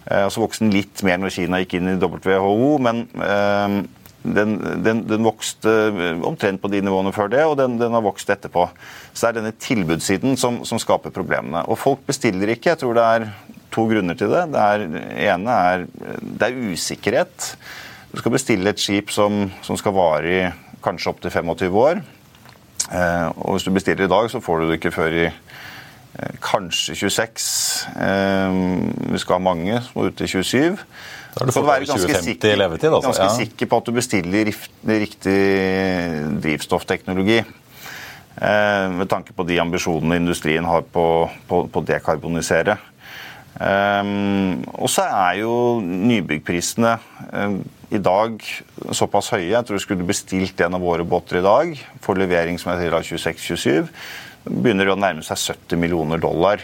Eh, 0.08 0.24
og 0.24 0.32
så 0.32 0.44
vokste 0.46 0.64
den 0.64 0.74
litt 0.74 1.04
mer 1.06 1.20
når 1.20 1.36
Kina 1.36 1.60
gikk 1.62 1.76
inn 1.76 1.92
i 1.92 1.98
WHO, 2.00 2.76
men 2.82 3.04
eh, 3.20 3.80
den, 4.22 4.56
den, 4.84 5.02
den, 5.08 5.24
vokste 5.24 5.72
omtrent 6.28 6.60
på 6.60 6.68
de 6.72 6.82
nivåene 6.84 7.12
før 7.16 7.30
det, 7.32 7.44
og 7.48 7.56
den, 7.60 7.78
den, 7.80 7.94
har 7.96 8.04
vokst 8.04 8.30
etterpå. 8.30 8.66
Så 9.12 9.26
det 9.26 9.30
er 9.30 9.38
denne 9.38 9.54
tilbudssiden 9.56 10.36
som, 10.40 10.60
som, 10.68 10.80
skaper 10.82 11.14
problemene. 11.14 11.64
Og 11.72 11.78
folk 11.80 12.04
bestiller 12.08 12.52
ikke. 12.52 12.74
Jeg 12.74 12.82
tror 12.82 12.98
det 12.98 13.06
er 13.06 13.28
to 13.72 13.86
grunner 13.88 14.18
til 14.18 14.32
det. 14.34 14.46
Det 14.52 14.64
ene 15.30 15.60
er 15.72 15.86
det 16.20 16.50
er 16.50 16.72
usikkerhet. 16.72 17.52
Du 18.10 18.18
skal 18.20 18.34
bestille 18.34 18.72
et 18.72 18.82
skip 18.82 19.12
som, 19.14 19.46
som 19.64 19.78
skal 19.78 19.94
vare 19.96 20.34
i 20.34 20.42
kanskje 20.84 21.14
opptil 21.14 21.32
25 21.32 21.78
år. 21.78 22.02
Eh, 22.90 23.28
og 23.36 23.54
hvis 23.54 23.66
du 23.68 23.72
bestiller 23.72 24.04
i 24.04 24.10
dag, 24.10 24.30
så 24.30 24.40
får 24.42 24.60
du 24.60 24.68
det 24.68 24.80
ikke 24.80 24.94
før 24.94 25.14
i 25.14 25.26
eh, 25.28 26.34
kanskje 26.42 26.96
26. 26.98 27.48
Eh, 28.02 28.58
vi 29.12 29.20
skal 29.22 29.38
ha 29.38 29.44
mange 29.44 29.80
som 29.86 30.02
er 30.02 30.10
ute 30.10 30.26
i 30.26 30.32
27. 30.32 30.78
Da 31.30 31.42
har 31.44 31.46
du 31.46 31.54
fått 31.54 31.66
være 31.68 31.86
ganske, 31.86 32.20
sikker, 32.26 32.56
levetid, 32.58 32.90
altså. 32.90 33.12
ganske 33.12 33.26
ja. 33.28 33.34
sikker 33.44 33.70
på 33.70 33.78
at 33.78 33.88
du 33.88 33.92
bestiller 33.94 34.50
riktig 34.50 35.40
drivstoffteknologi. 36.42 37.40
Eh, 38.40 38.86
med 38.96 39.10
tanke 39.10 39.34
på 39.36 39.44
de 39.46 39.58
ambisjonene 39.62 40.18
industrien 40.20 40.66
har 40.66 40.86
på 40.90 41.04
å 41.50 41.84
dekarbonisere. 41.86 42.78
Eh, 43.60 44.14
og 44.74 44.90
så 44.90 45.06
er 45.06 45.42
jo 45.42 45.52
nybyggprisene 45.84 46.96
eh, 47.30 47.60
i 47.94 48.00
dag 48.02 48.42
såpass 48.96 49.32
høye. 49.34 49.52
Jeg 49.52 49.66
tror 49.66 49.78
du 49.78 49.84
skulle 49.84 50.08
bestilt 50.08 50.60
en 50.64 50.78
av 50.78 50.82
våre 50.84 51.06
båter 51.06 51.40
i 51.40 51.46
dag 51.46 51.78
for 52.02 52.18
levering 52.18 52.58
som 52.58 52.72
er 52.72 52.84
sier 52.84 52.98
26-27. 53.12 53.90
Begynner 54.50 54.88
det 54.88 54.94
å 54.94 55.00
nærme 55.00 55.26
seg 55.26 55.54
70 55.54 55.82
millioner 55.82 56.22
dollar. 56.22 56.62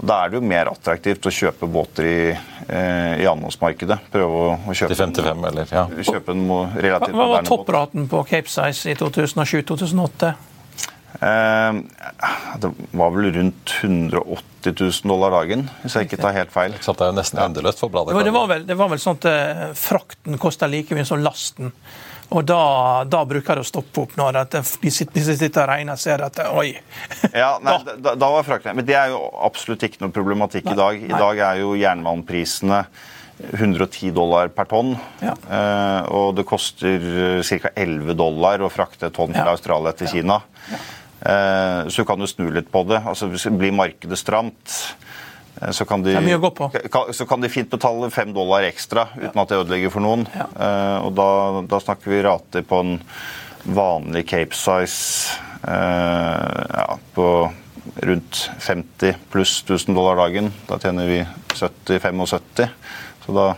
Og 0.00 0.06
Da 0.08 0.22
er 0.24 0.32
det 0.32 0.40
jo 0.40 0.44
mer 0.48 0.70
attraktivt 0.72 1.26
å 1.28 1.32
kjøpe 1.34 1.68
båter 1.68 2.06
i, 2.08 2.20
eh, 2.32 3.20
i 3.20 3.26
annonsmarkedet. 3.28 3.98
Prøve 4.12 4.44
å, 4.44 4.52
å 4.56 4.76
kjøpe, 4.76 4.96
55, 4.96 5.48
eller, 5.50 5.74
ja. 5.76 5.86
kjøpe 5.88 6.32
en 6.32 6.46
relativt 6.80 7.18
Hva 7.18 7.26
var 7.34 7.48
toppraten 7.48 8.08
på 8.08 8.22
Cape 8.30 8.48
Size 8.48 8.94
i 8.94 8.96
2007-2008? 8.96 10.32
Eh, 11.20 11.80
det 12.62 12.70
var 12.96 13.10
vel 13.12 13.28
rundt 13.34 13.74
180 13.82 14.72
000 14.72 15.10
dollar 15.10 15.34
dagen, 15.36 15.66
hvis 15.82 15.96
jeg 15.98 16.08
ikke 16.08 16.20
tar 16.22 16.36
helt 16.38 16.52
feil. 16.54 16.76
Så 16.80 16.94
det 16.96 17.04
er 17.04 17.12
jo 17.12 17.18
nesten 17.18 17.42
endeløst 17.44 17.82
for 17.82 17.92
bladet. 17.92 18.16
Det 18.24 18.32
var, 18.32 18.48
vel, 18.48 18.64
det 18.68 18.76
var 18.80 18.92
vel 18.92 19.02
sånn 19.02 19.20
at 19.20 19.28
eh, 19.28 19.66
frakten 19.76 20.40
kosta 20.40 20.70
like 20.70 20.96
mye 20.96 21.08
som 21.08 21.20
lasten. 21.20 21.74
Og 22.30 22.44
da, 22.46 22.62
da, 23.10 23.24
bruker 23.26 23.58
det 23.58 23.64
å 23.64 23.66
stoppe 23.66 24.04
opp 24.04 24.12
når 24.18 24.38
de 24.52 24.62
sitter 24.94 25.62
og 25.64 25.70
regner 25.72 25.96
og 25.96 26.02
ser 26.02 26.22
at 26.22 26.38
oi. 26.54 26.68
ja, 27.42 27.56
nei, 27.62 27.78
da, 27.98 28.14
da 28.14 28.28
var 28.36 28.46
frakten. 28.46 28.76
Men 28.78 28.86
det 28.86 28.94
er 28.98 29.10
jo 29.14 29.24
absolutt 29.42 29.82
ikke 29.86 30.04
noe 30.04 30.14
problematikk 30.14 30.68
nei, 30.68 30.76
i 30.76 30.78
dag. 30.78 31.00
I 31.00 31.10
nei. 31.10 31.22
dag 31.24 31.42
er 31.48 31.64
jo 31.64 31.72
jernbaneprisene 31.80 32.84
110 33.50 34.14
dollar 34.14 34.52
per 34.54 34.68
tonn. 34.70 34.94
Ja. 35.24 35.34
Eh, 35.34 36.10
og 36.14 36.36
det 36.38 36.46
koster 36.48 37.10
eh, 37.40 37.52
ca. 37.64 37.74
11 37.74 38.14
dollar 38.18 38.62
å 38.62 38.70
frakte 38.72 39.08
et 39.08 39.16
tonn 39.16 39.34
fra 39.34 39.48
ja. 39.48 39.56
Australia 39.56 39.94
til 39.96 40.12
Kina. 40.12 40.40
Ja. 40.70 40.80
Eh, 41.20 41.90
så 41.92 42.06
kan 42.08 42.20
du 42.20 42.28
snu 42.30 42.50
litt 42.54 42.70
på 42.72 42.84
det. 42.88 43.02
Altså, 43.02 43.30
Blir 43.50 43.74
markedet 43.76 44.20
stramt 44.20 44.76
så 45.70 45.84
kan, 45.84 46.02
de, 46.02 46.14
så 47.12 47.26
kan 47.26 47.40
de 47.40 47.48
fint 47.52 47.70
betale 47.70 48.10
fem 48.10 48.32
dollar 48.32 48.64
ekstra 48.64 49.08
uten 49.16 49.34
ja. 49.34 49.42
at 49.42 49.50
det 49.50 49.58
ødelegger 49.60 49.92
for 49.92 50.04
noen. 50.04 50.24
Ja. 50.32 50.46
Uh, 50.56 51.06
og 51.06 51.14
da, 51.18 51.30
da, 51.68 51.80
snakker 51.84 52.14
vi 52.14 52.22
rater 52.24 52.64
på 52.64 52.80
en 52.80 52.94
vanlig 53.76 54.24
Cape 54.30 54.56
size 54.56 55.36
uh, 55.66 56.64
ja, 56.64 56.86
på 57.14 57.26
rundt 58.00 58.46
50 58.64 59.20
pluss 59.32 59.58
1000 59.66 59.98
dollar 59.98 60.16
dagen. 60.16 60.52
Da 60.68 60.78
tjener 60.80 61.10
vi 61.10 61.20
70-75. 61.52 62.70
Så 63.26 63.36
da 63.36 63.50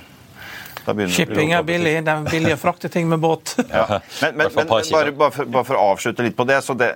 Shipping 0.83 1.53
er 1.55 1.63
billig. 1.63 1.93
Det 2.03 2.11
er 2.11 2.25
billig 2.27 2.55
å 2.57 2.59
frakte 2.59 2.89
ting 2.91 3.09
med 3.11 3.23
båt. 3.23 3.55
Ja. 3.73 4.01
Men, 4.21 4.35
men, 4.37 4.49
men 4.55 4.67
bare, 4.69 5.13
bare, 5.13 5.31
for, 5.31 5.47
bare, 5.47 5.65
for, 5.65 5.79
å 5.79 5.93
avslutte 5.95 6.25
litt 6.27 6.35
på 6.37 6.45
det, 6.49 6.59
så 6.67 6.75
det, 6.77 6.91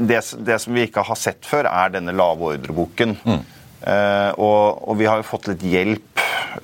det, 0.00 0.22
det, 0.46 0.56
som 0.62 0.74
vi 0.74 0.86
ikke 0.88 1.04
har 1.06 1.18
sett 1.18 1.44
før, 1.46 1.68
er 1.68 1.92
denne 1.94 2.14
lave 2.16 2.54
ordreboken. 2.54 3.14
Mm. 3.22 3.42
Eh, 3.84 4.30
og, 4.40 4.80
og, 4.88 4.96
vi 5.00 5.08
har 5.08 5.20
jo 5.20 5.28
fått 5.28 5.50
litt 5.52 5.64
hjelp 5.68 6.10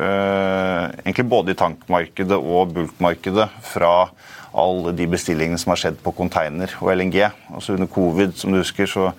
egentlig 0.01 1.25
både 1.27 1.53
i 1.53 1.59
tankmarkedet 1.59 2.37
og 2.39 2.71
bulkmarkedet 2.77 3.49
fra 3.67 3.95
alle 4.57 4.93
de 4.97 5.07
bestillingene 5.11 5.59
som 5.61 5.73
har 5.75 5.81
skjedd 5.83 5.99
på 6.03 6.15
container 6.17 6.73
og 6.79 6.93
LNG. 6.95 7.19
Altså 7.51 7.75
Under 7.75 7.91
covid 7.91 8.37
som 8.39 8.55
du 8.55 8.61
husker, 8.61 8.89
så, 8.91 9.11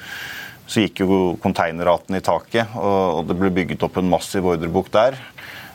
så 0.65 0.85
gikk 0.85 1.03
jo 1.03 1.19
konteinerraten 1.43 2.17
i 2.17 2.23
taket, 2.23 2.71
og, 2.79 3.19
og 3.19 3.29
det 3.29 3.37
ble 3.39 3.51
bygget 3.59 3.83
opp 3.87 3.99
en 3.99 4.09
massiv 4.11 4.47
ordrebok 4.53 4.91
der. 4.95 5.19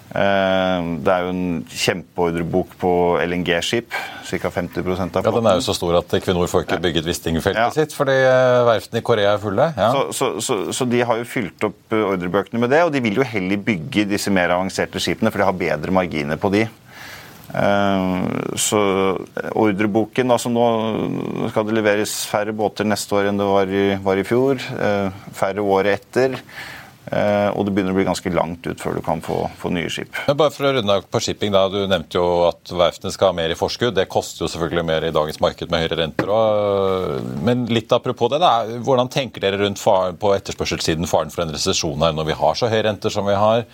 Eh, 0.07 0.85
det 1.03 1.11
er 1.11 1.25
jo 1.27 1.33
en 1.33 1.47
kjempeordrebok 1.67 2.77
på 2.81 2.93
LNG-skip. 3.25 3.91
Ca. 4.27 4.51
50 4.51 4.79
av 4.79 4.87
flåten. 4.87 5.11
Ja, 5.19 5.35
Den 5.35 5.51
er 5.51 5.59
jo 5.59 5.67
så 5.67 5.75
stor 5.77 5.99
at 5.99 6.15
Equinor 6.19 6.49
får 6.51 6.67
ikke 6.67 6.81
bygget 6.87 7.09
Wisting-feltet 7.11 7.63
ja. 7.63 7.69
sitt 7.75 7.95
fordi 7.97 8.15
eh, 8.23 8.63
verftene 8.69 9.03
i 9.03 9.07
Korea 9.07 9.35
er 9.35 9.43
fulle. 9.43 9.69
Ja. 9.77 9.91
Så, 9.93 10.07
så, 10.17 10.31
så, 10.41 10.59
så, 10.75 10.89
de 10.91 11.03
har 11.07 11.21
jo 11.21 11.29
fylt 11.29 11.69
opp 11.69 11.95
eh, 11.95 12.07
ordrebøkene 12.15 12.63
med 12.63 12.75
det, 12.75 12.85
og 12.87 12.95
de 12.95 13.03
vil 13.05 13.19
jo 13.21 13.27
heller 13.27 13.63
bygge 13.67 14.07
disse 14.15 14.33
mer 14.35 14.55
avanserte 14.55 15.03
skipene, 15.03 15.33
for 15.35 15.43
de 15.43 15.49
har 15.51 15.63
bedre 15.67 15.95
marginer 15.95 16.41
på 16.41 16.55
de. 16.55 16.67
Så 18.61 18.79
ordreboken 19.57 20.35
altså 20.35 20.51
Nå 20.51 20.65
skal 21.53 21.65
det 21.65 21.77
leveres 21.79 22.13
færre 22.29 22.53
båter 22.53 22.85
neste 22.85 23.15
år 23.17 23.31
enn 23.31 23.39
det 23.39 23.47
var 23.49 23.71
i, 23.71 23.85
var 24.03 24.19
i 24.21 24.25
fjor. 24.27 24.61
Færre 25.39 25.65
året 25.65 25.95
etter. 25.95 26.35
Eh, 27.07 27.49
og 27.55 27.67
det 27.67 27.73
begynner 27.75 27.95
å 27.95 27.97
bli 28.01 28.07
ganske 28.09 28.31
langt 28.35 28.67
ut 28.67 28.81
før 28.83 28.97
du 28.99 29.03
kan 29.07 29.21
få, 29.23 29.45
få 29.61 29.71
nye 29.75 29.91
skip. 29.93 30.11
Men 30.27 30.39
bare 30.41 30.51
for 30.55 30.67
å 30.67 30.73
runde 30.75 30.97
på 31.07 31.23
shipping, 31.23 31.53
da, 31.55 31.67
Du 31.71 31.79
nevnte 31.87 32.19
jo 32.19 32.27
at 32.49 32.73
verftene 32.75 33.15
skal 33.15 33.31
ha 33.31 33.37
mer 33.39 33.55
i 33.55 33.59
forskudd. 33.59 33.95
Det 33.95 34.09
koster 34.11 34.45
jo 34.45 34.51
selvfølgelig 34.51 34.87
mer 34.89 35.07
i 35.07 35.13
dagens 35.15 35.39
marked 35.43 35.71
med 35.71 35.85
høyere 35.85 36.01
renter. 36.03 36.33
Og, 36.35 37.31
men 37.47 37.67
litt 37.71 37.95
apropos 37.95 38.33
det, 38.33 38.43
da, 38.43 38.67
hvordan 38.83 39.13
tenker 39.13 39.45
dere 39.45 39.63
rundt 39.63 39.83
far, 39.83 40.17
på 40.19 40.35
etterspørselssiden 40.35 41.07
faren 41.11 41.31
for 41.35 41.47
en 41.47 41.55
resesjon 41.55 42.03
her 42.03 42.17
når 42.17 42.33
vi 42.33 42.41
har 42.43 42.59
så 42.59 42.71
høye 42.73 42.85
renter 42.89 43.15
som 43.15 43.29
vi 43.29 43.39
har? 43.39 43.67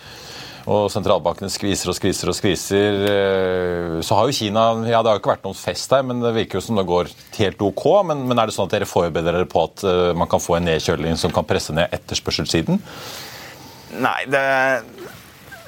Og 0.63 0.87
sentralbankene 0.91 1.51
skviser 1.51 1.91
og 1.91 1.97
skviser 1.97 2.31
og 2.31 2.37
skviser. 2.37 2.99
Eh, 3.09 3.97
så 4.05 4.15
har 4.15 4.29
jo 4.29 4.37
Kina 4.37 4.65
ja 4.87 5.01
Det 5.03 5.11
har 5.11 5.17
jo 5.17 5.23
ikke 5.23 5.33
vært 5.33 5.47
noen 5.47 5.59
fest 5.59 5.91
her, 5.91 6.05
men 6.07 6.23
det 6.23 6.33
virker 6.37 6.59
jo 6.59 6.65
som 6.67 6.79
det 6.79 6.87
går 6.87 7.11
helt 7.39 7.65
OK. 7.67 7.85
Men, 8.07 8.23
men 8.29 8.39
er 8.39 8.47
det 8.47 8.55
sånn 8.55 8.69
at 8.69 8.77
dere 8.77 8.89
forbereder 8.89 9.41
dere 9.41 9.49
på 9.49 9.65
at 9.67 9.83
eh, 9.87 10.11
man 10.15 10.31
kan 10.31 10.43
få 10.43 10.57
en 10.59 10.69
nedkjøling 10.69 11.19
som 11.19 11.35
kan 11.35 11.47
presse 11.47 11.75
ned 11.75 11.91
etterspørselssiden? 11.95 12.79
Nei, 14.03 14.19
det, 14.31 14.41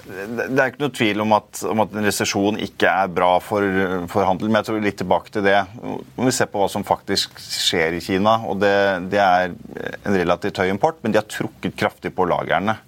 det 0.06 0.56
er 0.56 0.72
ikke 0.72 0.86
noe 0.86 0.96
tvil 0.96 1.22
om 1.26 1.36
at, 1.38 1.62
om 1.68 1.84
at 1.84 1.93
en 1.93 2.08
resesjon 2.08 2.58
ikke 2.64 2.89
er 3.04 3.12
bra 3.14 3.36
for, 3.43 3.68
for, 4.12 4.24
handel. 4.30 4.48
Men 4.48 4.62
jeg 4.62 4.70
tror 4.70 4.88
litt 4.88 5.00
tilbake 5.04 5.36
til 5.36 5.46
det. 5.46 5.60
Når 5.84 6.30
vi 6.30 6.36
ser 6.39 6.50
på 6.52 6.64
hva 6.64 6.72
som 6.72 6.88
faktisk 6.88 7.36
skjer 7.41 8.00
i 8.00 8.04
Kina, 8.06 8.39
og 8.48 8.64
det, 8.64 8.76
det 9.12 9.22
er 9.22 9.52
en 9.52 10.20
relativt 10.24 10.64
høy 10.64 10.72
import, 10.72 11.04
men 11.04 11.14
de 11.14 11.20
har 11.20 11.28
trukket 11.28 11.76
kraftig 11.84 12.16
på 12.16 12.32
lagrene. 12.32 12.80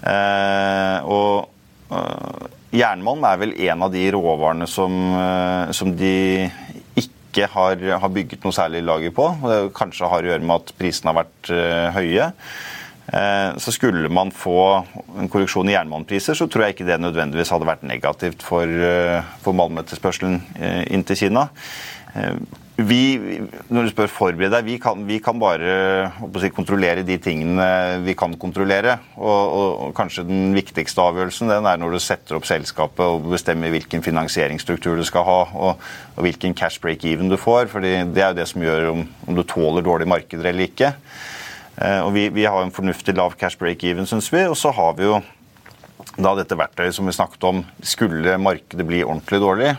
Eh, 0.00 0.98
og 1.04 1.92
eh, 1.92 2.48
jernmalm 2.80 3.24
er 3.28 3.40
vel 3.42 3.54
en 3.68 3.86
av 3.86 3.92
de 3.92 4.06
råvarene 4.14 4.68
som, 4.70 4.96
eh, 5.20 5.72
som 5.76 5.92
de 5.96 6.48
ikke 7.00 7.46
har, 7.52 7.82
har, 8.02 8.12
bygget 8.14 8.44
noe 8.46 8.56
særlig 8.56 8.82
lager 8.86 9.14
på. 9.14 9.28
Det 9.44 9.62
kanskje 9.76 10.10
har 10.10 10.24
å 10.24 10.32
gjøre 10.32 10.46
med 10.46 10.56
at 10.56 10.72
prisene 10.80 11.12
har 11.12 11.22
vært 11.22 11.50
høye. 11.94 12.30
Så 13.58 13.72
skulle 13.74 14.06
man 14.12 14.28
få 14.34 14.58
en 15.18 15.30
korreksjon 15.30 15.66
i 15.70 15.72
jernmalmpriser, 15.74 16.36
så 16.38 16.46
tror 16.46 16.62
jeg 16.62 16.76
ikke 16.76 16.86
det 16.86 16.98
nødvendigvis 17.02 17.50
hadde 17.50 17.66
vært 17.66 17.82
negativt 17.86 18.42
for, 18.46 18.70
for 19.42 19.58
malmetterspørselen 19.58 20.36
inn 20.94 21.02
til 21.06 21.18
Kina. 21.18 21.48
Vi, 22.80 23.18
når 23.68 23.86
du 23.86 23.90
spør 23.90 24.08
forberede 24.08 24.54
deg, 24.54 24.64
vi 24.64 24.76
kan, 24.80 25.02
vi 25.04 25.18
kan 25.20 25.36
bare 25.40 25.72
si, 26.40 26.50
kontrollere 26.54 27.02
de 27.04 27.16
tingene 27.20 27.66
vi 28.06 28.14
kan 28.16 28.36
kontrollere. 28.40 28.94
Og, 29.18 29.56
og, 29.58 29.90
kanskje 29.96 30.24
den 30.28 30.54
viktigste 30.56 31.02
avgjørelsen 31.02 31.50
den 31.50 31.68
er 31.68 31.80
når 31.80 31.96
du 31.96 32.00
setter 32.00 32.38
opp 32.38 32.46
selskapet 32.48 33.02
og 33.04 33.26
bestemmer 33.34 33.74
hvilken 33.74 34.04
finansieringsstruktur 34.06 34.96
du 35.00 35.04
skal 35.08 35.26
ha, 35.26 35.40
og, 35.50 35.90
og 36.14 36.24
hvilken 36.24 36.56
cash 36.56 36.80
break-even 36.80 37.28
du 37.32 37.36
får. 37.40 37.68
for 37.72 37.84
det 37.84 37.98
er 38.00 38.30
jo 38.30 38.38
det 38.38 38.48
som 38.48 38.64
gjør 38.64 38.92
om, 38.94 39.04
om 39.26 39.36
du 39.36 39.44
tåler 39.44 39.84
dårlige 39.84 40.14
markeder 40.14 40.52
eller 40.52 40.70
ikke. 40.70 40.94
Eh, 41.80 42.00
og 42.04 42.14
vi, 42.16 42.28
vi, 42.32 42.46
har 42.48 42.62
en 42.62 42.74
fornuftig 42.74 43.16
lav 43.18 43.36
cash 43.40 43.58
break-even, 43.60 44.08
syns 44.08 44.30
vi. 44.32 44.46
Og 44.48 44.56
så 44.56 44.72
har 44.76 44.96
vi 44.98 45.08
jo 45.08 45.20
da 46.20 46.34
dette 46.38 46.58
verktøyet 46.58 46.96
som 46.96 47.08
vi 47.08 47.16
snakket 47.16 47.46
om. 47.50 47.62
Skulle 47.82 48.38
markedet 48.40 48.86
bli 48.86 49.04
ordentlig 49.04 49.40
dårlig, 49.42 49.74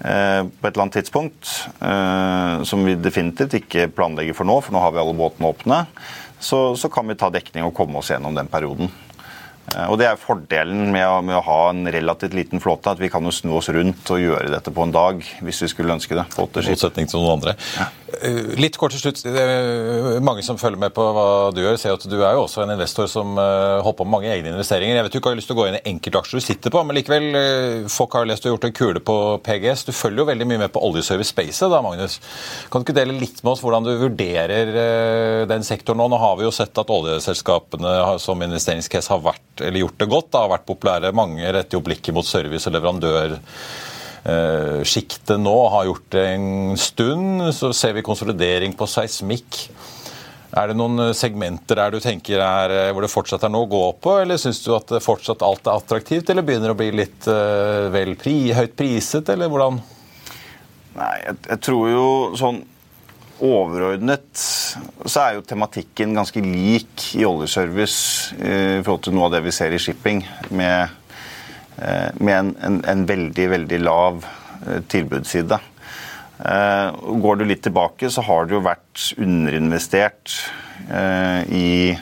på 0.00 0.66
et 0.66 0.72
eller 0.72 0.84
annet 0.86 0.96
tidspunkt, 0.96 1.50
eh, 1.84 2.62
som 2.64 2.84
vi 2.86 2.96
definitivt 2.96 3.58
ikke 3.60 3.90
planlegger 3.92 4.36
for 4.38 4.48
nå, 4.48 4.56
for 4.64 4.72
nå 4.72 4.80
har 4.80 4.94
vi 4.94 5.02
alle 5.02 5.16
båtene 5.18 5.50
åpne, 5.52 5.80
så, 6.40 6.62
så 6.76 6.88
kan 6.92 7.08
vi 7.10 7.18
ta 7.20 7.28
dekning 7.32 7.66
og 7.66 7.74
komme 7.76 8.00
oss 8.00 8.08
gjennom 8.14 8.36
den 8.36 8.48
perioden. 8.48 8.88
Eh, 9.76 9.86
og 9.86 9.98
Det 10.00 10.08
er 10.08 10.20
fordelen 10.20 10.90
med 10.94 11.06
å, 11.06 11.20
med 11.24 11.38
å, 11.38 11.44
ha 11.46 11.60
en 11.70 11.86
relativt 11.92 12.34
liten 12.36 12.62
flåte, 12.62 12.94
at 12.94 13.00
vi 13.00 13.10
kan 13.12 13.24
jo 13.26 13.34
snu 13.34 13.54
oss 13.58 13.70
rundt 13.74 14.10
og 14.10 14.22
gjøre 14.22 14.50
dette 14.52 14.74
på 14.74 14.86
en 14.86 14.94
dag 14.94 15.22
hvis 15.44 15.64
vi 15.64 15.70
skulle 15.72 15.94
ønske 15.94 16.18
det. 16.18 16.26
Motsetning 16.36 17.10
til 17.10 17.20
noen 17.20 17.38
andre. 17.38 17.56
Ja. 17.78 17.88
Eh, 18.26 18.56
litt 18.58 18.76
kort 18.80 18.94
til 18.94 19.02
slutt. 19.02 19.22
Mange 20.24 20.42
som 20.46 20.58
følger 20.60 20.80
med 20.80 20.94
på 20.96 21.04
hva 21.14 21.26
du 21.54 21.62
gjør, 21.62 21.78
ser 21.80 21.94
at 21.94 22.06
du 22.10 22.18
er 22.18 22.34
jo 22.36 22.44
også 22.46 22.64
en 22.64 22.74
investor 22.74 23.08
som 23.10 23.38
eh, 23.38 23.78
holder 23.84 23.98
på 24.00 24.06
med 24.08 24.14
mange 24.16 24.32
egne 24.32 24.52
investeringer. 24.54 24.98
Jeg 24.98 25.06
vet 25.06 25.14
du 25.14 25.20
ikke 25.20 25.32
har 25.34 25.38
lyst 25.38 25.50
til 25.50 25.58
å 25.58 25.60
gå 25.60 25.68
inn 25.70 25.78
i 25.78 25.84
enkeltaksjer 25.92 26.40
du 26.40 26.44
sitter 26.44 26.74
på, 26.74 26.82
men 26.86 26.98
likevel, 26.98 27.28
folk 27.92 28.16
har 28.18 28.26
lest 28.28 28.44
du 28.44 28.50
har 28.50 28.56
gjort 28.56 28.68
en 28.68 28.76
kule 28.76 29.02
på 29.04 29.16
PGS. 29.46 29.86
Du 29.88 29.92
følger 29.94 30.24
jo 30.24 30.28
veldig 30.30 30.48
mye 30.50 30.64
med 30.64 30.74
på 30.74 30.82
oljeservice 30.84 31.30
spacet 31.30 31.70
da, 31.70 31.80
Magnus. 31.84 32.18
Kan 32.72 32.82
du 32.82 32.88
ikke 32.88 32.98
dele 32.98 33.16
litt 33.20 33.42
med 33.44 33.52
oss 33.54 33.62
hvordan 33.64 33.86
du 33.86 33.92
vurderer 34.00 35.46
den 35.50 35.66
sektoren 35.66 36.02
nå? 36.02 36.08
Nå 36.10 36.18
har 36.20 36.36
vi 36.40 36.46
jo 36.48 36.54
sett 36.54 36.76
at 36.80 36.90
oljeselskapene 36.90 37.94
som 38.22 38.42
investeringscase 38.44 39.14
har 39.14 39.22
vært 39.24 39.59
eller 39.60 39.80
gjort 39.84 40.00
det 40.00 40.08
godt, 40.10 40.32
da, 40.32 40.38
har 40.44 40.54
vært 40.54 40.68
populære. 40.68 41.16
Mange 41.16 41.52
retter 41.52 41.76
jo 41.78 41.86
blikket 41.86 42.14
mot 42.16 42.26
service- 42.26 42.66
og 42.70 42.74
leverandørsjiktet 42.76 45.38
nå, 45.40 45.58
har 45.76 45.88
gjort 45.88 46.08
det 46.16 46.26
en 46.34 46.48
stund. 46.80 47.28
Så 47.56 47.66
ser 47.76 47.92
vi 47.96 48.06
konsolidering 48.06 48.72
på 48.78 48.84
seismikk. 48.90 49.50
Er 50.50 50.64
det 50.66 50.80
noen 50.80 50.96
segmenter 51.14 51.74
der 51.78 51.90
du 51.94 52.00
tenker 52.02 52.38
er, 52.42 52.68
hvor 52.90 53.02
det 53.04 53.12
fortsatt 53.12 53.44
er 53.46 53.52
noe 53.54 53.66
å 53.68 53.70
gå 53.70 53.86
på, 54.02 54.10
eller 54.24 54.36
syns 54.40 54.60
du 54.64 54.70
at 54.74 54.88
fortsatt 55.04 55.46
alt 55.46 55.64
er 55.66 55.78
attraktivt, 55.78 56.26
eller 56.32 56.42
begynner 56.42 56.70
å 56.74 56.78
bli 56.78 56.90
litt 56.90 57.22
vel 57.94 58.12
pri, 58.18 58.50
høyt 58.58 58.74
priset, 58.74 59.30
eller 59.30 59.46
hvordan? 59.52 59.78
Nei, 60.98 61.16
jeg, 61.22 61.34
jeg 61.52 61.58
tror 61.68 61.84
jo 61.86 62.06
sånn 62.40 62.58
overordnet 63.44 64.28
så 64.40 65.22
er 65.22 65.36
jo 65.36 65.44
tematikken 65.46 66.14
ganske 66.16 66.42
lik 66.44 67.10
i 67.18 67.26
oljeservice 67.28 68.36
eh, 68.38 68.78
i 68.78 68.82
forhold 68.84 69.04
til 69.06 69.16
noe 69.16 69.28
av 69.28 69.36
det 69.36 69.42
vi 69.46 69.54
ser 69.54 69.74
i 69.74 69.80
shipping, 69.82 70.22
med, 70.54 70.92
eh, 71.78 72.10
med 72.20 72.36
en, 72.36 72.52
en, 72.68 72.78
en, 72.92 73.06
veldig, 73.08 73.48
veldig 73.56 73.80
lav 73.82 74.24
eh, 74.26 74.80
tilbudsside. 74.92 75.60
Går 76.40 77.36
du 77.36 77.42
litt 77.44 77.60
tilbake, 77.66 78.08
så 78.08 78.22
har 78.24 78.46
det 78.48 78.54
jo 78.54 78.62
vært 78.64 79.10
underinvestert 79.20 80.38
i 81.52 81.92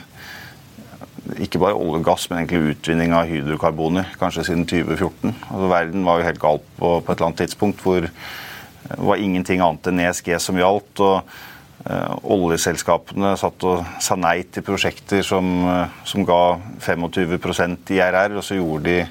ikke 1.43 1.59
bare 1.61 1.75
olje 1.75 1.99
og 1.99 2.05
gass, 2.07 2.29
men 2.29 2.39
egentlig 2.39 2.73
utvinning 2.73 3.11
av 3.15 3.27
hydrokarboner, 3.27 4.13
kanskje 4.21 4.45
siden 4.47 4.63
2014. 4.69 5.33
Altså, 5.33 5.67
verden 5.73 6.07
var 6.07 6.21
jo 6.21 6.29
helt 6.29 6.39
gal 6.39 6.61
på, 6.77 6.93
på 7.03 7.11
et 7.11 7.17
eller 7.17 7.27
annet 7.27 7.41
tidspunkt 7.43 7.83
hvor 7.83 8.07
det 8.89 9.05
var 9.05 9.21
ingenting 9.21 9.61
annet 9.61 9.87
enn 9.89 10.01
ESG 10.01 10.33
som 10.41 10.57
gjaldt. 10.57 11.01
og 11.05 11.19
uh, 11.85 12.15
Oljeselskapene 12.33 13.35
satt 13.39 13.65
og 13.69 13.83
sa 14.01 14.17
nei 14.17 14.41
til 14.49 14.65
prosjekter 14.65 15.21
som, 15.25 15.49
uh, 15.67 15.99
som 16.09 16.25
ga 16.27 16.57
25% 16.81 17.93
IRR, 17.95 18.37
og 18.39 18.45
så 18.45 18.57
de 18.83 19.03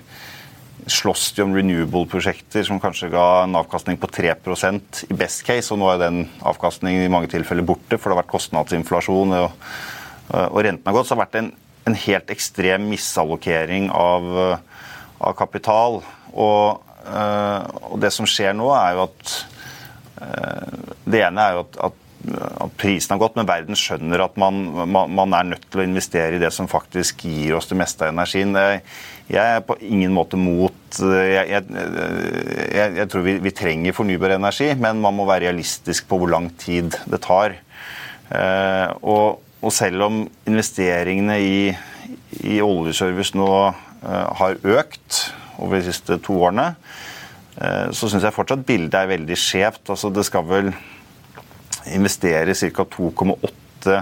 slåss 0.88 1.34
de 1.36 1.44
om 1.44 1.52
renewable-prosjekter 1.52 2.64
som 2.64 2.80
kanskje 2.80 3.10
ga 3.12 3.44
en 3.44 3.58
avkastning 3.60 3.98
på 4.00 4.08
3% 4.08 5.02
i 5.10 5.16
best 5.18 5.44
case, 5.46 5.70
og 5.74 5.82
nå 5.82 5.90
er 5.92 6.00
den 6.00 6.20
avkastningen 6.48 7.04
i 7.04 7.12
mange 7.12 7.28
tilfeller 7.30 7.66
borte, 7.66 7.98
for 7.98 8.08
det 8.08 8.16
har 8.16 8.22
vært 8.22 8.32
kostnadsinflasjon 8.32 9.36
og, 9.42 9.68
uh, 10.32 10.48
og 10.48 10.62
renten 10.64 10.90
har 10.90 10.96
gått. 10.96 11.06
Så 11.06 11.14
det 11.14 11.20
har 11.20 11.26
vært 11.26 11.38
en, 11.42 11.52
en 11.86 12.00
helt 12.08 12.34
ekstrem 12.34 12.90
misallokering 12.90 13.92
av, 13.94 14.32
av 15.20 15.38
kapital. 15.38 16.02
Og, 16.34 16.82
og, 17.08 17.94
det 18.02 18.10
som 18.12 18.26
skjer 18.28 18.52
nå, 18.56 18.66
er 18.76 18.98
jo 18.98 19.06
at 19.06 19.36
Eh, 19.38 19.57
det 21.08 21.22
ene 21.24 21.44
er 21.44 21.56
jo 21.56 21.64
at, 21.64 21.78
at, 21.88 21.98
at, 22.64 22.72
prisen 22.80 23.14
har 23.14 23.20
gått, 23.22 23.36
men 23.38 23.48
verden 23.48 23.78
skjønner 23.78 24.24
at 24.24 24.38
man, 24.40 24.58
man, 24.90 25.12
man, 25.14 25.36
er 25.36 25.52
nødt 25.52 25.68
til 25.70 25.82
å 25.82 25.86
investere 25.86 26.36
i 26.36 26.42
det 26.42 26.50
som 26.54 26.70
faktisk 26.70 27.24
gir 27.28 27.56
oss 27.58 27.70
det 27.70 27.78
meste 27.78 28.06
av 28.06 28.12
energien. 28.12 28.56
Jeg 29.28 29.44
er 29.58 29.64
på 29.66 29.76
ingen 29.84 30.14
måte 30.16 30.40
mot 30.40 30.74
Jeg, 30.98 31.50
jeg, 31.52 32.92
jeg, 32.96 33.06
tror 33.12 33.24
vi, 33.26 33.34
vi, 33.44 33.52
trenger 33.52 33.96
fornybar 33.96 34.38
energi, 34.38 34.70
men 34.80 35.02
man 35.04 35.16
må 35.16 35.28
være 35.28 35.46
realistisk 35.48 36.08
på 36.08 36.20
hvor 36.22 36.32
lang 36.32 36.48
tid 36.60 36.96
det 37.06 37.20
tar. 37.26 37.58
Eh, 38.28 38.88
og, 39.02 39.40
og 39.60 39.74
selv 39.74 40.06
om 40.08 40.22
investeringene 40.48 41.38
i, 41.40 41.60
i 42.44 42.58
oljeservice 42.64 43.36
nå 43.38 43.50
eh, 43.68 44.26
har 44.40 44.58
økt 44.78 45.22
over 45.58 45.78
de 45.78 45.88
siste 45.88 46.18
to 46.24 46.36
årene, 46.40 46.72
så 47.58 48.06
syns 48.06 48.22
jeg 48.22 48.34
fortsatt 48.36 48.66
bildet 48.66 48.94
er 48.94 49.08
veldig 49.10 49.36
skjevt. 49.38 49.88
Altså 49.90 50.12
det 50.14 50.22
skal 50.28 50.44
vel 50.46 50.68
investere 51.90 52.54
ca. 52.54 52.84
2,8 52.86 53.96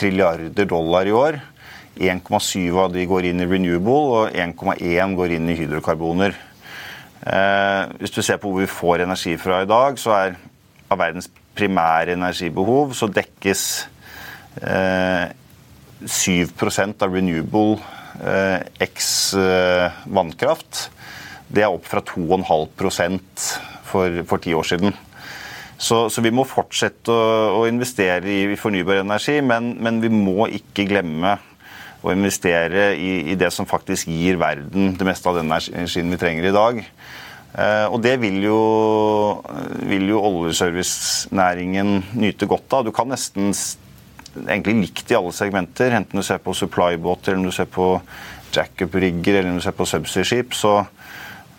trilliarder 0.00 0.66
dollar 0.66 1.06
i 1.06 1.14
år 1.14 1.38
1,7 2.00 2.78
av 2.78 2.92
de 2.94 3.04
går 3.08 3.28
inn 3.30 3.42
i 3.42 3.48
renewable, 3.48 3.98
og 4.14 4.36
1,1 4.36 5.16
går 5.18 5.34
inn 5.36 5.50
i 5.50 5.56
hydrokarboner. 5.58 6.36
Eh, 7.20 7.82
hvis 8.00 8.14
du 8.14 8.22
ser 8.22 8.38
på 8.40 8.48
hvor 8.48 8.62
vi 8.62 8.70
får 8.70 9.04
energi 9.04 9.34
fra 9.40 9.62
i 9.64 9.68
dag, 9.68 9.98
så 10.00 10.14
er 10.16 10.38
av 10.90 11.00
verdens 11.02 11.28
primære 11.58 12.16
energibehov 12.16 12.94
så 12.96 13.10
dekkes 13.12 13.64
eh, 14.64 15.28
7% 16.08 17.04
av 17.04 17.12
renewable 17.12 17.76
eh, 18.24 18.64
x 18.86 19.34
eh, 19.36 20.00
vannkraft. 20.08 20.86
Det 21.50 21.64
er 21.64 21.72
opp 21.72 21.86
fra 21.90 22.02
2,5% 22.06 23.46
for, 23.90 24.20
for 24.28 24.42
ti 24.42 24.54
år 24.54 24.66
siden. 24.70 24.94
Så, 25.80 26.02
så, 26.12 26.20
vi 26.20 26.32
må 26.34 26.44
fortsette 26.44 27.12
å, 27.12 27.60
å 27.62 27.64
investere 27.68 28.28
i 28.28 28.56
fornybar 28.60 29.00
energi, 29.00 29.38
men, 29.40 29.72
men, 29.80 30.02
vi 30.02 30.10
må 30.12 30.44
ikke 30.52 30.84
glemme 30.90 31.38
å 32.04 32.12
investere 32.12 32.90
i, 32.96 33.32
i, 33.32 33.36
det 33.40 33.48
som 33.52 33.68
faktisk 33.68 34.08
gir 34.12 34.36
verden 34.40 34.94
det 34.96 35.08
meste 35.08 35.28
av 35.28 35.40
den 35.40 35.48
energien 35.48 36.12
vi 36.12 36.20
trenger 36.20 36.48
i 36.48 36.54
dag. 36.54 36.82
Eh, 37.50 37.86
og 37.88 37.98
det 38.04 38.14
vil 38.22 38.38
jo, 38.44 38.60
vil 39.88 40.12
jo 40.12 40.20
oljeservicenæringen 40.28 41.96
nyte 42.20 42.48
godt 42.48 42.76
av. 42.76 42.86
Du 42.86 42.92
kan 42.96 43.08
nesten 43.10 43.50
egentlig 44.46 44.76
likt 44.84 45.10
i 45.10 45.16
alle 45.18 45.32
segmenter, 45.34 45.96
enten 45.96 46.20
du 46.20 46.26
ser 46.26 46.44
på 46.44 46.54
supply-båter, 46.56 47.34
eller 47.34 47.50
du 47.50 47.56
ser 47.56 47.68
på 47.72 47.94
jackup-rigger 48.54 49.40
eller 49.40 49.56
du 49.56 49.64
ser 49.64 49.74
på 49.76 49.88
subsea-skip, 49.88 50.54
så, 50.56 50.80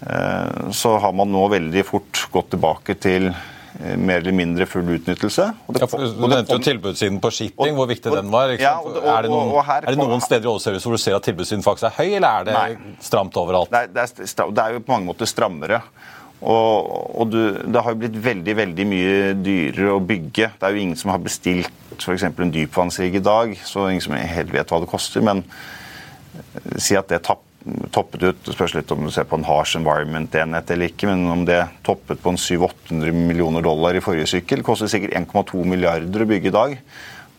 så 0.02 0.96
har 0.98 1.12
man 1.14 1.30
nå 1.30 1.44
veldig 1.52 1.84
fort 1.86 2.24
gått 2.34 2.48
tilbake 2.56 2.96
til 2.98 3.28
Eh, 3.80 3.98
mer 3.98 4.18
eller 4.18 4.32
mindre 4.32 4.66
full 4.66 4.90
utnyttelse. 4.90 5.46
Ja, 5.80 5.88
du 5.88 6.28
nevnte 6.28 6.58
jo 6.58 6.62
tilbudssiden 6.64 7.20
på 7.24 7.32
shipping, 7.32 7.76
hvor 7.78 7.88
viktig 7.90 8.12
den 8.14 8.32
var. 8.34 8.52
Ja, 8.60 8.76
og, 8.84 8.98
og, 9.00 9.08
er 9.08 9.26
det 9.26 9.32
noen, 9.32 9.70
er 9.78 9.88
det 9.88 10.00
noen 10.00 10.24
steder 10.24 10.48
i 10.48 10.52
oljeservice 10.52 10.88
hvor 10.88 10.98
du 10.98 11.02
ser 11.02 11.16
at 11.18 11.26
tilbudssiden 11.26 11.64
faktisk 11.66 11.88
er 11.88 11.96
høy, 11.96 12.18
eller 12.20 12.28
er 12.30 12.50
det 12.50 12.56
nei. 12.58 12.96
stramt 13.04 13.38
overalt? 13.40 13.72
Det 13.72 13.86
er, 13.88 13.94
det, 13.96 14.28
er, 14.28 14.52
det 14.58 14.66
jo 14.76 14.84
på 14.86 14.94
mange 14.94 15.10
måter 15.14 15.30
strammere. 15.30 15.82
Og, 16.42 16.90
og 17.22 17.30
du, 17.30 17.40
det 17.70 17.84
har 17.86 17.94
jo 17.94 18.02
blitt 18.02 18.18
veldig 18.22 18.56
veldig 18.58 18.88
mye 18.90 19.14
dyrere 19.40 19.94
å 19.96 20.02
bygge. 20.04 20.50
Det 20.58 20.68
er 20.68 20.76
jo 20.76 20.84
ingen 20.88 21.00
som 21.00 21.14
har 21.14 21.22
bestilt 21.22 21.96
f.eks. 21.96 22.26
en 22.28 22.54
dypvannsrigg 22.54 23.20
i 23.22 23.24
dag, 23.24 23.54
så 23.66 23.88
ingen 23.88 24.04
som 24.04 24.18
helt 24.18 24.52
vet 24.52 24.74
hva 24.74 24.82
det 24.84 24.90
koster. 24.92 25.24
Men 25.24 25.46
si 26.82 26.98
at 26.98 27.08
det 27.14 27.24
tapper 27.24 27.51
toppet 27.94 28.24
ut 28.24 28.44
Det 28.46 28.56
spørs 28.56 28.74
litt 28.74 28.92
om 28.94 29.06
du 29.06 29.12
ser 29.14 29.28
på 29.30 29.38
en 29.38 29.46
harsh 29.46 29.78
environment-enhet 29.78 30.74
eller 30.74 30.92
ikke, 30.92 31.10
men 31.12 31.26
om 31.30 31.46
det 31.46 31.60
toppet 31.86 32.22
på 32.22 32.34
en 32.34 32.40
700-800 32.42 33.14
millioner 33.30 33.66
dollar 33.66 33.98
i 33.98 34.04
forrige 34.04 34.30
sykkel, 34.34 34.64
koster 34.66 34.90
sikkert 34.92 35.16
1,2 35.20 35.64
milliarder 35.70 36.26
å 36.26 36.30
bygge 36.30 36.50
i 36.50 36.56
dag. 36.56 36.78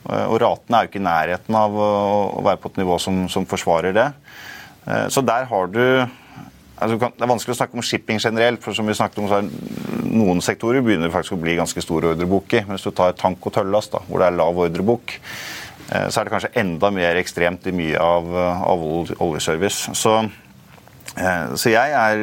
Eh, 0.08 0.26
og 0.26 0.40
ratene 0.42 0.78
er 0.78 0.86
jo 0.86 0.92
ikke 0.92 1.02
i 1.02 1.06
nærheten 1.08 1.58
av 1.58 1.78
å 1.78 2.42
være 2.44 2.60
på 2.62 2.72
et 2.72 2.82
nivå 2.82 2.98
som, 3.02 3.24
som 3.32 3.46
forsvarer 3.48 3.96
det. 3.96 4.08
Eh, 4.86 5.06
så 5.12 5.24
der 5.26 5.48
har 5.50 5.72
du 5.72 5.84
altså 6.82 6.96
Det 6.98 7.22
er 7.22 7.30
vanskelig 7.30 7.54
å 7.54 7.58
snakke 7.60 7.78
om 7.78 7.84
shipping 7.86 8.18
generelt, 8.18 8.58
for 8.64 8.74
som 8.74 8.88
vi 8.88 8.94
snakket 8.98 9.20
om, 9.22 9.28
så 9.30 9.38
er 9.38 9.50
noen 10.10 10.40
sektorer 10.42 10.82
begynner 10.82 11.12
faktisk 11.14 11.36
å 11.36 11.42
bli 11.42 11.54
ganske 11.54 11.84
store 11.84 12.16
i. 12.16 12.64
Hvis 12.66 12.86
du 12.88 12.90
tar 12.90 13.14
tank 13.14 13.44
og 13.46 13.54
tøllast, 13.54 13.92
da, 13.94 14.00
hvor 14.08 14.18
det 14.18 14.26
er 14.26 14.38
lav 14.40 14.58
ordrebok, 14.64 15.14
så 15.90 16.20
er 16.20 16.24
det 16.24 16.32
kanskje 16.32 16.54
enda 16.62 16.90
mer 16.94 17.18
ekstremt 17.20 17.66
i 17.68 17.74
mye 17.76 18.00
av, 18.00 18.28
av 18.38 18.84
oljeservice. 19.20 19.92
Så, 19.98 20.14
eh, 21.16 21.54
så 21.58 21.72
jeg, 21.72 21.94
er, 21.98 22.22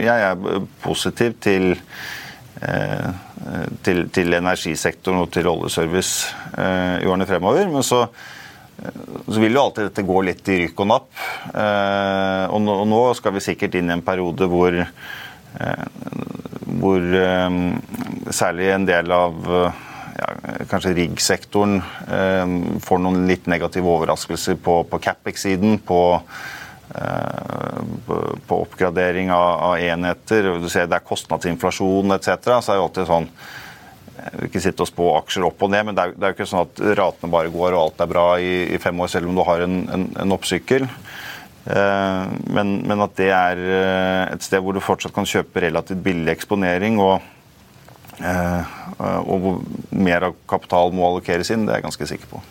jeg, 0.00 0.26
er, 0.30 0.66
positiv 0.80 1.36
til, 1.42 1.74
eh, 2.62 3.08
til, 3.84 4.06
til, 4.14 4.36
energisektoren 4.38 5.24
og 5.24 5.32
til 5.34 5.50
oljeservice 5.50 6.30
i 7.02 7.08
årene 7.08 7.28
fremover. 7.28 7.68
Men 7.72 7.84
så, 7.84 8.06
så, 8.78 9.36
vil 9.36 9.58
jo 9.58 9.66
alltid 9.66 9.90
dette 9.90 10.06
gå 10.08 10.24
litt 10.24 10.48
i 10.48 10.62
rykk 10.64 10.80
og 10.86 10.90
napp. 10.94 11.10
Og 11.50 12.64
nå, 12.64 12.78
og 12.84 12.88
nå 12.88 13.02
skal 13.18 13.36
vi 13.36 13.44
sikkert 13.44 13.76
inn 13.76 13.92
i 13.92 13.96
en 13.98 14.06
periode 14.06 14.48
hvor, 14.48 14.80
hvor 16.80 17.12
særlig 18.32 18.72
en 18.72 18.88
del 18.88 19.12
av 19.12 19.54
ja, 20.20 20.30
kanskje 20.70 20.94
riggsektoren 20.98 21.78
eh, 21.80 22.56
får 22.84 23.00
noen 23.02 23.24
litt 23.28 23.48
negative 23.50 23.88
overraskelser 23.88 24.58
på, 24.60 24.82
på 24.90 25.00
CapEx-siden, 25.02 25.78
på, 25.86 26.02
eh, 26.94 27.80
på, 28.06 28.60
oppgradering 28.60 29.32
av, 29.32 29.48
av, 29.70 29.78
enheter. 29.80 30.52
Du 30.60 30.68
ser 30.68 30.90
Det 30.90 31.00
er 31.00 31.08
kostnadsinflasjon 31.08 32.16
etc. 32.18 32.30
Så 32.60 32.74
er 32.74 32.76
det 32.76 32.84
alltid 32.84 33.10
sånn 33.14 33.32
jeg 34.20 34.36
vil 34.36 34.50
ikke 34.50 34.60
sitte 34.60 34.84
og 34.84 34.88
spå 34.90 35.04
aksjer 35.16 35.46
opp 35.48 35.62
og 35.64 35.70
ned, 35.72 35.86
men 35.88 35.96
det 35.96 36.02
er, 36.02 36.10
det 36.12 36.26
er 36.26 36.32
jo 36.32 36.36
ikke 36.36 36.50
sånn 36.50 36.66
at 36.66 36.80
ratene 36.98 37.32
bare 37.32 37.52
går 37.54 37.72
og 37.72 37.80
alt 37.86 38.02
er 38.04 38.10
bra 38.10 38.24
i, 38.36 38.52
i 38.74 38.80
fem 38.82 38.98
år, 39.00 39.08
selv 39.08 39.30
om 39.30 39.38
du 39.38 39.40
har 39.46 39.64
en, 39.64 39.78
en, 39.96 40.04
en 40.20 40.34
oppsykkel. 40.36 40.84
Eh, 41.64 42.24
men, 42.52 42.74
men, 42.88 43.04
at 43.04 43.16
det 43.16 43.30
er 43.32 43.60
eh, 43.64 44.22
et 44.34 44.44
sted 44.44 44.60
hvor 44.60 44.76
du 44.76 44.82
fortsatt 44.84 45.14
kan 45.16 45.28
kjøpe 45.28 45.64
relativt 45.64 46.02
billig 46.04 46.34
eksponering. 46.34 47.00
og 47.00 47.20
og 48.20 49.36
hvor 49.42 49.60
mer 49.90 50.28
av 50.28 50.38
kapital 50.50 50.92
må 50.94 51.06
allokeres 51.08 51.52
inn, 51.54 51.66
det 51.66 51.74
er 51.74 51.80
jeg 51.80 51.88
ganske 51.88 52.08
sikker 52.12 52.32
på. 52.32 52.42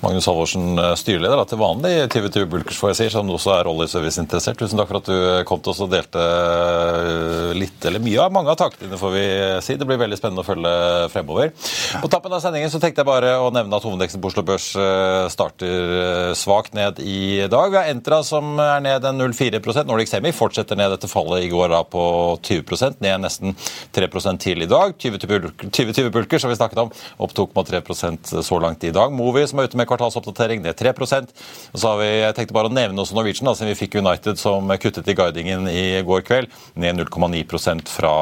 Magnus 0.00 0.24
Halvorsen, 0.30 0.78
eh, 0.80 0.94
styreleder 0.96 1.42
til 1.44 1.58
vanlig 1.60 1.90
i 1.92 2.04
TV2 2.08 2.46
Bulkers, 2.48 2.78
får 2.80 2.94
jeg 2.94 2.96
si, 2.96 3.08
som 3.12 3.28
også 3.28 3.50
er 3.52 3.68
oljeserviceinteressert. 3.68 4.56
Tusen 4.56 4.80
takk 4.80 4.88
for 4.88 5.00
at 5.02 5.08
du 5.10 5.44
kom 5.44 5.60
til 5.60 5.74
oss 5.74 5.82
og 5.84 5.90
delte 5.92 6.22
eh, 6.24 7.50
litt, 7.52 7.76
eller 7.84 8.00
mye 8.00 8.22
av 8.24 8.32
mange 8.32 8.48
av 8.48 8.56
taktene, 8.56 8.96
får 8.96 9.12
vi 9.12 9.24
si. 9.66 9.76
Det 9.76 9.84
blir 9.88 10.00
veldig 10.00 10.16
spennende 10.16 10.40
å 10.40 10.46
følge 10.46 10.72
fremover. 11.12 11.52
På 12.00 12.08
tappen 12.08 12.32
av 12.32 12.40
sendingen 12.40 12.72
så 12.72 12.80
tenkte 12.80 13.04
jeg 13.04 13.10
bare 13.10 13.34
å 13.44 13.50
nevne 13.52 13.76
at 13.76 13.84
hovedveksten 13.84 14.22
på 14.24 14.30
Oslo 14.32 14.44
Børs 14.48 14.70
eh, 14.80 15.26
starter 15.34 16.32
svakt 16.38 16.72
ned 16.78 17.02
i 17.04 17.44
dag. 17.52 17.68
Vi 17.68 17.80
har 17.82 17.92
Entra 17.92 18.22
som 18.24 18.56
er 18.56 18.80
ned 18.86 19.04
en 19.04 19.20
0,4% 19.20 19.84
Nordic 19.84 20.08
Semi 20.08 20.32
fortsetter 20.32 20.80
ned 20.80 20.96
etter 20.96 21.12
fallet 21.12 21.44
i 21.44 21.52
går 21.52 21.74
da 21.74 21.82
på 21.84 22.06
20% 22.40 23.04
ned 23.04 23.26
nesten 23.26 23.52
3% 23.92 24.44
til 24.46 24.64
i 24.64 24.70
dag. 24.70 24.96
2020 24.96 26.08
Bulkers 26.16 26.46
som 26.46 26.48
vi 26.48 26.56
snakket 26.56 26.86
om, 26.86 26.96
opp 27.20 27.36
2,3% 27.36 28.38
så 28.40 28.62
langt 28.64 28.88
i 28.88 28.96
dag. 28.96 29.12
Movi 29.12 29.44
som 29.50 29.60
er 29.60 29.68
ute 29.68 29.76
med 29.76 29.89
kvartalsoppdatering 29.90 30.62
ned 30.64 30.78
3 30.78 30.94
Og 30.94 31.78
så 31.78 31.84
har 31.88 31.98
vi, 32.00 32.08
Jeg 32.20 32.36
tenkte 32.38 32.56
bare 32.56 32.70
å 32.70 32.74
nevne 32.74 33.02
også 33.02 33.18
Norwegian, 33.18 33.50
da, 33.50 33.54
siden 33.58 33.72
vi 33.72 33.80
fikk 33.82 33.98
United 34.00 34.38
som 34.40 34.70
kuttet 34.80 35.08
i 35.08 35.16
guidingen 35.18 35.68
i 35.68 36.00
går 36.06 36.24
kveld. 36.26 36.48
Ned 36.74 37.02
0,9% 37.02 37.90
fra 37.90 38.14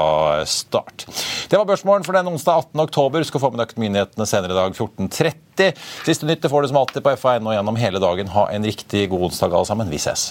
start. 0.49 1.07
Det 1.49 1.61
var 1.61 1.69
børsmålen 1.69 2.07
for 2.07 2.17
den 2.17 2.33
onsdag 2.33 2.65
18. 2.73 2.85
oktober. 2.89 3.29
Skal 3.29 3.45
få 3.45 3.53
med 3.55 3.67
økonominyhetene 3.69 4.29
senere 4.29 4.57
i 4.57 4.61
dag 4.61 4.75
14.30. 4.75 5.79
Siste 6.09 6.29
nytt 6.29 6.49
får 6.49 6.65
du 6.65 6.73
som 6.73 6.83
alltid 6.83 7.05
på 7.05 7.17
FA1 7.19 7.47
og 7.47 7.57
gjennom 7.57 7.81
hele 7.81 8.03
dagen. 8.03 8.35
Ha 8.35 8.49
en 8.53 8.69
riktig 8.69 9.09
god 9.13 9.31
onsdag 9.31 9.55
alle 9.55 9.69
sammen. 9.69 9.91
Vi 9.93 10.01
ses. 10.03 10.31